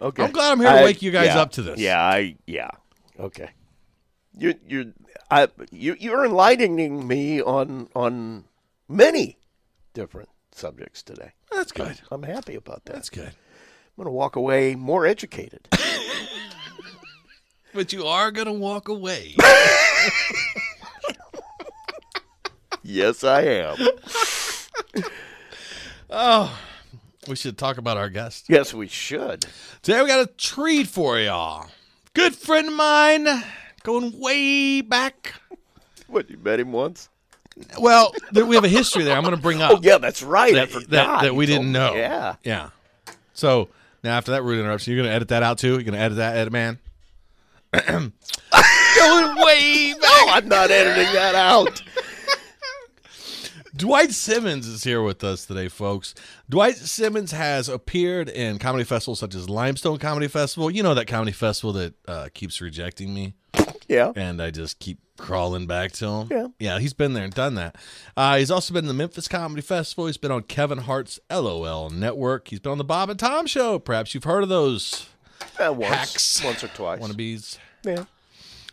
Okay. 0.00 0.24
I'm 0.24 0.32
glad 0.32 0.52
I'm 0.52 0.60
here 0.60 0.78
to 0.78 0.84
wake 0.84 1.02
you 1.02 1.10
guys 1.10 1.26
yeah, 1.26 1.40
up 1.40 1.52
to 1.52 1.62
this. 1.62 1.78
Yeah, 1.78 2.00
I 2.00 2.36
yeah. 2.46 2.70
Okay. 3.18 3.50
You 4.36 4.54
you 4.66 4.94
I 5.30 5.48
you 5.70 5.96
you're 5.98 6.24
enlightening 6.24 7.06
me 7.06 7.42
on 7.42 7.88
on 7.94 8.44
many 8.88 9.38
different 9.92 10.30
subjects 10.52 11.02
today. 11.02 11.32
That's 11.52 11.72
good. 11.72 12.00
I'm 12.10 12.22
happy 12.22 12.54
about 12.54 12.86
that. 12.86 12.94
That's 12.94 13.10
good. 13.10 13.28
I'm 13.28 13.96
going 13.96 14.06
to 14.06 14.12
walk 14.12 14.36
away 14.36 14.76
more 14.76 15.04
educated. 15.04 15.68
But 17.72 17.92
you 17.92 18.04
are 18.06 18.32
gonna 18.32 18.52
walk 18.52 18.88
away. 18.88 19.36
yes, 22.82 23.22
I 23.24 23.42
am. 23.42 23.76
Oh. 26.12 26.58
We 27.30 27.36
should 27.36 27.56
talk 27.56 27.78
about 27.78 27.96
our 27.96 28.10
guest. 28.10 28.46
Yes, 28.48 28.74
we 28.74 28.88
should. 28.88 29.46
Today 29.82 30.02
we 30.02 30.08
got 30.08 30.20
a 30.20 30.26
treat 30.26 30.88
for 30.88 31.18
y'all. 31.18 31.68
Good 32.12 32.34
friend 32.34 32.68
of 32.68 32.74
mine, 32.74 33.26
going 33.84 34.18
way 34.18 34.80
back. 34.80 35.34
What, 36.08 36.28
you 36.28 36.36
met 36.38 36.58
him 36.58 36.72
once? 36.72 37.08
Well, 37.78 38.12
there, 38.32 38.44
we 38.44 38.56
have 38.56 38.64
a 38.64 38.68
history 38.68 39.04
there. 39.04 39.16
I'm 39.16 39.22
going 39.22 39.36
to 39.36 39.40
bring 39.40 39.62
up 39.62 39.70
Oh, 39.74 39.80
yeah, 39.80 39.98
that's 39.98 40.24
right. 40.24 40.56
I 40.56 40.66
that, 40.66 40.90
that, 40.90 41.22
that 41.22 41.34
we 41.34 41.46
didn't 41.46 41.70
know. 41.70 41.94
Yeah. 41.94 42.34
yeah. 42.42 42.70
So 43.32 43.68
now 44.02 44.16
after 44.16 44.32
that 44.32 44.42
rude 44.42 44.58
interruption, 44.58 44.92
you're 44.92 45.00
going 45.00 45.10
to 45.10 45.14
edit 45.14 45.28
that 45.28 45.44
out 45.44 45.58
too. 45.58 45.74
You're 45.74 45.82
going 45.82 45.94
to 45.94 46.00
edit 46.00 46.16
that, 46.18 46.36
edit 46.36 46.52
man. 46.52 46.78
going 47.72 49.36
way 49.36 49.92
back. 49.92 50.02
No, 50.02 50.32
I'm 50.32 50.48
not 50.48 50.70
editing 50.72 51.12
that 51.12 51.36
out. 51.36 51.80
Dwight 53.76 54.10
Simmons 54.10 54.66
is 54.66 54.82
here 54.84 55.02
with 55.02 55.22
us 55.22 55.46
today, 55.46 55.68
folks. 55.68 56.14
Dwight 56.48 56.76
Simmons 56.76 57.30
has 57.32 57.68
appeared 57.68 58.28
in 58.28 58.58
comedy 58.58 58.84
festivals 58.84 59.20
such 59.20 59.34
as 59.34 59.48
Limestone 59.48 59.98
Comedy 59.98 60.26
Festival. 60.28 60.70
You 60.70 60.82
know 60.82 60.94
that 60.94 61.06
comedy 61.06 61.30
festival 61.32 61.72
that 61.74 61.94
uh, 62.08 62.28
keeps 62.34 62.60
rejecting 62.60 63.14
me. 63.14 63.34
Yeah. 63.88 64.12
and 64.14 64.40
I 64.40 64.50
just 64.50 64.78
keep 64.78 64.98
crawling 65.18 65.66
back 65.66 65.92
to 65.92 66.06
him. 66.06 66.28
Yeah. 66.30 66.46
yeah, 66.58 66.78
he's 66.78 66.92
been 66.92 67.12
there 67.12 67.24
and 67.24 67.34
done 67.34 67.56
that. 67.56 67.76
Uh, 68.16 68.36
he's 68.38 68.50
also 68.50 68.72
been 68.72 68.84
in 68.84 68.88
the 68.88 68.94
Memphis 68.94 69.26
Comedy 69.28 69.62
Festival. 69.62 70.06
He's 70.06 70.16
been 70.16 70.30
on 70.30 70.42
Kevin 70.44 70.78
Hart's 70.78 71.18
LOL 71.30 71.90
Network. 71.90 72.48
He's 72.48 72.60
been 72.60 72.72
on 72.72 72.78
the 72.78 72.84
Bob 72.84 73.10
and 73.10 73.18
Tom 73.18 73.46
Show. 73.46 73.78
Perhaps 73.78 74.14
you've 74.14 74.24
heard 74.24 74.42
of 74.44 74.48
those 74.48 75.08
Uh, 75.60 75.72
once, 75.72 75.94
hacks, 75.94 76.44
once 76.44 76.62
or 76.64 76.68
twice. 76.68 77.00
wannabes. 77.00 77.58
Yeah. 77.84 78.04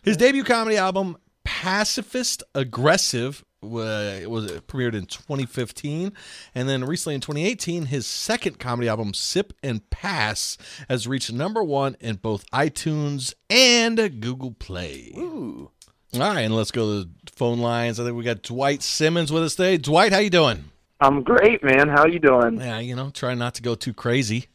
His 0.02 0.16
debut 0.16 0.44
comedy 0.44 0.76
album, 0.76 1.16
Pacifist 1.44 2.42
Aggressive, 2.54 3.44
wa- 3.62 3.82
it 3.82 4.30
was 4.30 4.50
it 4.50 4.66
premiered 4.66 4.94
in 4.94 5.06
2015, 5.06 6.12
and 6.54 6.68
then 6.68 6.84
recently 6.84 7.14
in 7.14 7.20
2018, 7.20 7.86
his 7.86 8.06
second 8.06 8.58
comedy 8.58 8.88
album, 8.88 9.14
Sip 9.14 9.52
and 9.62 9.88
Pass, 9.90 10.58
has 10.88 11.06
reached 11.06 11.32
number 11.32 11.62
one 11.62 11.96
in 12.00 12.16
both 12.16 12.50
iTunes 12.50 13.34
and 13.50 13.96
Google 14.20 14.52
Play. 14.52 15.12
Ooh. 15.16 15.70
All 16.14 16.20
right, 16.20 16.40
and 16.40 16.56
let's 16.56 16.70
go 16.70 17.02
to 17.02 17.04
the 17.04 17.10
phone 17.32 17.58
lines. 17.58 18.00
I 18.00 18.04
think 18.04 18.16
we 18.16 18.24
got 18.24 18.42
Dwight 18.42 18.82
Simmons 18.82 19.30
with 19.30 19.42
us 19.42 19.56
today. 19.56 19.76
Dwight, 19.76 20.12
how 20.12 20.20
you 20.20 20.30
doing? 20.30 20.64
I'm 21.00 21.22
great, 21.22 21.62
man. 21.62 21.88
How 21.88 22.06
you 22.06 22.18
doing? 22.18 22.58
Yeah, 22.60 22.78
you 22.78 22.96
know, 22.96 23.10
try 23.10 23.34
not 23.34 23.54
to 23.54 23.62
go 23.62 23.74
too 23.74 23.92
crazy. 23.92 24.46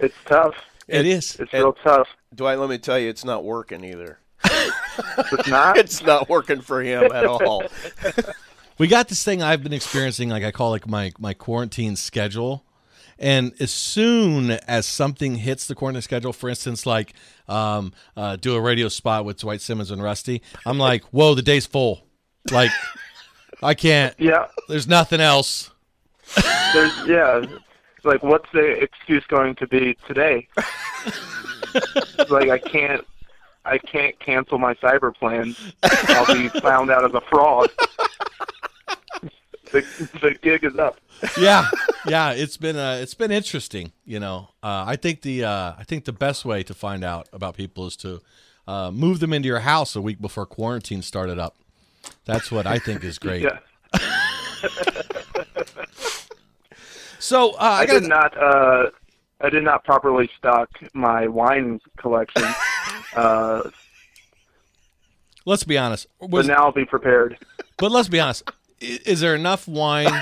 It's 0.00 0.14
tough. 0.26 0.54
It 0.88 1.06
is. 1.06 1.36
It's 1.38 1.52
real 1.52 1.72
tough. 1.72 2.08
Dwight, 2.34 2.58
let 2.58 2.68
me 2.68 2.78
tell 2.78 2.98
you, 2.98 3.08
it's 3.08 3.24
not 3.24 3.44
working 3.44 3.84
either. 3.84 4.18
It's 5.32 5.48
not. 5.48 5.76
It's 5.78 6.02
not 6.02 6.28
working 6.28 6.60
for 6.60 6.82
him 6.82 7.10
at 7.12 7.24
all. 7.26 7.64
We 8.76 8.88
got 8.88 9.06
this 9.06 9.22
thing 9.22 9.40
I've 9.40 9.62
been 9.62 9.72
experiencing, 9.72 10.30
like 10.30 10.42
I 10.42 10.50
call 10.50 10.70
like 10.70 10.88
my 10.88 11.12
my 11.18 11.32
quarantine 11.32 11.94
schedule. 11.94 12.64
And 13.20 13.52
as 13.60 13.70
soon 13.70 14.50
as 14.50 14.84
something 14.84 15.36
hits 15.36 15.68
the 15.68 15.76
quarantine 15.76 16.02
schedule, 16.02 16.32
for 16.32 16.48
instance, 16.48 16.84
like 16.84 17.14
um, 17.46 17.92
uh, 18.16 18.34
do 18.34 18.56
a 18.56 18.60
radio 18.60 18.88
spot 18.88 19.24
with 19.24 19.38
Dwight 19.38 19.60
Simmons 19.60 19.92
and 19.92 20.02
Rusty, 20.02 20.42
I'm 20.66 20.78
like, 20.78 21.04
whoa, 21.04 21.36
the 21.36 21.42
day's 21.42 21.66
full. 21.66 22.04
Like, 22.50 22.72
I 23.62 23.74
can't. 23.74 24.14
yeah. 24.18 24.48
There's 24.68 24.88
nothing 24.88 25.20
else. 25.20 25.70
There's 26.72 27.06
yeah. 27.06 27.44
It's 27.96 28.04
like, 28.04 28.24
what's 28.24 28.50
the 28.52 28.66
excuse 28.82 29.24
going 29.28 29.54
to 29.54 29.68
be 29.68 29.96
today? 30.08 30.48
Like 32.28 32.50
I 32.50 32.58
can't. 32.58 33.04
I 33.64 33.78
can't 33.78 34.18
cancel 34.20 34.58
my 34.58 34.74
cyber 34.74 35.14
plan. 35.14 35.54
I'll 35.82 36.26
be 36.26 36.48
found 36.60 36.90
out 36.90 37.04
as 37.04 37.14
a 37.14 37.20
fraud. 37.22 37.70
The, 39.72 39.80
the 40.20 40.36
gig 40.40 40.62
is 40.62 40.76
up. 40.78 41.00
yeah, 41.38 41.68
yeah. 42.06 42.30
It's 42.32 42.56
been 42.56 42.76
uh, 42.76 42.98
it's 43.00 43.14
been 43.14 43.32
interesting. 43.32 43.92
You 44.04 44.20
know, 44.20 44.50
uh, 44.62 44.84
I 44.86 44.96
think 44.96 45.22
the 45.22 45.44
uh, 45.44 45.72
I 45.78 45.84
think 45.84 46.04
the 46.04 46.12
best 46.12 46.44
way 46.44 46.62
to 46.62 46.74
find 46.74 47.02
out 47.02 47.28
about 47.32 47.56
people 47.56 47.86
is 47.86 47.96
to 47.96 48.20
uh, 48.68 48.90
move 48.92 49.18
them 49.20 49.32
into 49.32 49.48
your 49.48 49.60
house 49.60 49.96
a 49.96 50.00
week 50.00 50.20
before 50.20 50.46
quarantine 50.46 51.02
started 51.02 51.38
up. 51.38 51.56
That's 52.24 52.52
what 52.52 52.66
I 52.66 52.78
think 52.78 53.02
is 53.02 53.18
great. 53.18 53.46
So 57.24 57.52
uh, 57.52 57.56
I, 57.58 57.78
I 57.78 57.86
got 57.86 58.00
did 58.00 58.08
not. 58.10 58.36
Uh, 58.36 58.90
I 59.40 59.48
did 59.48 59.64
not 59.64 59.82
properly 59.84 60.28
stock 60.36 60.68
my 60.92 61.26
wine 61.26 61.80
collection, 61.96 62.44
uh, 63.16 63.62
let's 65.44 65.64
be 65.64 65.78
honest. 65.78 66.06
but 66.28 66.46
now 66.46 66.64
I'll 66.64 66.72
be 66.72 66.84
prepared. 66.84 67.38
but 67.78 67.90
let's 67.90 68.08
be 68.08 68.20
honest. 68.20 68.50
Is 68.80 69.20
there 69.20 69.34
enough 69.34 69.66
wine 69.66 70.12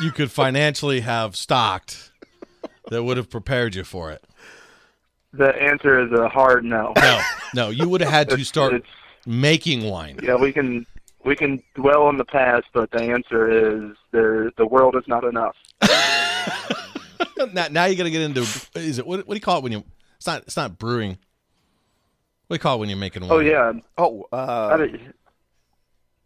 you 0.00 0.12
could 0.12 0.30
financially 0.30 1.00
have 1.00 1.36
stocked 1.36 2.10
that 2.90 3.02
would 3.02 3.16
have 3.16 3.30
prepared 3.30 3.74
you 3.74 3.84
for 3.84 4.10
it? 4.10 4.22
The 5.32 5.54
answer 5.60 6.00
is 6.00 6.12
a 6.12 6.28
hard 6.28 6.64
no. 6.64 6.92
No, 6.96 7.20
no. 7.54 7.70
You 7.70 7.88
would 7.88 8.00
have 8.02 8.10
had 8.10 8.30
to 8.30 8.44
start 8.44 8.74
it's- 8.74 8.90
making 9.26 9.84
wine. 9.84 10.20
yeah, 10.22 10.36
we 10.36 10.52
can 10.52 10.86
we 11.24 11.34
can 11.34 11.62
dwell 11.74 12.02
on 12.02 12.18
the 12.18 12.24
past, 12.24 12.66
but 12.72 12.90
the 12.90 13.02
answer 13.02 13.50
is 13.50 13.96
there. 14.12 14.50
The 14.56 14.66
world 14.66 14.94
is 14.94 15.04
not 15.08 15.24
enough. 15.24 15.56
now, 17.52 17.66
now 17.70 17.84
you 17.86 17.96
got 17.96 18.04
to 18.04 18.10
get 18.10 18.20
into 18.22 18.42
is 18.76 18.98
it 18.98 19.06
what, 19.06 19.26
what 19.26 19.34
do 19.34 19.34
you 19.34 19.40
call 19.40 19.58
it 19.58 19.62
when 19.64 19.72
you? 19.72 19.82
It's 20.16 20.26
not. 20.26 20.42
It's 20.42 20.56
not 20.56 20.78
brewing. 20.78 21.18
What 22.54 22.58
do 22.58 22.68
you 22.68 22.70
call 22.70 22.76
it 22.76 22.78
when 22.78 22.88
you're 22.88 22.98
making 22.98 23.22
wine? 23.22 23.32
Oh 23.32 23.40
yeah, 23.40 23.72
Oh, 23.98 24.28
I, 24.32 24.36
uh, 24.36 24.76
don't- 24.76 25.00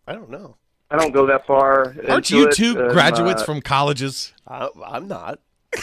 I 0.06 0.12
don't 0.12 0.28
know. 0.28 0.56
I 0.90 0.98
don't 0.98 1.14
go 1.14 1.24
that 1.24 1.46
far. 1.46 1.94
Aren't 2.06 2.30
into 2.30 2.36
you 2.36 2.52
two 2.52 2.78
and, 2.78 2.90
graduates 2.90 3.40
uh, 3.40 3.46
from 3.46 3.62
colleges? 3.62 4.34
I, 4.46 4.68
I'm 4.84 5.08
not. 5.08 5.38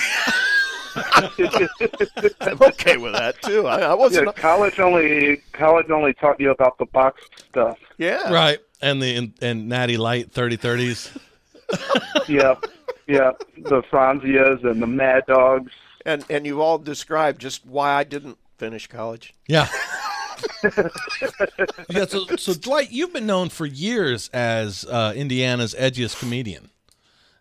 I'm 0.95 2.61
okay 2.61 2.97
with 2.97 3.13
that 3.13 3.37
too. 3.41 3.65
I, 3.65 3.79
I 3.79 3.93
wasn't. 3.95 4.27
yeah, 4.27 4.33
college 4.33 4.79
only 4.79 5.41
college 5.51 5.89
only 5.89 6.13
taught 6.13 6.39
you 6.39 6.51
about 6.51 6.77
the 6.77 6.85
box 6.85 7.23
stuff. 7.49 7.79
Yeah. 7.97 8.31
Right. 8.31 8.59
And 8.83 9.01
the 9.01 9.15
and, 9.15 9.33
and 9.41 9.67
Natty 9.67 9.97
Light 9.97 10.31
3030s. 10.31 11.17
Yep, 12.27 12.65
yep. 13.07 13.41
The 13.57 13.81
Franzias 13.91 14.63
and 14.63 14.79
the 14.79 14.87
Mad 14.87 15.23
Dogs. 15.25 15.71
And 16.05 16.23
and 16.29 16.45
you 16.45 16.61
all 16.61 16.77
described 16.77 17.41
just 17.41 17.65
why 17.65 17.95
I 17.95 18.03
didn't 18.03 18.37
finish 18.57 18.85
college. 18.85 19.33
Yeah. 19.47 19.67
yeah. 21.89 22.05
So, 22.05 22.25
so 22.37 22.53
Dwight, 22.53 22.91
you've 22.91 23.13
been 23.13 23.25
known 23.25 23.49
for 23.49 23.65
years 23.65 24.29
as 24.33 24.85
uh, 24.85 25.13
Indiana's 25.15 25.73
edgiest 25.77 26.19
comedian, 26.19 26.69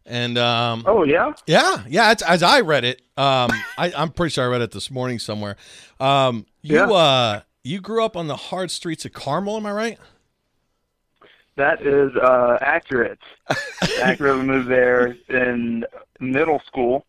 and 0.07 0.37
um, 0.39 0.85
Oh 0.87 1.05
yeah. 1.05 1.33
yeah, 1.47 1.85
yeah. 1.89 2.13
It's, 2.13 2.23
as 2.23 2.43
I 2.43 2.61
read 2.61 2.85
it, 2.85 3.01
um, 3.17 3.51
I, 3.79 3.93
I'm 3.97 4.11
pretty 4.11 4.33
sure 4.33 4.45
I 4.45 4.49
read 4.49 4.63
it 4.63 4.71
this 4.73 4.91
morning 4.91 5.19
somewhere. 5.19 5.57
Um, 6.01 6.47
you 6.63 6.77
Yeah. 6.77 6.91
uh, 6.91 7.41
you 7.63 7.81
grew 7.81 8.05
up 8.05 8.17
on 8.17 8.27
the 8.27 8.37
hard 8.37 8.71
streets 8.71 9.05
of 9.05 9.13
Carmel, 9.13 9.57
am 9.57 9.67
I 9.67 9.73
right? 9.73 9.99
That 11.57 11.83
is 11.83 12.15
uh, 12.17 12.59
accurate. 12.61 13.21
accurate. 14.03 14.39
We 14.39 14.43
moved 14.45 14.69
there 14.69 15.17
in 15.29 15.85
middle 16.21 16.61
school, 16.67 17.07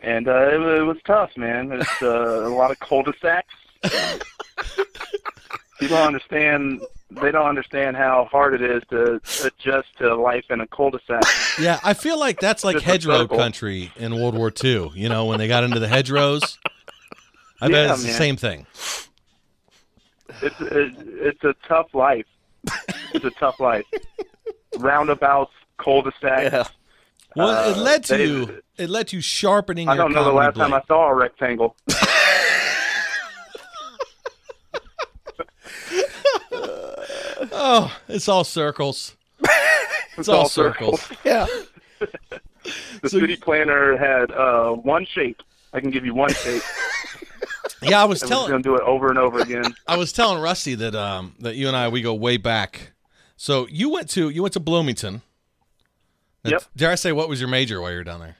and 0.00 0.28
uh, 0.28 0.46
it, 0.48 0.60
it 0.60 0.82
was 0.84 0.96
tough, 1.04 1.36
man. 1.36 1.72
It's 1.72 2.02
uh, 2.02 2.46
a 2.46 2.48
lot 2.54 2.70
of 2.70 2.78
cul-de-sacs. 2.78 3.52
People 5.80 5.96
don't 5.96 6.06
understand. 6.06 6.80
They 7.10 7.30
don't 7.30 7.46
understand 7.46 7.96
how 7.96 8.28
hard 8.30 8.54
it 8.54 8.62
is 8.62 8.82
to 8.90 9.20
adjust 9.44 9.88
to 9.98 10.14
life 10.16 10.44
in 10.50 10.60
a 10.60 10.66
cul-de-sac. 10.66 11.22
Yeah, 11.60 11.78
I 11.84 11.94
feel 11.94 12.18
like 12.18 12.40
that's 12.40 12.64
like 12.64 12.74
Just 12.74 12.86
hedgerow 12.86 13.26
country 13.28 13.92
in 13.96 14.14
World 14.20 14.34
War 14.36 14.52
II. 14.62 14.90
You 14.94 15.08
know, 15.08 15.26
when 15.26 15.38
they 15.38 15.46
got 15.48 15.62
into 15.64 15.78
the 15.78 15.88
hedgerows. 15.88 16.58
I 17.60 17.68
bet 17.68 17.86
Yeah, 17.86 17.92
it's 17.92 18.02
the 18.02 18.12
same 18.12 18.36
thing. 18.36 18.66
It's 20.42 20.60
it, 20.60 20.92
it's 21.06 21.44
a 21.44 21.54
tough 21.68 21.94
life. 21.94 22.26
It's 23.12 23.24
a 23.24 23.30
tough 23.30 23.60
life. 23.60 23.84
Roundabouts, 24.78 25.52
cul-de-sacs. 25.78 26.52
Yeah. 26.52 26.64
Well, 27.36 27.70
it 27.70 27.76
Uh, 27.76 27.80
led 27.82 28.04
to 28.04 28.16
they- 28.16 28.24
you. 28.26 28.60
It 28.76 28.90
led 28.90 29.06
to 29.08 29.20
sharpening. 29.20 29.88
I 29.88 29.94
your 29.94 30.04
don't 30.04 30.12
know 30.14 30.24
the 30.24 30.30
comedy 30.30 30.58
last 30.58 30.70
time 30.70 30.74
I 30.74 30.82
saw 30.88 31.08
a 31.10 31.14
rectangle. 31.14 31.76
Oh, 37.52 37.96
it's 38.08 38.28
all 38.28 38.44
circles. 38.44 39.16
It's, 40.16 40.28
all, 40.28 40.48
circles. 40.48 41.06
Yeah. 41.24 41.46
The 43.02 43.10
So 43.10 43.20
city 43.20 43.36
planner 43.36 43.94
had 43.98 44.30
uh, 44.30 44.70
one 44.70 45.04
shape. 45.04 45.42
I 45.74 45.80
can 45.80 45.90
give 45.90 46.06
you 46.06 46.14
one 46.14 46.32
shape. 46.32 46.62
Yeah, 47.82 48.00
I 48.00 48.06
was 48.06 48.22
And 48.22 48.30
telling. 48.30 48.48
going 48.50 48.62
to 48.62 48.66
do 48.68 48.76
it 48.76 48.82
over 48.82 49.10
and 49.10 49.18
over 49.18 49.40
again. 49.40 49.74
I 49.86 49.98
was 49.98 50.10
telling 50.10 50.40
Rusty 50.40 50.74
that 50.76 50.94
um 50.94 51.34
that 51.40 51.54
you 51.56 51.68
and 51.68 51.76
I 51.76 51.88
we 51.88 52.00
go 52.00 52.14
way 52.14 52.38
back. 52.38 52.92
So 53.36 53.66
you 53.68 53.90
went 53.90 54.08
to 54.10 54.30
you 54.30 54.40
went 54.40 54.54
to 54.54 54.60
Bloomington. 54.60 55.20
Yep. 56.44 56.62
Dare 56.74 56.90
I 56.92 56.94
say 56.94 57.12
what 57.12 57.28
was 57.28 57.40
your 57.40 57.50
major 57.50 57.82
while 57.82 57.90
you 57.90 57.98
were 57.98 58.04
down 58.04 58.20
there? 58.20 58.36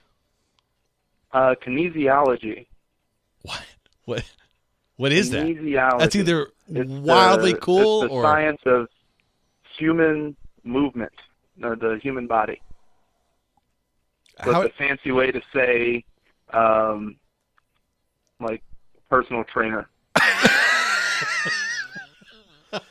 Uh, 1.31 1.53
kinesiology. 1.63 2.65
What? 3.43 3.61
What? 4.05 4.23
What 4.95 5.11
is 5.11 5.29
that? 5.29 5.45
That's 5.99 6.15
either 6.15 6.47
It's 6.67 6.89
wildly 6.89 7.51
the, 7.53 7.59
cool 7.59 8.03
it's 8.03 8.09
the 8.09 8.15
or 8.17 8.23
science 8.23 8.61
of 8.65 8.87
human 9.77 10.35
movement, 10.63 11.13
or 11.63 11.75
the 11.75 11.99
human 12.01 12.27
body. 12.27 12.61
So 14.43 14.51
how, 14.51 14.61
it's 14.61 14.75
a 14.75 14.77
fancy 14.77 15.11
way 15.11 15.31
to 15.31 15.41
say, 15.53 16.03
um, 16.53 17.15
like 18.39 18.61
personal 19.09 19.43
trainer. 19.45 19.87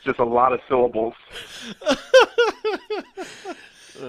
Just 0.03 0.17
a 0.19 0.23
lot 0.23 0.51
of 0.51 0.59
syllables. 0.67 1.13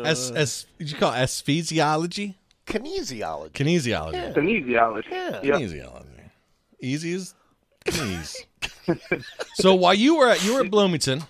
as 0.05 0.31
as 0.31 0.67
did 0.79 0.91
you 0.91 0.97
call 0.97 1.13
it 1.13 1.19
asphysiology? 1.19 2.35
Kinesiology. 2.67 3.53
Kinesiology. 3.53 4.35
Kinesiology. 4.35 5.11
Yeah. 5.11 5.41
Yep. 5.43 5.55
Kinesiology. 5.61 6.31
Easy 6.81 7.15
as 7.15 7.35
knees. 7.87 8.47
so 9.55 9.75
while 9.75 9.95
you 9.95 10.17
were 10.17 10.29
at 10.29 10.45
you 10.45 10.55
were 10.55 10.61
at 10.61 10.71
Bloomington, 10.71 11.23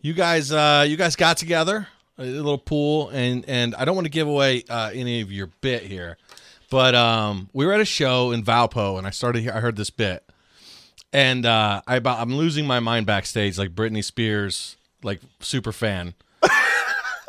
you 0.00 0.12
guys 0.12 0.52
uh 0.52 0.84
you 0.88 0.96
guys 0.96 1.16
got 1.16 1.36
together 1.36 1.88
a 2.18 2.24
little 2.24 2.58
pool 2.58 3.08
and 3.10 3.44
and 3.48 3.74
I 3.74 3.84
don't 3.84 3.94
want 3.94 4.06
to 4.06 4.10
give 4.10 4.28
away 4.28 4.64
uh, 4.68 4.90
any 4.94 5.20
of 5.20 5.30
your 5.30 5.48
bit 5.60 5.82
here, 5.82 6.16
but 6.70 6.94
um 6.94 7.48
we 7.52 7.66
were 7.66 7.72
at 7.72 7.80
a 7.80 7.84
show 7.84 8.32
in 8.32 8.42
Valpo 8.42 8.98
and 8.98 9.06
I 9.06 9.10
started 9.10 9.48
I 9.48 9.60
heard 9.60 9.76
this 9.76 9.90
bit. 9.90 10.22
And 11.12 11.44
uh 11.46 11.82
I 11.86 11.96
about 11.96 12.20
I'm 12.20 12.36
losing 12.36 12.66
my 12.66 12.80
mind 12.80 13.06
backstage 13.06 13.58
like 13.58 13.74
Britney 13.74 14.04
Spears 14.04 14.76
like 15.02 15.20
super 15.40 15.72
fan. 15.72 16.14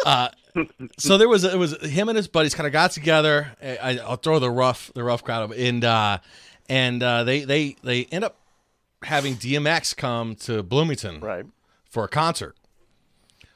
Uh 0.06 0.30
so 0.98 1.18
there 1.18 1.28
was 1.28 1.44
it 1.44 1.58
was 1.58 1.80
him 1.82 2.10
and 2.10 2.16
his 2.16 2.28
buddies 2.28 2.56
kind 2.56 2.66
of 2.68 2.74
got 2.74 2.92
together. 2.92 3.56
I, 3.62 4.00
I'll 4.04 4.16
throw 4.16 4.40
the 4.40 4.50
rough 4.50 4.92
the 4.94 5.04
rough 5.04 5.24
crowd 5.24 5.44
up, 5.52 5.58
and 5.58 5.84
uh, 5.84 6.20
and 6.70 7.02
uh, 7.04 7.24
they 7.24 7.44
they 7.44 7.76
they 7.84 8.06
end 8.06 8.24
up 8.24 8.38
having 9.04 9.36
DMX 9.36 9.96
come 9.96 10.36
to 10.36 10.64
Bloomington 10.64 11.20
Right. 11.20 11.46
For 11.98 12.04
a 12.04 12.08
concert. 12.08 12.56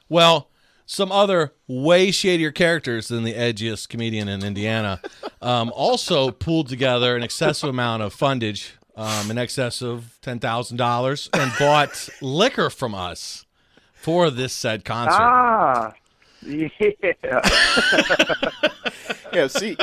Well, 0.08 0.50
some 0.84 1.12
other 1.12 1.52
way 1.68 2.10
shadier 2.10 2.50
characters 2.50 3.06
than 3.06 3.22
the 3.22 3.34
edgiest 3.34 3.88
comedian 3.88 4.26
in 4.26 4.44
Indiana 4.44 5.00
um, 5.40 5.70
also 5.76 6.32
pulled 6.32 6.68
together 6.68 7.14
an 7.14 7.22
excessive 7.22 7.68
amount 7.68 8.02
of 8.02 8.12
fundage, 8.12 8.72
um, 8.96 9.30
in 9.30 9.38
excess 9.38 9.80
of 9.80 10.18
ten 10.22 10.40
thousand 10.40 10.76
dollars, 10.76 11.30
and 11.32 11.52
bought 11.60 12.08
liquor 12.20 12.68
from 12.68 12.96
us 12.96 13.46
for 13.92 14.28
this 14.28 14.52
said 14.52 14.84
concert. 14.84 15.22
Ah, 15.22 15.92
yeah. 16.42 16.68
Yeah. 19.32 19.46
See, 19.46 19.76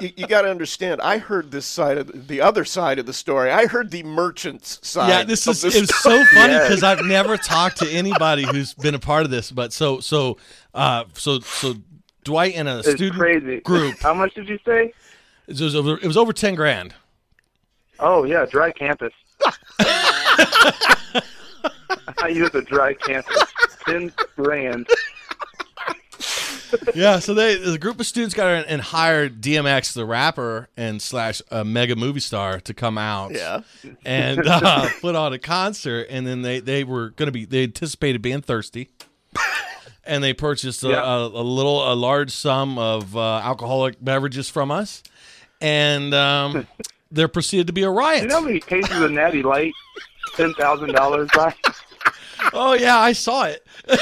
you, 0.00 0.12
you 0.16 0.26
got 0.26 0.42
to 0.42 0.50
understand. 0.50 1.00
I 1.00 1.18
heard 1.18 1.50
this 1.50 1.66
side 1.66 1.98
of 1.98 2.06
the, 2.08 2.18
the 2.18 2.40
other 2.40 2.64
side 2.64 2.98
of 2.98 3.06
the 3.06 3.12
story. 3.12 3.50
I 3.50 3.66
heard 3.66 3.90
the 3.90 4.02
merchant's 4.02 4.78
side. 4.86 5.08
Yeah, 5.08 5.22
this 5.24 5.46
of 5.46 5.52
is 5.52 5.62
this 5.62 5.74
it 5.76 5.80
was 5.82 5.96
so 6.00 6.24
funny 6.26 6.52
Yes. 6.52 6.68
because 6.68 6.82
I've 6.82 7.04
never 7.04 7.36
talked 7.36 7.78
to 7.78 7.88
anybody 7.90 8.44
who's 8.44 8.74
been 8.74 8.94
a 8.94 8.98
part 8.98 9.24
of 9.24 9.30
this. 9.30 9.50
But 9.50 9.72
so 9.72 10.00
so 10.00 10.38
uh 10.74 11.04
so 11.14 11.40
so 11.40 11.74
Dwight 12.24 12.54
and 12.56 12.68
a 12.68 12.78
It's 12.78 12.90
student 12.92 13.14
crazy. 13.20 13.60
group. 13.60 13.98
How 14.00 14.14
much 14.14 14.34
did 14.34 14.48
you 14.48 14.58
say? 14.64 14.92
It 15.46 15.60
was 15.60 15.76
over, 15.76 15.92
it 15.98 16.06
was 16.06 16.16
over 16.16 16.32
ten 16.32 16.54
grand. 16.54 16.94
Oh 18.00 18.24
yeah, 18.24 18.44
dry 18.46 18.72
campus. 18.72 19.12
I 22.18 22.28
use 22.28 22.54
a 22.54 22.62
dry 22.62 22.94
campus. 22.94 23.42
Ten 23.86 24.12
grand. 24.36 24.86
Yeah, 26.94 27.18
so 27.18 27.34
they 27.34 27.56
the 27.56 27.78
group 27.78 28.00
of 28.00 28.06
students 28.06 28.34
got 28.34 28.48
in 28.50 28.64
and 28.64 28.80
hired 28.80 29.40
DMX, 29.40 29.92
the 29.92 30.04
rapper 30.06 30.68
and 30.76 31.00
slash 31.00 31.42
a 31.50 31.64
mega 31.64 31.94
movie 31.96 32.20
star, 32.20 32.60
to 32.60 32.74
come 32.74 32.96
out. 32.98 33.32
Yeah. 33.32 33.60
and 34.04 34.40
uh, 34.46 34.88
put 35.00 35.14
on 35.14 35.32
a 35.32 35.38
concert, 35.38 36.06
and 36.10 36.26
then 36.26 36.42
they 36.42 36.60
they 36.60 36.84
were 36.84 37.10
going 37.10 37.26
to 37.26 37.32
be 37.32 37.44
they 37.44 37.64
anticipated 37.64 38.22
being 38.22 38.40
thirsty, 38.42 38.88
and 40.04 40.22
they 40.24 40.32
purchased 40.32 40.82
a, 40.84 40.88
Yeah. 40.88 41.02
a, 41.04 41.26
a 41.26 41.44
little 41.44 41.92
a 41.92 41.94
large 41.94 42.30
sum 42.30 42.78
of 42.78 43.16
uh, 43.16 43.38
alcoholic 43.38 43.96
beverages 44.02 44.48
from 44.48 44.70
us, 44.70 45.02
and 45.60 46.14
um, 46.14 46.66
there 47.10 47.28
proceeded 47.28 47.66
to 47.68 47.72
be 47.72 47.82
a 47.82 47.90
riot. 47.90 48.22
You 48.22 48.28
know 48.28 48.40
how 48.40 48.46
many 48.46 48.60
cases 48.60 49.00
of 49.00 49.10
Natty 49.12 49.42
Light? 49.42 49.72
Ten 50.36 50.52
thousand 50.54 50.92
dollars 50.92 51.28
by. 51.34 51.54
oh 52.52 52.72
yeah, 52.74 52.98
I 52.98 53.12
saw 53.12 53.44
it. 53.44 53.66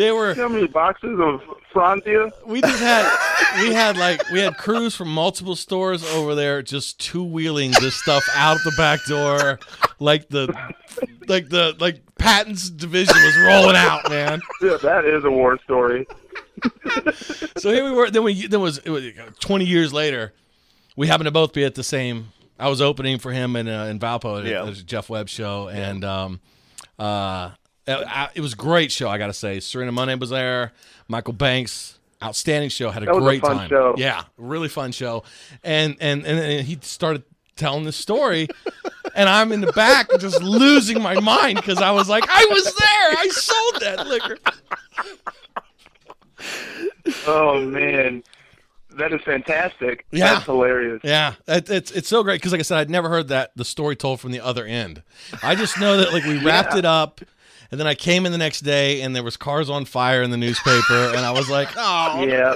they 0.00 0.10
were 0.12 0.34
You 0.34 0.42
how 0.42 0.48
many 0.48 0.66
boxes 0.66 1.18
of 1.20 1.40
Franzia? 1.74 2.32
we 2.46 2.60
just 2.60 2.80
had 2.82 3.04
we 3.60 3.72
had 3.74 3.96
like 3.96 4.28
we 4.30 4.40
had 4.40 4.56
crews 4.56 4.96
from 4.96 5.12
multiple 5.12 5.54
stores 5.56 6.02
over 6.14 6.34
there 6.34 6.62
just 6.62 6.98
two 6.98 7.22
wheeling 7.22 7.72
this 7.80 7.94
stuff 7.94 8.24
out 8.34 8.58
the 8.64 8.72
back 8.76 8.98
door 9.06 9.58
like 9.98 10.28
the 10.28 10.46
like 11.28 11.48
the 11.48 11.76
like 11.78 12.02
Patton's 12.18 12.68
division 12.70 13.14
was 13.14 13.36
rolling 13.38 13.76
out 13.76 14.08
man 14.10 14.40
Yeah, 14.62 14.76
that 14.82 15.04
is 15.04 15.24
a 15.24 15.30
war 15.30 15.58
story. 15.64 16.06
so 17.56 17.72
here 17.72 17.84
we 17.84 17.90
were 17.92 18.10
then 18.10 18.22
we 18.24 18.46
then 18.46 18.60
was 18.60 18.78
it 18.78 18.90
was 18.90 19.04
20 19.40 19.64
years 19.64 19.92
later 19.92 20.32
we 20.96 21.06
happened 21.06 21.26
to 21.26 21.30
both 21.30 21.52
be 21.52 21.64
at 21.64 21.74
the 21.74 21.84
same 21.84 22.28
i 22.58 22.68
was 22.68 22.80
opening 22.82 23.18
for 23.18 23.32
him 23.32 23.56
in 23.56 23.68
uh, 23.68 23.84
in 23.84 23.98
valpo 23.98 24.40
at 24.40 24.46
Yeah. 24.46 24.68
a 24.68 24.72
jeff 24.72 25.08
webb 25.08 25.28
show 25.28 25.68
and 25.68 26.04
um 26.04 26.40
uh 26.98 27.50
Uh, 27.90 28.28
it, 28.34 28.38
it 28.38 28.40
was 28.40 28.52
a 28.52 28.56
great 28.56 28.90
show 28.92 29.08
i 29.08 29.18
gotta 29.18 29.32
say 29.34 29.60
serena 29.60 29.92
money 29.92 30.14
was 30.14 30.30
there 30.30 30.72
michael 31.08 31.32
banks 31.32 31.98
outstanding 32.22 32.68
show 32.70 32.90
had 32.90 33.02
a 33.02 33.10
a 33.10 33.18
great 33.20 33.40
fun 33.40 33.56
time 33.56 33.68
show. 33.68 33.94
yeah 33.96 34.24
really 34.36 34.68
fun 34.68 34.92
show 34.92 35.22
and 35.64 35.96
and 36.00 36.24
and, 36.26 36.38
and 36.38 36.66
he 36.66 36.78
started 36.82 37.22
telling 37.56 37.84
the 37.84 37.92
story 37.92 38.46
and 39.14 39.28
i'm 39.28 39.52
in 39.52 39.60
the 39.60 39.72
back 39.72 40.08
just 40.18 40.42
losing 40.42 41.02
my 41.02 41.18
mind 41.20 41.56
because 41.56 41.78
i 41.78 41.90
was 41.90 42.08
like 42.08 42.24
i 42.28 42.46
was 42.50 42.64
there 42.64 43.18
i 43.18 43.28
sold 43.30 43.82
that 43.82 44.06
liquor 44.06 44.38
Oh 47.26 47.60
man. 47.60 48.22
that 48.96 49.12
is 49.12 49.20
fantastic. 49.22 50.06
Yeah. 50.10 50.34
That's 50.34 50.46
hilarious. 50.46 51.00
Yeah, 51.04 51.34
it, 51.46 51.68
it's 51.68 51.90
it's 51.90 52.08
so 52.08 52.22
great 52.22 52.36
because, 52.40 52.52
like 52.52 52.60
I 52.60 52.62
said, 52.62 52.78
I'd 52.78 52.90
never 52.90 53.08
heard 53.08 53.28
that 53.28 53.52
the 53.56 53.64
story 53.64 53.96
told 53.96 54.20
from 54.20 54.32
the 54.32 54.40
other 54.40 54.64
end. 54.64 55.02
I 55.42 55.54
just 55.54 55.78
know 55.78 55.96
that 55.98 56.12
like 56.12 56.24
we 56.24 56.42
wrapped 56.42 56.72
Yeah. 56.72 56.78
it 56.80 56.84
up, 56.84 57.20
and 57.70 57.78
then 57.80 57.86
I 57.86 57.94
came 57.94 58.26
in 58.26 58.32
the 58.32 58.38
next 58.38 58.60
day, 58.60 59.00
and 59.02 59.14
there 59.14 59.22
was 59.22 59.36
cars 59.36 59.70
on 59.70 59.84
fire 59.84 60.22
in 60.22 60.30
the 60.30 60.36
newspaper, 60.36 61.12
and 61.14 61.18
I 61.18 61.30
was 61.30 61.48
like, 61.50 61.68
oh 61.76 62.24
Yeah. 62.26 62.54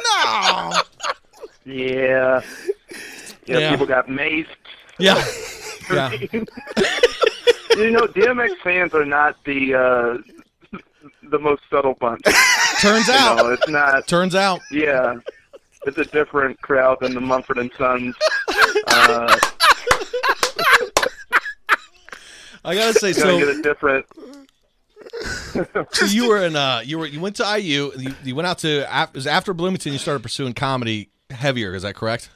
no, 1.66 1.72
Yeah. 1.72 2.40
Yeah, 3.46 3.58
Yeah. 3.58 3.70
people 3.70 3.86
got 3.86 4.06
maced. 4.08 4.46
yeah, 4.98 5.16
yeah, 5.92 6.10
you 7.76 7.90
know, 7.90 8.06
DMX 8.06 8.56
fans 8.62 8.94
are 8.94 9.04
not 9.04 9.36
the 9.44 9.74
uh, 9.74 10.78
the 11.30 11.38
most 11.38 11.62
subtle 11.70 11.94
bunch. 11.94 12.22
turns 12.80 13.08
You 13.08 13.14
out, 13.14 13.36
know, 13.38 13.50
it's 13.52 13.68
not. 13.68 14.06
turns 14.06 14.34
out, 14.34 14.60
Yeah, 14.70 15.16
it's 15.84 15.98
a 15.98 16.04
different 16.04 16.60
crowd 16.62 16.98
than 17.00 17.12
the 17.14 17.20
Mumford 17.20 17.58
and 17.58 17.70
Sons. 17.76 18.14
Uh, 18.86 19.36
I 22.64 22.74
gotta 22.74 22.94
say, 22.98 23.12
gonna 23.12 23.38
get 23.38 23.48
a 23.48 23.62
different. 23.62 24.06
so 25.92 26.04
you 26.06 26.28
were 26.28 26.44
in 26.44 26.56
uh 26.56 26.82
you 26.84 26.98
were 26.98 27.06
you 27.06 27.20
went 27.20 27.36
to 27.36 27.58
IU, 27.58 27.92
you, 27.96 28.14
you 28.24 28.34
went 28.34 28.46
out 28.46 28.58
to 28.58 28.86
it 29.02 29.14
was 29.14 29.26
after 29.26 29.54
Bloomington, 29.54 29.92
you 29.92 29.98
started 29.98 30.22
pursuing 30.22 30.54
comedy 30.54 31.08
heavier. 31.30 31.74
Is 31.74 31.82
that 31.82 31.94
correct? 31.94 32.30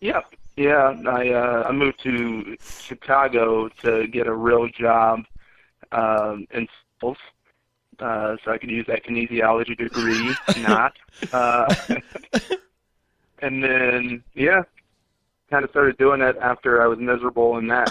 Yeah, 0.00 0.22
yeah. 0.56 0.94
I 1.06 1.30
uh, 1.30 1.64
I 1.68 1.72
moved 1.72 2.02
to 2.02 2.56
Chicago 2.60 3.68
to 3.82 4.06
get 4.08 4.26
a 4.26 4.34
real 4.34 4.68
job 4.68 5.24
um, 5.92 6.46
in 6.52 6.68
sales, 7.00 7.18
uh, 7.98 8.36
so 8.44 8.52
I 8.52 8.58
could 8.58 8.70
use 8.70 8.86
that 8.86 9.04
kinesiology 9.04 9.76
degree. 9.76 10.34
not. 10.62 10.96
Uh, 11.32 11.74
and 13.40 13.62
then 13.62 14.22
yeah, 14.34 14.62
kind 15.50 15.64
of 15.64 15.70
started 15.70 15.98
doing 15.98 16.22
it 16.22 16.36
after 16.40 16.82
I 16.82 16.86
was 16.86 16.98
miserable 16.98 17.58
in 17.58 17.68
that. 17.68 17.90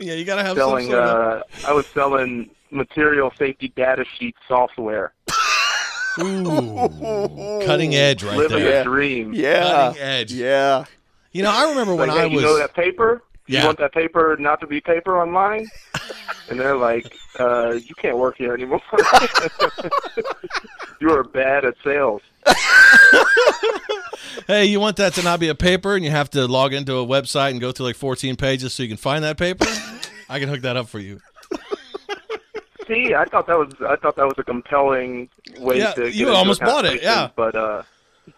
Yeah, 0.00 0.14
you 0.14 0.24
gotta 0.24 0.42
have 0.42 0.56
selling. 0.56 0.86
some 0.86 0.92
sort 0.92 1.04
of 1.04 1.42
Uh, 1.64 1.68
I 1.68 1.72
was 1.72 1.86
selling 1.88 2.50
material 2.70 3.32
safety 3.38 3.72
data 3.76 4.04
sheet 4.18 4.36
software. 4.46 5.12
ooh, 6.20 7.60
cutting 7.64 7.94
edge 7.94 8.22
right 8.22 8.36
living 8.36 8.64
there. 8.64 8.80
a 8.80 8.84
dream. 8.84 9.32
Yeah. 9.32 9.62
Cutting 9.62 10.02
edge. 10.02 10.32
Yeah. 10.32 10.84
You 11.32 11.42
know, 11.42 11.50
I 11.52 11.68
remember 11.68 11.94
when 11.94 12.08
like, 12.08 12.18
I 12.18 12.28
hey, 12.28 12.34
was. 12.34 12.42
you 12.42 12.48
know 12.48 12.58
that 12.58 12.74
paper? 12.74 13.22
Yeah. 13.48 13.60
You 13.60 13.66
want 13.66 13.78
that 13.78 13.92
paper 13.92 14.36
not 14.38 14.60
to 14.60 14.66
be 14.66 14.80
paper 14.80 15.20
online? 15.20 15.68
and 16.50 16.60
they're 16.60 16.76
like, 16.76 17.16
uh, 17.40 17.72
you 17.72 17.94
can't 17.94 18.18
work 18.18 18.36
here 18.36 18.54
anymore. 18.54 18.82
you 21.00 21.10
are 21.10 21.24
bad 21.24 21.64
at 21.64 21.74
sales. 21.82 22.22
hey, 24.46 24.66
you 24.66 24.80
want 24.80 24.96
that 24.98 25.14
to 25.14 25.22
not 25.22 25.40
be 25.40 25.48
a 25.48 25.54
paper, 25.54 25.96
and 25.96 26.04
you 26.04 26.10
have 26.10 26.30
to 26.30 26.46
log 26.46 26.72
into 26.72 26.96
a 26.96 27.06
website 27.06 27.52
and 27.52 27.60
go 27.60 27.72
through 27.72 27.86
like 27.86 27.96
14 27.96 28.36
pages 28.36 28.74
so 28.74 28.82
you 28.82 28.88
can 28.88 28.98
find 28.98 29.24
that 29.24 29.38
paper. 29.38 29.66
I 30.28 30.38
can 30.38 30.48
hook 30.48 30.60
that 30.60 30.76
up 30.76 30.88
for 30.88 30.98
you. 30.98 31.20
See, 32.86 33.14
I 33.14 33.24
thought 33.26 33.46
that 33.46 33.58
was 33.58 33.74
I 33.86 33.96
thought 33.96 34.16
that 34.16 34.24
was 34.24 34.34
a 34.38 34.44
compelling 34.44 35.28
way 35.58 35.78
Yeah, 35.78 35.92
to. 35.92 36.04
Get 36.04 36.14
you 36.14 36.30
almost 36.30 36.60
bought 36.60 36.86
it, 36.86 37.02
yeah. 37.02 37.28
But 37.36 37.54
uh, 37.54 37.82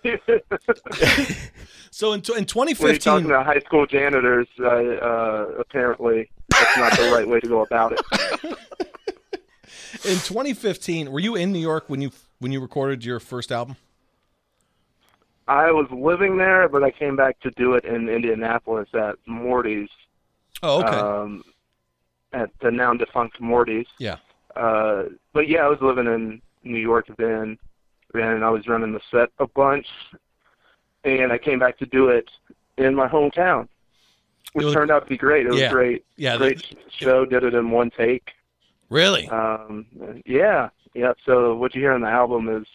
So 1.93 2.13
in, 2.13 2.21
in 2.21 2.25
when 2.27 2.39
you're 2.39 2.45
2015, 2.47 3.01
talking 3.01 3.29
to 3.29 3.43
high 3.43 3.59
school 3.61 3.85
janitors, 3.85 4.47
uh, 4.61 4.65
uh, 4.65 5.47
apparently 5.59 6.31
that's 6.49 6.77
not 6.79 6.93
the 6.97 7.11
right 7.11 7.27
way 7.27 7.41
to 7.41 7.49
go 7.49 7.63
about 7.63 7.93
it. 7.93 8.01
in 10.05 10.17
2015, 10.21 11.11
were 11.11 11.19
you 11.19 11.35
in 11.35 11.53
New 11.53 11.59
York 11.59 11.85
when 11.89 12.01
you 12.01 12.13
when 12.39 12.53
you 12.53 12.61
recorded 12.61 13.05
your 13.05 13.19
first 13.19 13.51
album? 13.51 13.77
I 15.49 15.73
was 15.73 15.89
living 15.91 16.37
there, 16.39 16.69
but 16.69 16.85
I 16.85 16.93
came 16.93 17.17
back 17.17 17.41
to 17.41 17.51
do 17.51 17.75
it 17.75 17.85
in 17.85 18.09
Indianapolis 18.09 18.89
at 18.95 19.17
Morty's, 19.27 19.89
Oh, 20.63 20.81
okay. 20.83 20.97
um, 20.97 21.43
at 22.33 22.51
the 22.61 22.71
now 22.71 22.95
defunct 22.95 23.41
Morty's. 23.41 23.87
yeah. 23.99 24.17
Uh, 24.55 25.05
but 25.33 25.49
yeah, 25.49 25.65
I 25.65 25.69
was 25.69 25.81
living 25.81 26.07
in 26.07 26.41
New 26.63 26.79
York 26.79 27.09
then, 27.19 27.59
and 28.15 28.45
I 28.45 28.51
was 28.51 28.67
running 28.69 28.93
the 28.93 29.01
set 29.11 29.31
a 29.39 29.47
bunch, 29.47 29.87
and 31.05 31.33
I 31.33 31.39
came 31.39 31.59
back 31.59 31.79
to 31.79 31.87
do 31.87 32.09
it 32.09 32.29
in 32.77 32.95
my 32.95 33.09
hometown, 33.09 33.69
which 34.53 34.65
was- 34.67 34.75
turned 34.75 34.91
out 34.91 35.01
to 35.05 35.09
be 35.09 35.17
great. 35.17 35.47
It 35.47 35.51
was 35.51 35.61
Yeah. 35.61 35.71
great. 35.73 36.05
Yeah. 36.17 36.37
Great 36.37 36.61
th- 36.61 36.77
show. 36.91 37.25
Did 37.25 37.45
it 37.45 37.55
in 37.55 37.71
one 37.71 37.91
take. 37.91 38.31
really? 38.89 39.29
Um, 39.29 39.87
yeah, 40.27 40.69
yeah. 40.95 41.13
So 41.25 41.55
what 41.55 41.75
you 41.77 41.81
hear 41.81 41.93
on 41.93 42.01
the 42.01 42.09
album 42.09 42.49
is, 42.49 42.67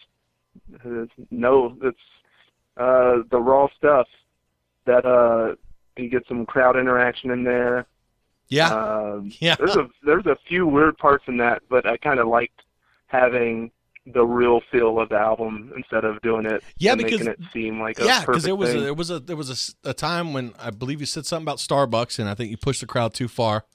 is 0.86 1.10
no, 1.32 1.76
it's 1.82 2.00
uh, 2.78 3.18
the 3.30 3.40
raw 3.40 3.68
stuff. 3.76 4.08
That 4.86 5.06
uh, 5.06 5.56
you 5.98 6.08
get 6.10 6.26
some 6.28 6.46
crowd 6.46 6.78
interaction 6.78 7.32
in 7.32 7.44
there. 7.44 7.86
yeah. 8.50 8.70
Um, 8.74 9.32
yeah. 9.40 9.56
there's 9.56 9.76
a 9.76 9.90
there's 10.06 10.26
a 10.28 10.38
few 10.48 10.66
weird 10.68 10.98
parts 10.98 11.26
in 11.28 11.36
that, 11.38 11.64
but 11.70 11.86
I 11.86 11.98
kind 11.98 12.20
of 12.20 12.28
liked 12.28 12.62
having 13.08 13.72
the 14.06 14.24
real 14.24 14.62
feel 14.72 15.00
of 15.00 15.10
the 15.10 15.18
album 15.18 15.74
instead 15.76 16.06
of 16.06 16.22
doing 16.22 16.46
it. 16.46 16.64
Yeah, 16.78 16.92
and 16.92 17.00
because- 17.00 17.20
making 17.26 17.34
it 17.34 17.52
seem 17.52 17.80
like 17.80 18.00
a 18.00 18.06
yeah, 18.06 18.22
because 18.22 18.44
there 18.44 18.56
was 18.56 18.74
a, 18.74 18.80
there 18.80 18.94
was 18.94 19.10
a 19.10 19.20
there 19.20 19.36
was 19.36 19.76
a 19.84 19.90
a, 19.90 19.94
time 19.94 20.34
when 20.34 20.54
I 20.60 20.70
believe 20.70 21.00
you 21.00 21.06
said 21.06 21.26
something 21.26 21.44
about 21.44 21.58
Starbucks, 21.58 22.20
and 22.20 22.30
I 22.30 22.36
think 22.36 22.52
you 22.52 22.58
pushed 22.58 22.82
the 22.82 22.88
crowd 22.88 23.14
too 23.14 23.28
far, 23.28 23.66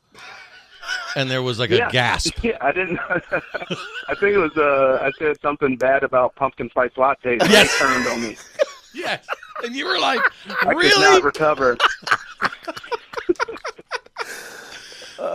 and 1.16 1.30
there 1.30 1.42
was 1.42 1.58
like 1.58 1.70
yeah. 1.70 1.88
a 1.88 1.92
gasp. 1.92 2.38
Yeah, 2.44 2.58
I 2.60 2.72
didn't. 2.72 2.98
I 3.08 4.14
think 4.14 4.34
it 4.34 4.38
was. 4.38 4.56
Uh, 4.56 5.00
I 5.02 5.10
said 5.18 5.40
something 5.42 5.76
bad 5.76 6.04
about 6.04 6.36
pumpkin 6.36 6.70
spice 6.70 6.92
lattes. 6.96 7.40
and 7.40 7.50
Yes. 7.50 7.78
Turned 7.78 8.06
on 8.06 8.22
me. 8.22 8.36
Yes, 8.92 9.24
and 9.62 9.72
you 9.76 9.86
were 9.86 10.00
like, 10.00 10.20
I 10.62 10.74
could 10.74 11.00
not 11.00 11.22
recover. 11.22 11.78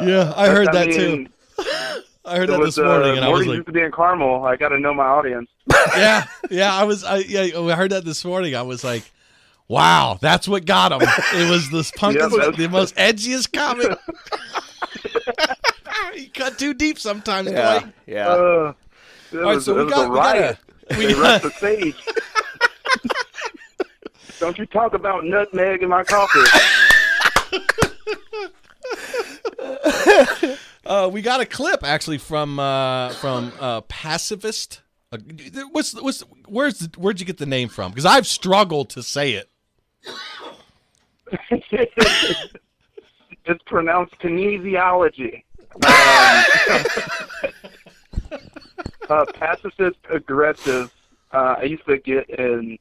Yeah, 0.02 0.34
I 0.36 0.50
heard 0.50 0.68
that 0.74 0.92
too. 0.92 1.28
Mean, 2.26 2.34
I 2.34 2.38
heard 2.38 2.50
It 2.50 2.52
that 2.54 2.60
was, 2.60 2.76
this 2.76 2.84
morning, 2.86 3.12
uh, 3.12 3.16
and 3.16 3.26
I 3.26 3.30
was 3.30 3.38
Morty 3.40 3.48
like, 3.50 3.56
used 3.58 3.68
to 3.68 3.74
be 3.74 3.82
in 3.82 3.92
Carmel. 3.92 4.46
I 4.46 4.56
got 4.56 4.70
to 4.70 4.80
know 4.80 4.94
my 4.94 5.06
audience. 5.06 5.50
yeah, 5.96 6.26
yeah. 6.50 6.74
I 6.76 6.84
was, 6.84 7.04
I 7.04 7.18
yeah, 7.18 7.42
I 7.60 7.76
heard 7.76 7.92
that 7.92 8.06
this 8.06 8.24
morning. 8.26 8.56
I 8.56 8.62
was 8.64 8.84
like, 8.84 9.12
wow, 9.68 10.18
that's 10.22 10.48
what 10.48 10.66
got 10.66 10.92
him. 10.92 11.02
It 11.34 11.50
was 11.50 11.70
this 11.72 11.92
pumpkin, 11.92 12.22
Yeah, 12.32 12.38
that's- 12.38 12.58
the 12.58 12.68
most 12.70 12.96
edgiest 12.96 13.52
comment. 13.54 14.00
you 16.16 16.30
cut 16.30 16.58
too 16.58 16.74
deep 16.74 17.00
sometimes, 17.00 17.52
Yeah. 17.52 17.80
Dwight. 17.80 17.94
Yeah. 18.06 18.28
Uh, 18.28 18.74
it 19.32 19.38
All 19.38 19.44
right, 19.44 19.56
was, 19.56 19.66
so 19.66 19.84
we 19.84 19.90
got, 19.90 20.06
a 20.06 20.10
we 20.10 20.16
got 20.16 20.36
riot. 20.36 20.58
a, 20.90 20.98
we 20.98 21.06
They 21.08 21.14
got, 21.14 21.22
rushed 21.22 21.44
the 21.44 21.52
stage. 21.52 21.96
Don't 24.40 24.58
you 24.58 24.66
talk 24.66 24.94
about 24.94 25.24
nutmeg 25.26 25.82
in 25.82 25.90
my 25.90 26.04
coffee. 26.04 26.42
Uh, 30.86 31.10
we 31.12 31.22
got 31.22 31.42
a 31.42 31.46
clip 31.46 31.84
actually 31.84 32.18
from 32.18 32.60
uh, 32.60 33.10
from 33.10 33.52
uh, 33.60 33.82
pacifist. 33.82 34.82
Uh, 35.12 35.18
what's 35.72 36.00
what's 36.00 36.22
where's 36.48 36.88
where'd 36.98 37.20
you 37.20 37.26
get 37.26 37.38
the 37.38 37.46
name 37.46 37.70
from? 37.70 37.92
Because 37.92 38.06
I've 38.06 38.28
struggled 38.28 38.90
to 38.92 39.04
say 39.04 39.34
it. 39.34 39.50
it's 43.46 43.64
pronounced 43.66 44.18
kinesiology. 44.20 45.44
Um, 45.76 46.44
uh, 49.10 49.26
pacifist 49.34 49.98
aggressive. 50.10 50.94
Uh, 51.32 51.56
I 51.58 51.64
used 51.64 51.86
to 51.88 51.98
get 51.98 52.30
in 52.30 52.78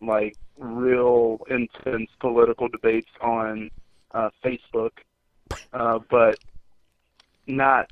like 0.00 0.36
real 0.58 1.40
intense 1.50 2.10
political 2.18 2.68
debates 2.68 3.10
on 3.20 3.70
Facebook, 4.42 4.92
but 5.70 6.38
not 7.46 7.90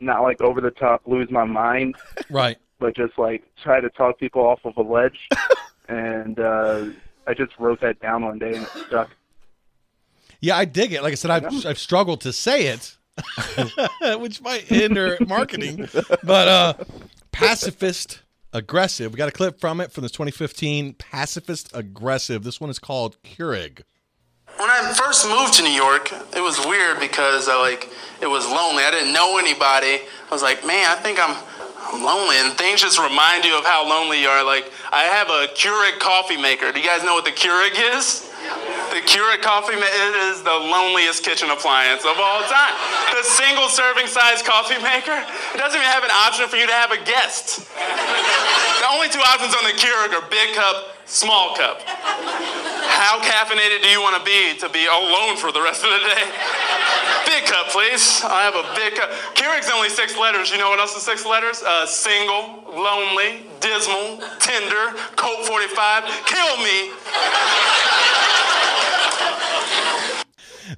not 0.00 0.22
like 0.22 0.40
over 0.40 0.60
the 0.60 0.70
top 0.70 1.02
lose 1.06 1.30
my 1.30 1.44
mind, 1.44 1.94
Right. 2.30 2.58
but 2.80 2.96
just 2.96 3.16
like 3.18 3.44
try 3.62 3.80
to 3.80 3.88
talk 3.90 4.18
people 4.18 4.42
off 4.42 4.60
of 4.64 4.76
a 4.76 4.82
ledge. 4.82 5.28
and 5.88 6.38
uh, 6.40 6.86
I 7.26 7.34
just 7.34 7.52
wrote 7.58 7.80
that 7.82 8.00
down 8.00 8.24
one 8.24 8.38
day 8.38 8.54
and 8.54 8.62
it 8.64 8.68
stuck. 8.88 9.10
Yeah, 10.40 10.56
I 10.56 10.64
dig 10.64 10.92
it. 10.92 11.02
Like 11.02 11.12
I 11.12 11.14
said, 11.14 11.30
I've 11.30 11.66
I've 11.66 11.78
struggled 11.78 12.20
to 12.22 12.32
say 12.32 12.66
it, 12.66 12.96
which 14.20 14.40
might 14.42 14.62
hinder 14.62 15.16
marketing. 15.26 15.88
But 16.24 16.48
uh, 16.48 16.74
pacifist 17.30 18.22
aggressive. 18.52 19.12
We 19.12 19.18
got 19.18 19.28
a 19.28 19.32
clip 19.32 19.60
from 19.60 19.80
it 19.80 19.92
from 19.92 20.02
the 20.02 20.08
2015 20.10 20.94
pacifist 20.94 21.70
aggressive. 21.74 22.42
This 22.42 22.60
one 22.60 22.70
is 22.70 22.78
called 22.80 23.16
Keurig. 23.22 23.82
When 24.56 24.70
I 24.70 24.92
first 24.92 25.26
moved 25.26 25.54
to 25.54 25.62
New 25.62 25.70
York, 25.74 26.12
it 26.36 26.40
was 26.40 26.58
weird 26.66 27.00
because 27.00 27.48
I 27.48 27.60
like 27.60 27.90
it 28.20 28.26
was 28.26 28.46
lonely. 28.46 28.84
I 28.84 28.90
didn't 28.90 29.12
know 29.12 29.38
anybody. 29.38 30.04
I 30.04 30.30
was 30.30 30.42
like, 30.42 30.66
man, 30.66 30.86
I 30.90 31.00
think 31.00 31.18
I'm 31.20 31.36
I'm 31.92 32.02
lonely, 32.02 32.36
and 32.36 32.56
things 32.56 32.80
just 32.80 32.98
remind 32.98 33.44
you 33.44 33.58
of 33.58 33.64
how 33.64 33.88
lonely 33.88 34.22
you 34.22 34.28
are. 34.28 34.44
Like 34.44 34.70
I 34.92 35.02
have 35.04 35.28
a 35.28 35.52
Keurig 35.54 35.98
coffee 35.98 36.36
maker. 36.36 36.70
Do 36.72 36.80
you 36.80 36.86
guys 36.86 37.02
know 37.02 37.14
what 37.14 37.24
the 37.24 37.32
Keurig 37.32 37.96
is? 37.96 38.31
The 38.90 39.00
Keurig 39.08 39.40
coffee 39.40 39.78
maker 39.78 40.12
is 40.28 40.42
the 40.42 40.52
loneliest 40.52 41.24
kitchen 41.24 41.50
appliance 41.50 42.04
of 42.04 42.18
all 42.18 42.42
time. 42.44 42.74
The 43.14 43.22
single 43.22 43.68
serving 43.68 44.06
size 44.06 44.42
coffee 44.42 44.80
maker. 44.82 45.16
It 45.54 45.58
doesn't 45.58 45.78
even 45.78 45.88
have 45.88 46.04
an 46.04 46.10
option 46.10 46.48
for 46.48 46.56
you 46.56 46.66
to 46.66 46.76
have 46.76 46.92
a 46.92 47.00
guest. 47.04 47.64
The 48.82 48.88
only 48.90 49.08
two 49.08 49.22
options 49.22 49.54
on 49.54 49.64
the 49.64 49.78
Keurig 49.78 50.12
are 50.12 50.26
big 50.28 50.54
cup, 50.54 50.92
small 51.06 51.54
cup. 51.56 51.80
How 51.86 53.18
caffeinated 53.22 53.82
do 53.82 53.88
you 53.88 54.00
want 54.02 54.18
to 54.18 54.24
be 54.24 54.58
to 54.60 54.68
be 54.68 54.86
alone 54.86 55.36
for 55.36 55.52
the 55.52 55.62
rest 55.62 55.84
of 55.84 55.90
the 55.90 56.02
day? 56.02 56.22
Big 57.26 57.44
cup, 57.46 57.68
please. 57.68 58.20
I 58.24 58.42
have 58.42 58.54
a 58.54 58.66
big 58.74 58.94
cup. 58.94 59.10
Keurig's 59.34 59.70
only 59.72 59.88
six 59.88 60.18
letters. 60.18 60.50
You 60.50 60.58
know 60.58 60.68
what 60.68 60.80
else 60.80 60.94
is 60.96 61.02
six 61.02 61.24
letters? 61.24 61.62
Uh, 61.62 61.86
single, 61.86 62.61
lonely, 62.72 63.46
dismal, 63.60 64.18
tender, 64.38 64.98
Colt 65.16 65.46
45. 65.46 66.04
Kill 66.26 66.56
me. 66.58 66.92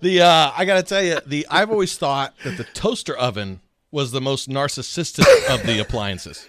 The 0.00 0.22
uh, 0.22 0.50
I 0.56 0.64
gotta 0.64 0.82
tell 0.82 1.02
you, 1.02 1.20
the 1.24 1.46
I've 1.50 1.70
always 1.70 1.96
thought 1.96 2.34
that 2.42 2.56
the 2.56 2.64
toaster 2.64 3.16
oven 3.16 3.60
was 3.90 4.10
the 4.10 4.20
most 4.20 4.48
narcissistic 4.48 5.24
of 5.54 5.64
the 5.64 5.78
appliances. 5.80 6.48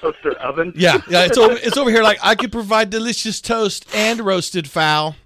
Toaster 0.00 0.32
oven. 0.38 0.72
Yeah, 0.74 1.00
yeah, 1.08 1.24
it's 1.24 1.36
over. 1.36 1.54
It's 1.54 1.76
over 1.76 1.90
here. 1.90 2.02
Like 2.02 2.18
I 2.22 2.34
could 2.34 2.50
provide 2.52 2.88
delicious 2.90 3.40
toast 3.40 3.86
and 3.94 4.20
roasted 4.20 4.68
fowl. 4.70 5.16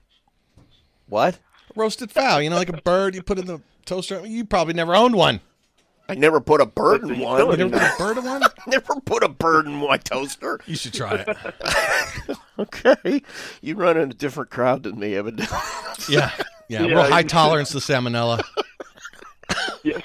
What? 1.08 1.38
Roasted 1.76 2.10
fowl, 2.10 2.42
you 2.42 2.50
know, 2.50 2.56
like 2.56 2.70
a 2.70 2.80
bird 2.80 3.14
you 3.14 3.22
put 3.22 3.38
in 3.38 3.46
the 3.46 3.60
toaster. 3.84 4.26
You 4.26 4.44
probably 4.44 4.74
never 4.74 4.96
owned 4.96 5.14
one. 5.14 5.40
I 6.08 6.14
never 6.14 6.40
put 6.40 6.60
a 6.60 6.66
bird 6.66 7.02
in 7.02 7.18
one. 7.18 7.58
You 7.58 7.68
never 7.68 7.78
put 7.78 7.82
a 7.82 7.98
bird 7.98 8.18
in 8.18 8.24
one. 8.24 8.42
never 8.66 9.00
put 9.00 9.22
a 9.22 9.28
bird 9.28 9.66
in 9.66 9.74
my 9.74 9.96
toaster. 9.96 10.60
You 10.66 10.76
should 10.76 10.94
try 10.94 11.24
it. 11.26 12.36
Okay. 12.58 13.20
You 13.60 13.74
run 13.74 13.98
in 13.98 14.10
a 14.10 14.14
different 14.14 14.48
crowd 14.50 14.84
than 14.84 14.98
me, 14.98 15.14
evidently. 15.14 15.54
Yeah, 16.08 16.30
yeah. 16.68 16.82
Yeah, 16.84 16.86
Real 16.86 17.02
high 17.02 17.22
tolerance 17.22 17.70
to 17.72 17.78
salmonella. 17.78 18.42
Yes. 19.84 20.00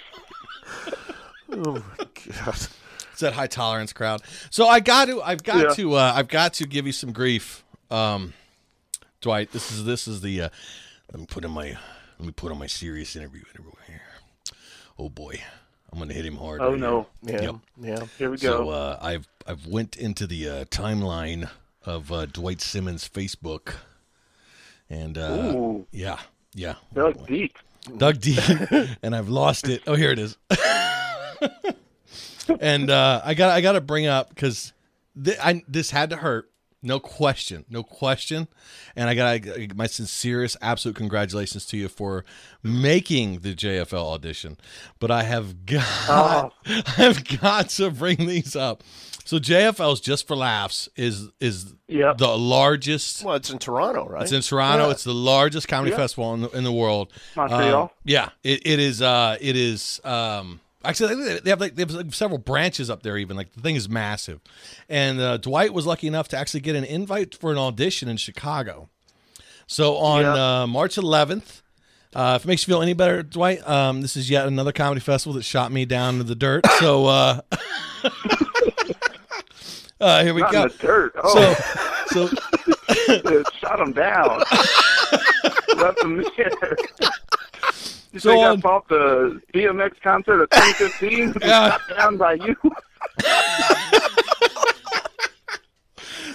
oh, 1.52 1.74
my 1.76 1.82
God. 1.98 2.68
It's 3.12 3.20
that 3.20 3.34
high 3.34 3.48
tolerance 3.48 3.94
crowd. 3.94 4.22
So 4.50 4.68
I 4.68 4.82
got 4.82 5.06
to, 5.06 5.22
I've 5.22 5.44
got 5.44 5.58
Yeah. 5.64 5.74
to, 5.76 5.94
uh, 5.96 6.14
I've 6.16 6.28
got 6.28 6.54
to 6.56 6.66
give 6.66 6.86
you 6.86 6.92
some 6.94 7.14
grief, 7.14 7.64
um, 7.90 8.34
Dwight. 9.22 9.52
This 9.52 9.72
is 9.72 9.86
this 9.86 10.08
is 10.08 10.22
the. 10.22 10.42
Uh, 10.44 10.50
let 11.12 11.20
me 11.22 11.26
put 11.28 11.46
in 11.46 11.52
my 11.52 11.78
let 12.20 12.26
me 12.26 12.32
put 12.32 12.52
on 12.52 12.58
my 12.58 12.68
serious 12.68 13.16
interview 13.16 13.44
interview 13.54 13.72
here. 13.88 14.02
Oh 14.98 15.10
boy, 15.10 15.42
I'm 15.92 16.00
gonna 16.00 16.14
hit 16.14 16.26
him 16.26 16.38
hard. 16.38 16.62
Oh 16.62 16.72
right 16.72 16.80
no. 16.80 17.08
Yeah. 17.24 17.42
Yep. 17.42 17.56
Yeah. 17.82 18.06
Here 18.18 18.30
we 18.32 18.38
here. 18.38 18.52
So 18.52 18.64
go. 18.66 18.70
uh, 18.70 19.00
I've 19.02 19.28
I've 19.46 19.66
went 19.68 19.98
into 19.98 20.26
the 20.28 20.48
uh, 20.50 20.66
timeline 20.66 21.50
of 21.86 22.12
uh, 22.12 22.26
Dwight 22.28 22.62
Simmons' 22.62 23.10
Facebook, 23.10 23.74
and 24.90 25.18
uh, 25.18 25.52
Ooh. 25.56 25.86
yeah, 25.92 26.20
yeah, 26.54 26.76
They're 26.94 27.06
like 27.06 27.26
deep. 27.26 27.58
dug 27.98 28.22
deep, 28.22 28.40
and 29.04 29.16
I've 29.16 29.30
lost 29.30 29.68
it. 29.68 29.82
Oh, 29.88 29.96
here 29.96 30.12
it 30.12 30.20
is. 30.20 30.38
and 32.60 32.90
uh, 32.90 33.22
I 33.24 33.34
got 33.34 33.50
I 33.50 33.62
got 33.62 33.74
to 33.74 33.82
bring 33.82 34.06
up 34.06 34.30
because 34.30 34.74
th- 35.22 35.38
I, 35.42 35.64
this 35.68 35.92
had 35.92 36.12
to 36.12 36.18
hurt, 36.18 36.51
no 36.84 37.00
question, 37.00 37.66
no 37.70 37.84
question. 37.84 38.48
And 38.96 39.08
I 39.10 39.14
got 39.38 39.76
my 39.76 39.88
sincerest, 39.88 40.58
absolute 40.62 40.96
congratulations 40.96 41.66
to 41.68 41.78
you 41.78 41.88
for 41.88 42.26
making 42.64 43.40
the 43.40 43.54
JFL 43.54 44.14
audition. 44.14 44.58
But 45.00 45.12
I 45.12 45.24
have 45.24 45.66
got 45.66 46.54
I 46.66 46.82
have 46.98 47.40
got 47.40 47.70
to 47.70 47.92
bring 47.92 48.18
these 48.28 48.56
up. 48.56 48.84
So 49.24 49.38
JFL's 49.38 50.02
just 50.02 50.28
for 50.28 50.36
laughs 50.36 50.90
is 50.96 51.30
is 51.40 51.74
Yep. 51.88 52.18
the 52.20 52.38
largest 52.38 53.24
Well, 53.24 53.36
it's 53.36 53.50
in 53.50 53.60
Toronto, 53.60 54.08
right? 54.08 54.24
it's 54.24 54.32
in 54.32 54.42
Toronto. 54.42 54.86
Yeah. 54.86 54.92
It's 54.92 55.04
the 55.04 55.14
largest 55.14 55.68
comedy 55.68 55.92
Yeah. 55.92 55.98
festival 55.98 56.34
in 56.34 56.42
the, 56.42 56.50
in 56.52 56.64
the 56.64 56.72
world. 56.72 57.12
Montreal. 57.36 57.84
Um, 57.84 57.90
yeah, 58.06 58.30
it, 58.44 58.66
it 58.66 58.80
is. 58.80 59.02
Uh, 59.02 59.38
it 59.42 59.56
is. 59.56 60.00
Um, 60.04 60.60
actually, 60.84 61.40
they 61.40 61.50
have 61.50 61.60
like 61.60 61.76
they 61.76 61.82
have 61.84 61.92
like 61.92 62.14
several 62.14 62.38
branches 62.38 62.90
up 62.90 63.04
there. 63.04 63.18
Even 63.18 63.36
like 63.38 63.54
the 63.54 63.62
thing 63.62 63.76
is 63.76 63.88
massive. 63.90 64.40
And 64.90 65.20
uh, 65.20 65.38
Dwight 65.38 65.74
was 65.74 65.86
lucky 65.86 66.08
enough 66.08 66.28
to 66.30 66.38
actually 66.38 66.62
get 66.62 66.76
an 66.76 66.84
invite 66.84 67.36
for 67.36 67.52
an 67.52 67.58
audition 67.58 68.08
in 68.10 68.18
Chicago. 68.18 68.90
So 69.68 69.98
on 69.98 70.22
Yeah. 70.24 70.62
uh, 70.64 70.68
March 70.68 70.96
11th. 70.96 71.62
Uh, 72.14 72.34
if 72.36 72.44
it 72.44 72.48
makes 72.50 72.68
you 72.68 72.72
feel 72.74 72.82
any 72.82 72.92
better, 72.92 73.24
Dwight, 73.24 73.66
um, 73.66 74.02
this 74.02 74.18
is 74.18 74.30
yet 74.30 74.46
another 74.46 74.74
comedy 74.74 75.00
festival 75.00 75.34
that 75.36 75.44
shot 75.44 75.72
me 75.72 75.86
down 75.86 76.18
to 76.18 76.24
the 76.26 76.36
dirt. 76.36 76.66
So 76.80 77.06
uh, 77.06 77.40
uh, 80.02 80.24
here 80.24 80.34
we 80.34 80.42
Not 80.42 80.52
go. 80.52 80.68
the 80.68 80.78
dirt. 80.78 81.14
Oh, 81.24 81.56
So, 82.10 82.28
so 82.28 83.44
shot 83.62 83.80
him 83.80 83.94
down. 83.94 84.40
Left 85.78 86.02
him 86.04 86.22
there. 86.36 86.78
You 88.12 88.20
So 88.20 88.32
think 88.32 88.46
on- 88.46 88.58
I 88.58 88.62
fought 88.62 88.88
the 88.90 89.42
DMX 89.54 90.02
concert 90.02 90.42
of 90.42 90.50
2015? 90.50 91.34
Yeah. 91.42 91.72
Shot 91.72 91.82
down 91.98 92.18
by 92.18 92.34
you. 92.34 92.56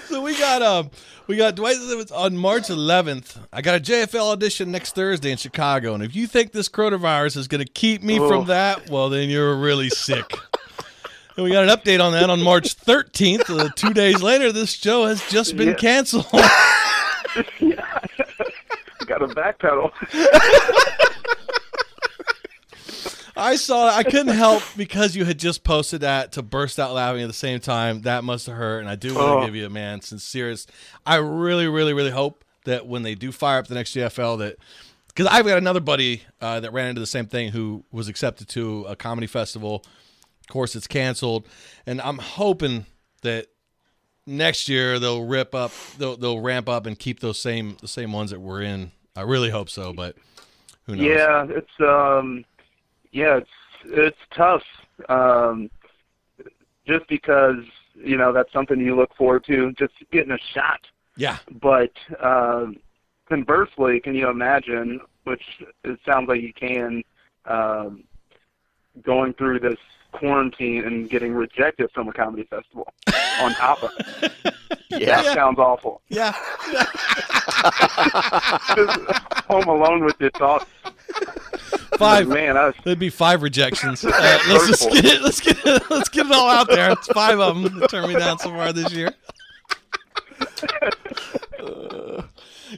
So 0.09 0.23
we 0.23 0.39
got 0.39 0.63
um 0.63 0.91
we 1.27 1.37
got 1.37 1.57
Dwight 1.57 1.77
on 2.13 2.37
March 2.37 2.69
11th. 2.69 3.39
I 3.53 3.61
got 3.61 3.75
a 3.75 3.81
JFL 3.81 4.33
audition 4.33 4.71
next 4.71 4.95
Thursday 4.95 5.31
in 5.33 5.37
Chicago, 5.37 5.93
and 5.95 6.03
if 6.03 6.15
you 6.15 6.27
think 6.29 6.53
this 6.53 6.69
coronavirus 6.69 7.37
is 7.39 7.49
going 7.49 7.65
to 7.65 7.71
keep 7.71 8.03
me 8.03 8.19
Oh. 8.21 8.29
from 8.29 8.47
that, 8.47 8.89
well 8.89 9.09
then 9.11 9.29
you're 9.29 9.57
really 9.57 9.91
sick. 9.91 10.33
and 11.37 11.45
we 11.45 11.51
got 11.51 11.69
an 11.69 11.77
update 11.77 12.01
on 12.03 12.13
that 12.13 12.31
on 12.31 12.41
March 12.41 12.77
13th. 12.77 13.51
Uh, 13.51 13.69
two 13.75 13.93
days 13.93 14.23
later, 14.23 14.53
this 14.53 14.73
show 14.73 15.05
has 15.07 15.21
just 15.29 15.57
been 15.57 15.69
Yeah. 15.71 15.75
canceled. 15.75 16.27
yeah. 17.61 17.85
Got 19.07 19.23
a 19.23 19.27
backpedal. 19.29 19.91
I 23.37 23.57
saw. 23.57 23.89
It. 23.89 23.93
I 23.99 24.03
couldn't 24.03 24.35
help 24.35 24.63
because 24.77 25.15
you 25.15 25.25
had 25.25 25.39
just 25.39 25.63
posted 25.65 26.01
that 26.01 26.33
to 26.33 26.43
burst 26.43 26.79
out 26.79 26.93
laughing 26.95 27.23
at 27.23 27.27
the 27.27 27.33
same 27.35 27.61
time. 27.61 28.03
That 28.03 28.25
must 28.25 28.47
have 28.47 28.57
hurt, 28.57 28.81
and 28.81 28.89
I 28.89 28.95
do 28.97 29.15
want 29.15 29.27
to 29.27 29.33
Oh. 29.33 29.45
give 29.47 29.55
you 29.55 29.67
a 29.67 29.71
man 29.71 30.01
sincerest. 30.01 30.71
I 31.05 31.17
really, 31.17 31.67
really, 31.69 31.93
really 31.93 32.11
hope 32.11 32.45
that 32.65 32.87
when 32.87 33.03
they 33.03 33.15
do 33.15 33.31
fire 33.33 33.59
up 33.59 33.67
the 33.67 33.75
next 33.75 33.93
JFL, 33.95 34.39
that 34.39 34.57
because 35.09 35.27
I've 35.27 35.47
got 35.47 35.59
another 35.59 35.81
buddy 35.81 36.23
uh, 36.41 36.61
that 36.61 36.73
ran 36.73 36.89
into 36.89 37.01
the 37.01 37.07
same 37.07 37.27
thing 37.27 37.51
who 37.53 37.85
was 37.93 38.09
accepted 38.09 38.49
to 38.51 38.85
a 38.89 38.97
comedy 38.97 39.27
festival. 39.27 39.85
Of 40.41 40.49
course, 40.49 40.75
it's 40.77 40.87
canceled, 40.87 41.47
and 41.87 42.01
I'm 42.01 42.19
hoping 42.19 42.87
that 43.23 43.47
next 44.27 44.69
year 44.69 44.99
they'll 44.99 45.25
rip 45.25 45.55
up, 45.55 45.73
they'll 45.99 46.17
they'll 46.17 46.41
ramp 46.41 46.69
up 46.69 46.87
and 46.87 46.99
keep 46.99 47.21
those 47.21 47.41
same 47.41 47.77
the 47.81 47.89
same 47.89 48.13
ones 48.13 48.31
that 48.31 48.41
we're 48.41 48.63
in. 48.63 48.93
I 49.15 49.23
really 49.23 49.51
hope 49.51 49.69
so, 49.71 49.93
but 49.93 50.17
who 50.87 50.97
knows? 50.97 51.07
Yeah, 51.07 51.47
it's 51.49 51.71
um, 51.81 52.45
yeah, 53.17 53.39
it's 53.39 53.49
it's 53.85 54.19
tough. 54.37 54.63
Um, 55.09 55.71
just 56.87 57.09
because 57.09 57.65
you 57.95 58.17
know 58.17 58.33
that's 58.33 58.53
something 58.53 58.79
you 58.79 58.95
look 58.95 59.15
forward 59.17 59.45
to, 59.47 59.73
just 59.73 59.95
getting 60.13 60.33
a 60.33 60.39
shot. 60.53 60.81
yeah. 61.17 61.39
But 61.63 61.93
um, 62.23 62.77
conversely, 63.29 64.01
can 64.01 64.15
you 64.15 64.29
imagine? 64.29 65.01
Which 65.25 65.43
it 65.83 65.99
sounds 66.05 66.29
like 66.29 66.43
you 66.43 66.53
can. 66.53 67.03
Um, 67.47 68.05
going 69.03 69.33
through 69.35 69.61
this 69.61 69.79
quarantine 70.13 70.85
and 70.85 71.11
getting 71.11 71.33
rejected 71.35 71.91
from 71.93 72.09
a 72.09 72.13
comedy 72.13 72.45
festival 72.45 72.87
on 73.41 73.53
top 73.55 73.83
of 73.83 73.91
it. 73.99 74.33
yeah. 74.91 75.23
That 75.23 75.35
sounds 75.35 75.59
awful. 75.59 76.01
Yeah. 76.09 76.33
Just 78.75 78.99
home 79.47 79.69
alone 79.69 80.05
with 80.05 80.17
your 80.19 80.31
thoughts. 80.31 80.67
Five. 81.99 82.29
Man, 82.29 82.57
I 82.57 82.67
was 82.67 82.75
There'd 82.85 82.99
be 82.99 83.11
five 83.11 83.43
rejections. 83.43 84.05
Uh, 84.17 84.39
let's 84.49 84.67
just 84.67 84.91
get 84.91 85.05
it. 85.05 85.23
Let's 85.23 85.41
get 85.41 85.59
it. 85.65 85.83
Let's 85.91 86.09
get 86.09 86.27
it 86.27 86.33
all 86.33 86.49
out 86.49 86.69
there. 86.69 86.91
It's 86.93 87.07
five 87.09 87.39
of 87.39 87.61
them 87.61 87.81
that 87.81 87.91
turned 87.91 88.09
me 88.09 88.19
down 88.19 88.39
so 88.39 88.51
far 88.51 88.73
this 88.73 88.93
year. 88.93 89.13
Uh, 91.61 92.23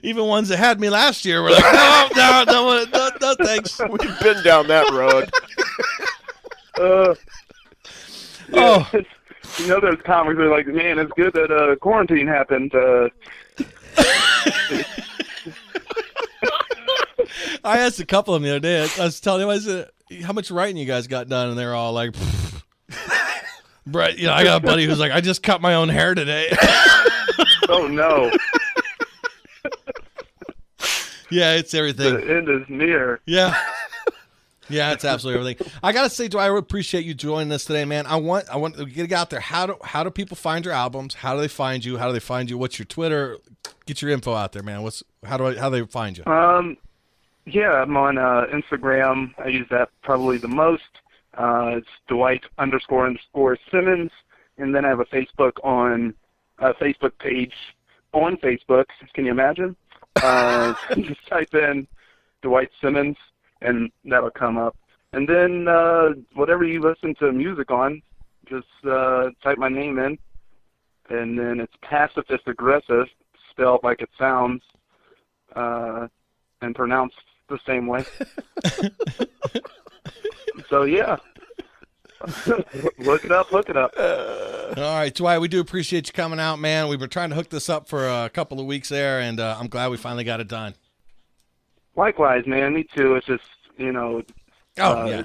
even 0.02 0.26
ones 0.26 0.48
that 0.48 0.56
had 0.58 0.80
me 0.80 0.88
last 0.90 1.24
year 1.24 1.42
were 1.42 1.50
like, 1.50 1.62
no, 1.62 2.08
no, 2.16 2.44
no, 2.46 2.84
no, 2.84 3.10
no, 3.20 3.34
thanks. 3.44 3.80
We've 3.90 4.20
been 4.20 4.42
down 4.42 4.66
that 4.68 4.90
road. 4.90 5.30
uh, 6.80 7.14
Oh, 8.54 8.88
you 9.58 9.66
know, 9.66 9.80
those 9.80 10.00
comics 10.04 10.38
are 10.38 10.50
like, 10.50 10.66
man, 10.66 10.98
it's 10.98 11.12
good 11.12 11.34
that 11.34 11.50
uh, 11.50 11.76
quarantine 11.76 12.26
happened. 12.26 12.74
Uh, 12.74 13.08
I 17.64 17.78
asked 17.78 18.00
a 18.00 18.06
couple 18.06 18.34
of 18.34 18.42
them 18.42 18.48
the 18.48 18.56
other 18.56 18.60
day. 18.60 18.88
I 18.98 19.04
was 19.04 19.20
telling 19.20 19.40
them, 19.40 19.50
I 19.50 19.58
said, 19.58 19.90
how 20.22 20.32
much 20.32 20.50
writing 20.50 20.76
you 20.76 20.86
guys 20.86 21.06
got 21.06 21.28
done? 21.28 21.50
And 21.50 21.58
they're 21.58 21.74
all 21.74 21.92
like, 21.92 22.14
Brett, 23.86 24.18
you 24.18 24.26
know, 24.26 24.32
I 24.32 24.44
got 24.44 24.62
a 24.62 24.66
buddy 24.66 24.84
who's 24.84 24.98
like, 24.98 25.12
I 25.12 25.20
just 25.20 25.42
cut 25.42 25.60
my 25.60 25.74
own 25.74 25.88
hair 25.88 26.14
today. 26.14 26.48
oh 27.68 27.86
no, 27.86 28.30
yeah, 31.30 31.54
it's 31.54 31.74
everything. 31.74 32.14
the 32.14 32.36
end 32.36 32.48
is 32.48 32.68
near. 32.68 33.20
Yeah. 33.26 33.58
Yeah, 34.70 34.92
it's 34.92 35.04
absolutely 35.04 35.40
everything. 35.52 35.72
I 35.82 35.92
gotta 35.92 36.10
say, 36.10 36.28
Dwight, 36.28 36.50
I 36.50 36.58
appreciate 36.58 37.06
you 37.06 37.14
joining 37.14 37.50
us 37.52 37.64
today, 37.64 37.86
man. 37.86 38.04
I 38.06 38.16
want, 38.16 38.50
I 38.50 38.56
want 38.58 38.76
to 38.76 38.84
get 38.84 39.10
out 39.12 39.30
there. 39.30 39.40
How 39.40 39.64
do, 39.66 39.76
how 39.82 40.04
do 40.04 40.10
people 40.10 40.36
find 40.36 40.62
your 40.62 40.74
albums? 40.74 41.14
How 41.14 41.34
do 41.34 41.40
they 41.40 41.48
find 41.48 41.82
you? 41.82 41.96
How 41.96 42.06
do 42.06 42.12
they 42.12 42.20
find 42.20 42.50
you? 42.50 42.58
What's 42.58 42.78
your 42.78 42.84
Twitter? 42.84 43.38
Get 43.86 44.02
your 44.02 44.10
info 44.10 44.34
out 44.34 44.52
there, 44.52 44.62
man. 44.62 44.82
What's, 44.82 45.02
how 45.24 45.36
do 45.36 45.46
I, 45.46 45.56
how 45.56 45.70
do 45.70 45.80
they 45.80 45.90
find 45.90 46.16
you? 46.16 46.24
Um, 46.26 46.76
yeah, 47.46 47.82
I'm 47.82 47.96
on 47.96 48.18
uh, 48.18 48.46
Instagram. 48.52 49.32
I 49.38 49.48
use 49.48 49.66
that 49.70 49.90
probably 50.02 50.38
the 50.38 50.48
most. 50.48 50.82
Uh, 51.36 51.76
it's 51.76 51.88
Dwight 52.08 52.44
underscore 52.58 53.06
underscore 53.06 53.56
Simmons. 53.70 54.10
and 54.58 54.74
then 54.74 54.84
I 54.84 54.88
have 54.88 55.00
a 55.00 55.04
Facebook 55.06 55.52
on 55.62 56.14
a 56.58 56.74
Facebook 56.74 57.12
page 57.18 57.54
on 58.12 58.36
Facebook. 58.38 58.86
Can 59.14 59.24
you 59.24 59.30
imagine? 59.30 59.76
Uh, 60.16 60.74
just 60.96 61.26
type 61.28 61.54
in 61.54 61.86
Dwight 62.42 62.70
Simmons, 62.80 63.16
and 63.60 63.90
that'll 64.04 64.30
come 64.30 64.58
up. 64.58 64.76
And 65.12 65.28
then 65.28 65.68
uh, 65.68 66.10
whatever 66.34 66.64
you 66.64 66.80
listen 66.82 67.14
to 67.16 67.32
music 67.32 67.70
on, 67.70 68.02
just 68.46 68.66
uh, 68.88 69.30
type 69.42 69.58
my 69.58 69.68
name 69.68 69.98
in, 69.98 70.18
and 71.08 71.38
then 71.38 71.60
it's 71.60 71.72
pacifist 71.82 72.46
aggressive, 72.46 73.06
spelled 73.50 73.80
like 73.82 74.02
it 74.02 74.10
sounds, 74.18 74.62
uh, 75.58 76.08
and 76.62 76.74
pronounced 76.74 77.16
the 77.48 77.58
same 77.66 77.86
way. 77.86 78.04
so 80.68 80.82
yeah, 80.84 81.16
look 82.98 83.24
it 83.24 83.32
up, 83.32 83.52
look 83.52 83.68
it 83.68 83.76
up. 83.76 83.92
All 83.98 84.98
right, 84.98 85.14
Dwight, 85.14 85.40
we 85.40 85.48
do 85.48 85.60
appreciate 85.60 86.06
you 86.08 86.12
coming 86.12 86.40
out, 86.40 86.58
man. 86.58 86.88
We've 86.88 86.98
been 86.98 87.08
trying 87.08 87.30
to 87.30 87.36
hook 87.36 87.48
this 87.48 87.68
up 87.68 87.88
for 87.88 88.08
a 88.08 88.28
couple 88.30 88.60
of 88.60 88.66
weeks 88.66 88.88
there, 88.88 89.20
and 89.20 89.40
uh, 89.40 89.56
I'm 89.58 89.68
glad 89.68 89.90
we 89.90 89.96
finally 89.96 90.24
got 90.24 90.40
it 90.40 90.48
done. 90.48 90.74
Likewise, 91.96 92.46
man. 92.46 92.74
Me 92.74 92.86
too. 92.96 93.14
It's 93.16 93.26
just 93.26 93.44
you 93.76 93.92
know, 93.92 94.22
Oh, 94.78 95.02
uh, 95.02 95.06
yeah. 95.06 95.22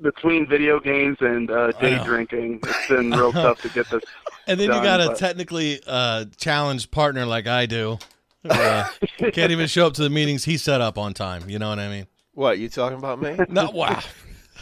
between 0.00 0.46
video 0.46 0.78
games 0.80 1.18
and 1.20 1.50
uh, 1.50 1.72
day 1.72 2.02
drinking, 2.04 2.60
it's 2.62 2.88
been 2.88 3.10
real 3.10 3.32
tough 3.32 3.60
to 3.62 3.68
get 3.70 3.88
this. 3.90 4.02
And 4.46 4.60
then 4.60 4.68
you 4.68 4.82
got 4.82 5.00
a 5.00 5.08
but- 5.08 5.18
technically 5.18 5.80
uh, 5.86 6.26
challenged 6.36 6.90
partner 6.90 7.26
like 7.26 7.46
I 7.46 7.66
do. 7.66 7.98
Uh, 8.50 8.88
can't 9.32 9.50
even 9.52 9.66
show 9.66 9.86
up 9.86 9.94
to 9.94 10.02
the 10.02 10.10
meetings 10.10 10.44
he 10.44 10.56
set 10.56 10.80
up 10.80 10.98
on 10.98 11.14
time. 11.14 11.48
You 11.48 11.58
know 11.58 11.68
what 11.68 11.78
I 11.78 11.88
mean? 11.88 12.06
What 12.32 12.58
you 12.58 12.68
talking 12.68 12.98
about 12.98 13.20
me? 13.20 13.36
No, 13.48 13.70
wow. 13.70 14.00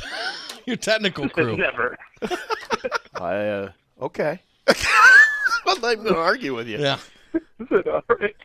Your 0.66 0.76
technical 0.76 1.28
crew. 1.28 1.56
Never. 1.58 1.96
I 3.14 3.34
uh, 3.34 3.72
okay. 4.00 4.40
I'm 5.66 5.80
not 5.80 5.92
even 5.92 6.04
gonna 6.04 6.18
argue 6.18 6.54
with 6.54 6.68
you. 6.68 6.78
Yeah. 6.78 6.98
All 7.70 8.02
right. 8.08 8.36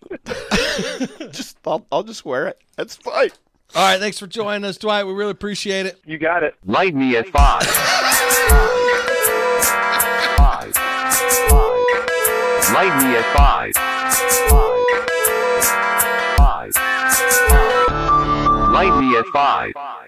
Just 1.31 1.57
I'll, 1.65 1.85
I'll 1.91 2.03
just 2.03 2.25
wear 2.25 2.47
it. 2.47 2.59
That's 2.75 2.95
fine. 2.95 3.29
All 3.75 3.83
right, 3.83 3.99
thanks 3.99 4.17
for 4.17 4.25
joining 4.25 4.65
us, 4.65 4.77
Dwight. 4.77 5.05
We 5.05 5.13
really 5.13 5.29
appreciate 5.31 5.85
it. 5.85 6.01
You 6.03 6.17
got 6.17 6.41
it. 6.41 6.55
Light 6.65 6.95
me 6.95 7.15
at 7.17 7.27
five. 7.29 7.63
Five. 10.37 10.73
Five. 10.73 11.69
Light 12.73 13.03
me 13.03 13.15
at 13.15 13.35
five. 13.35 13.73
Five. 14.49 14.78
Light 18.79 18.97
me 19.01 19.17
at 19.17 19.27
five. 19.33 19.98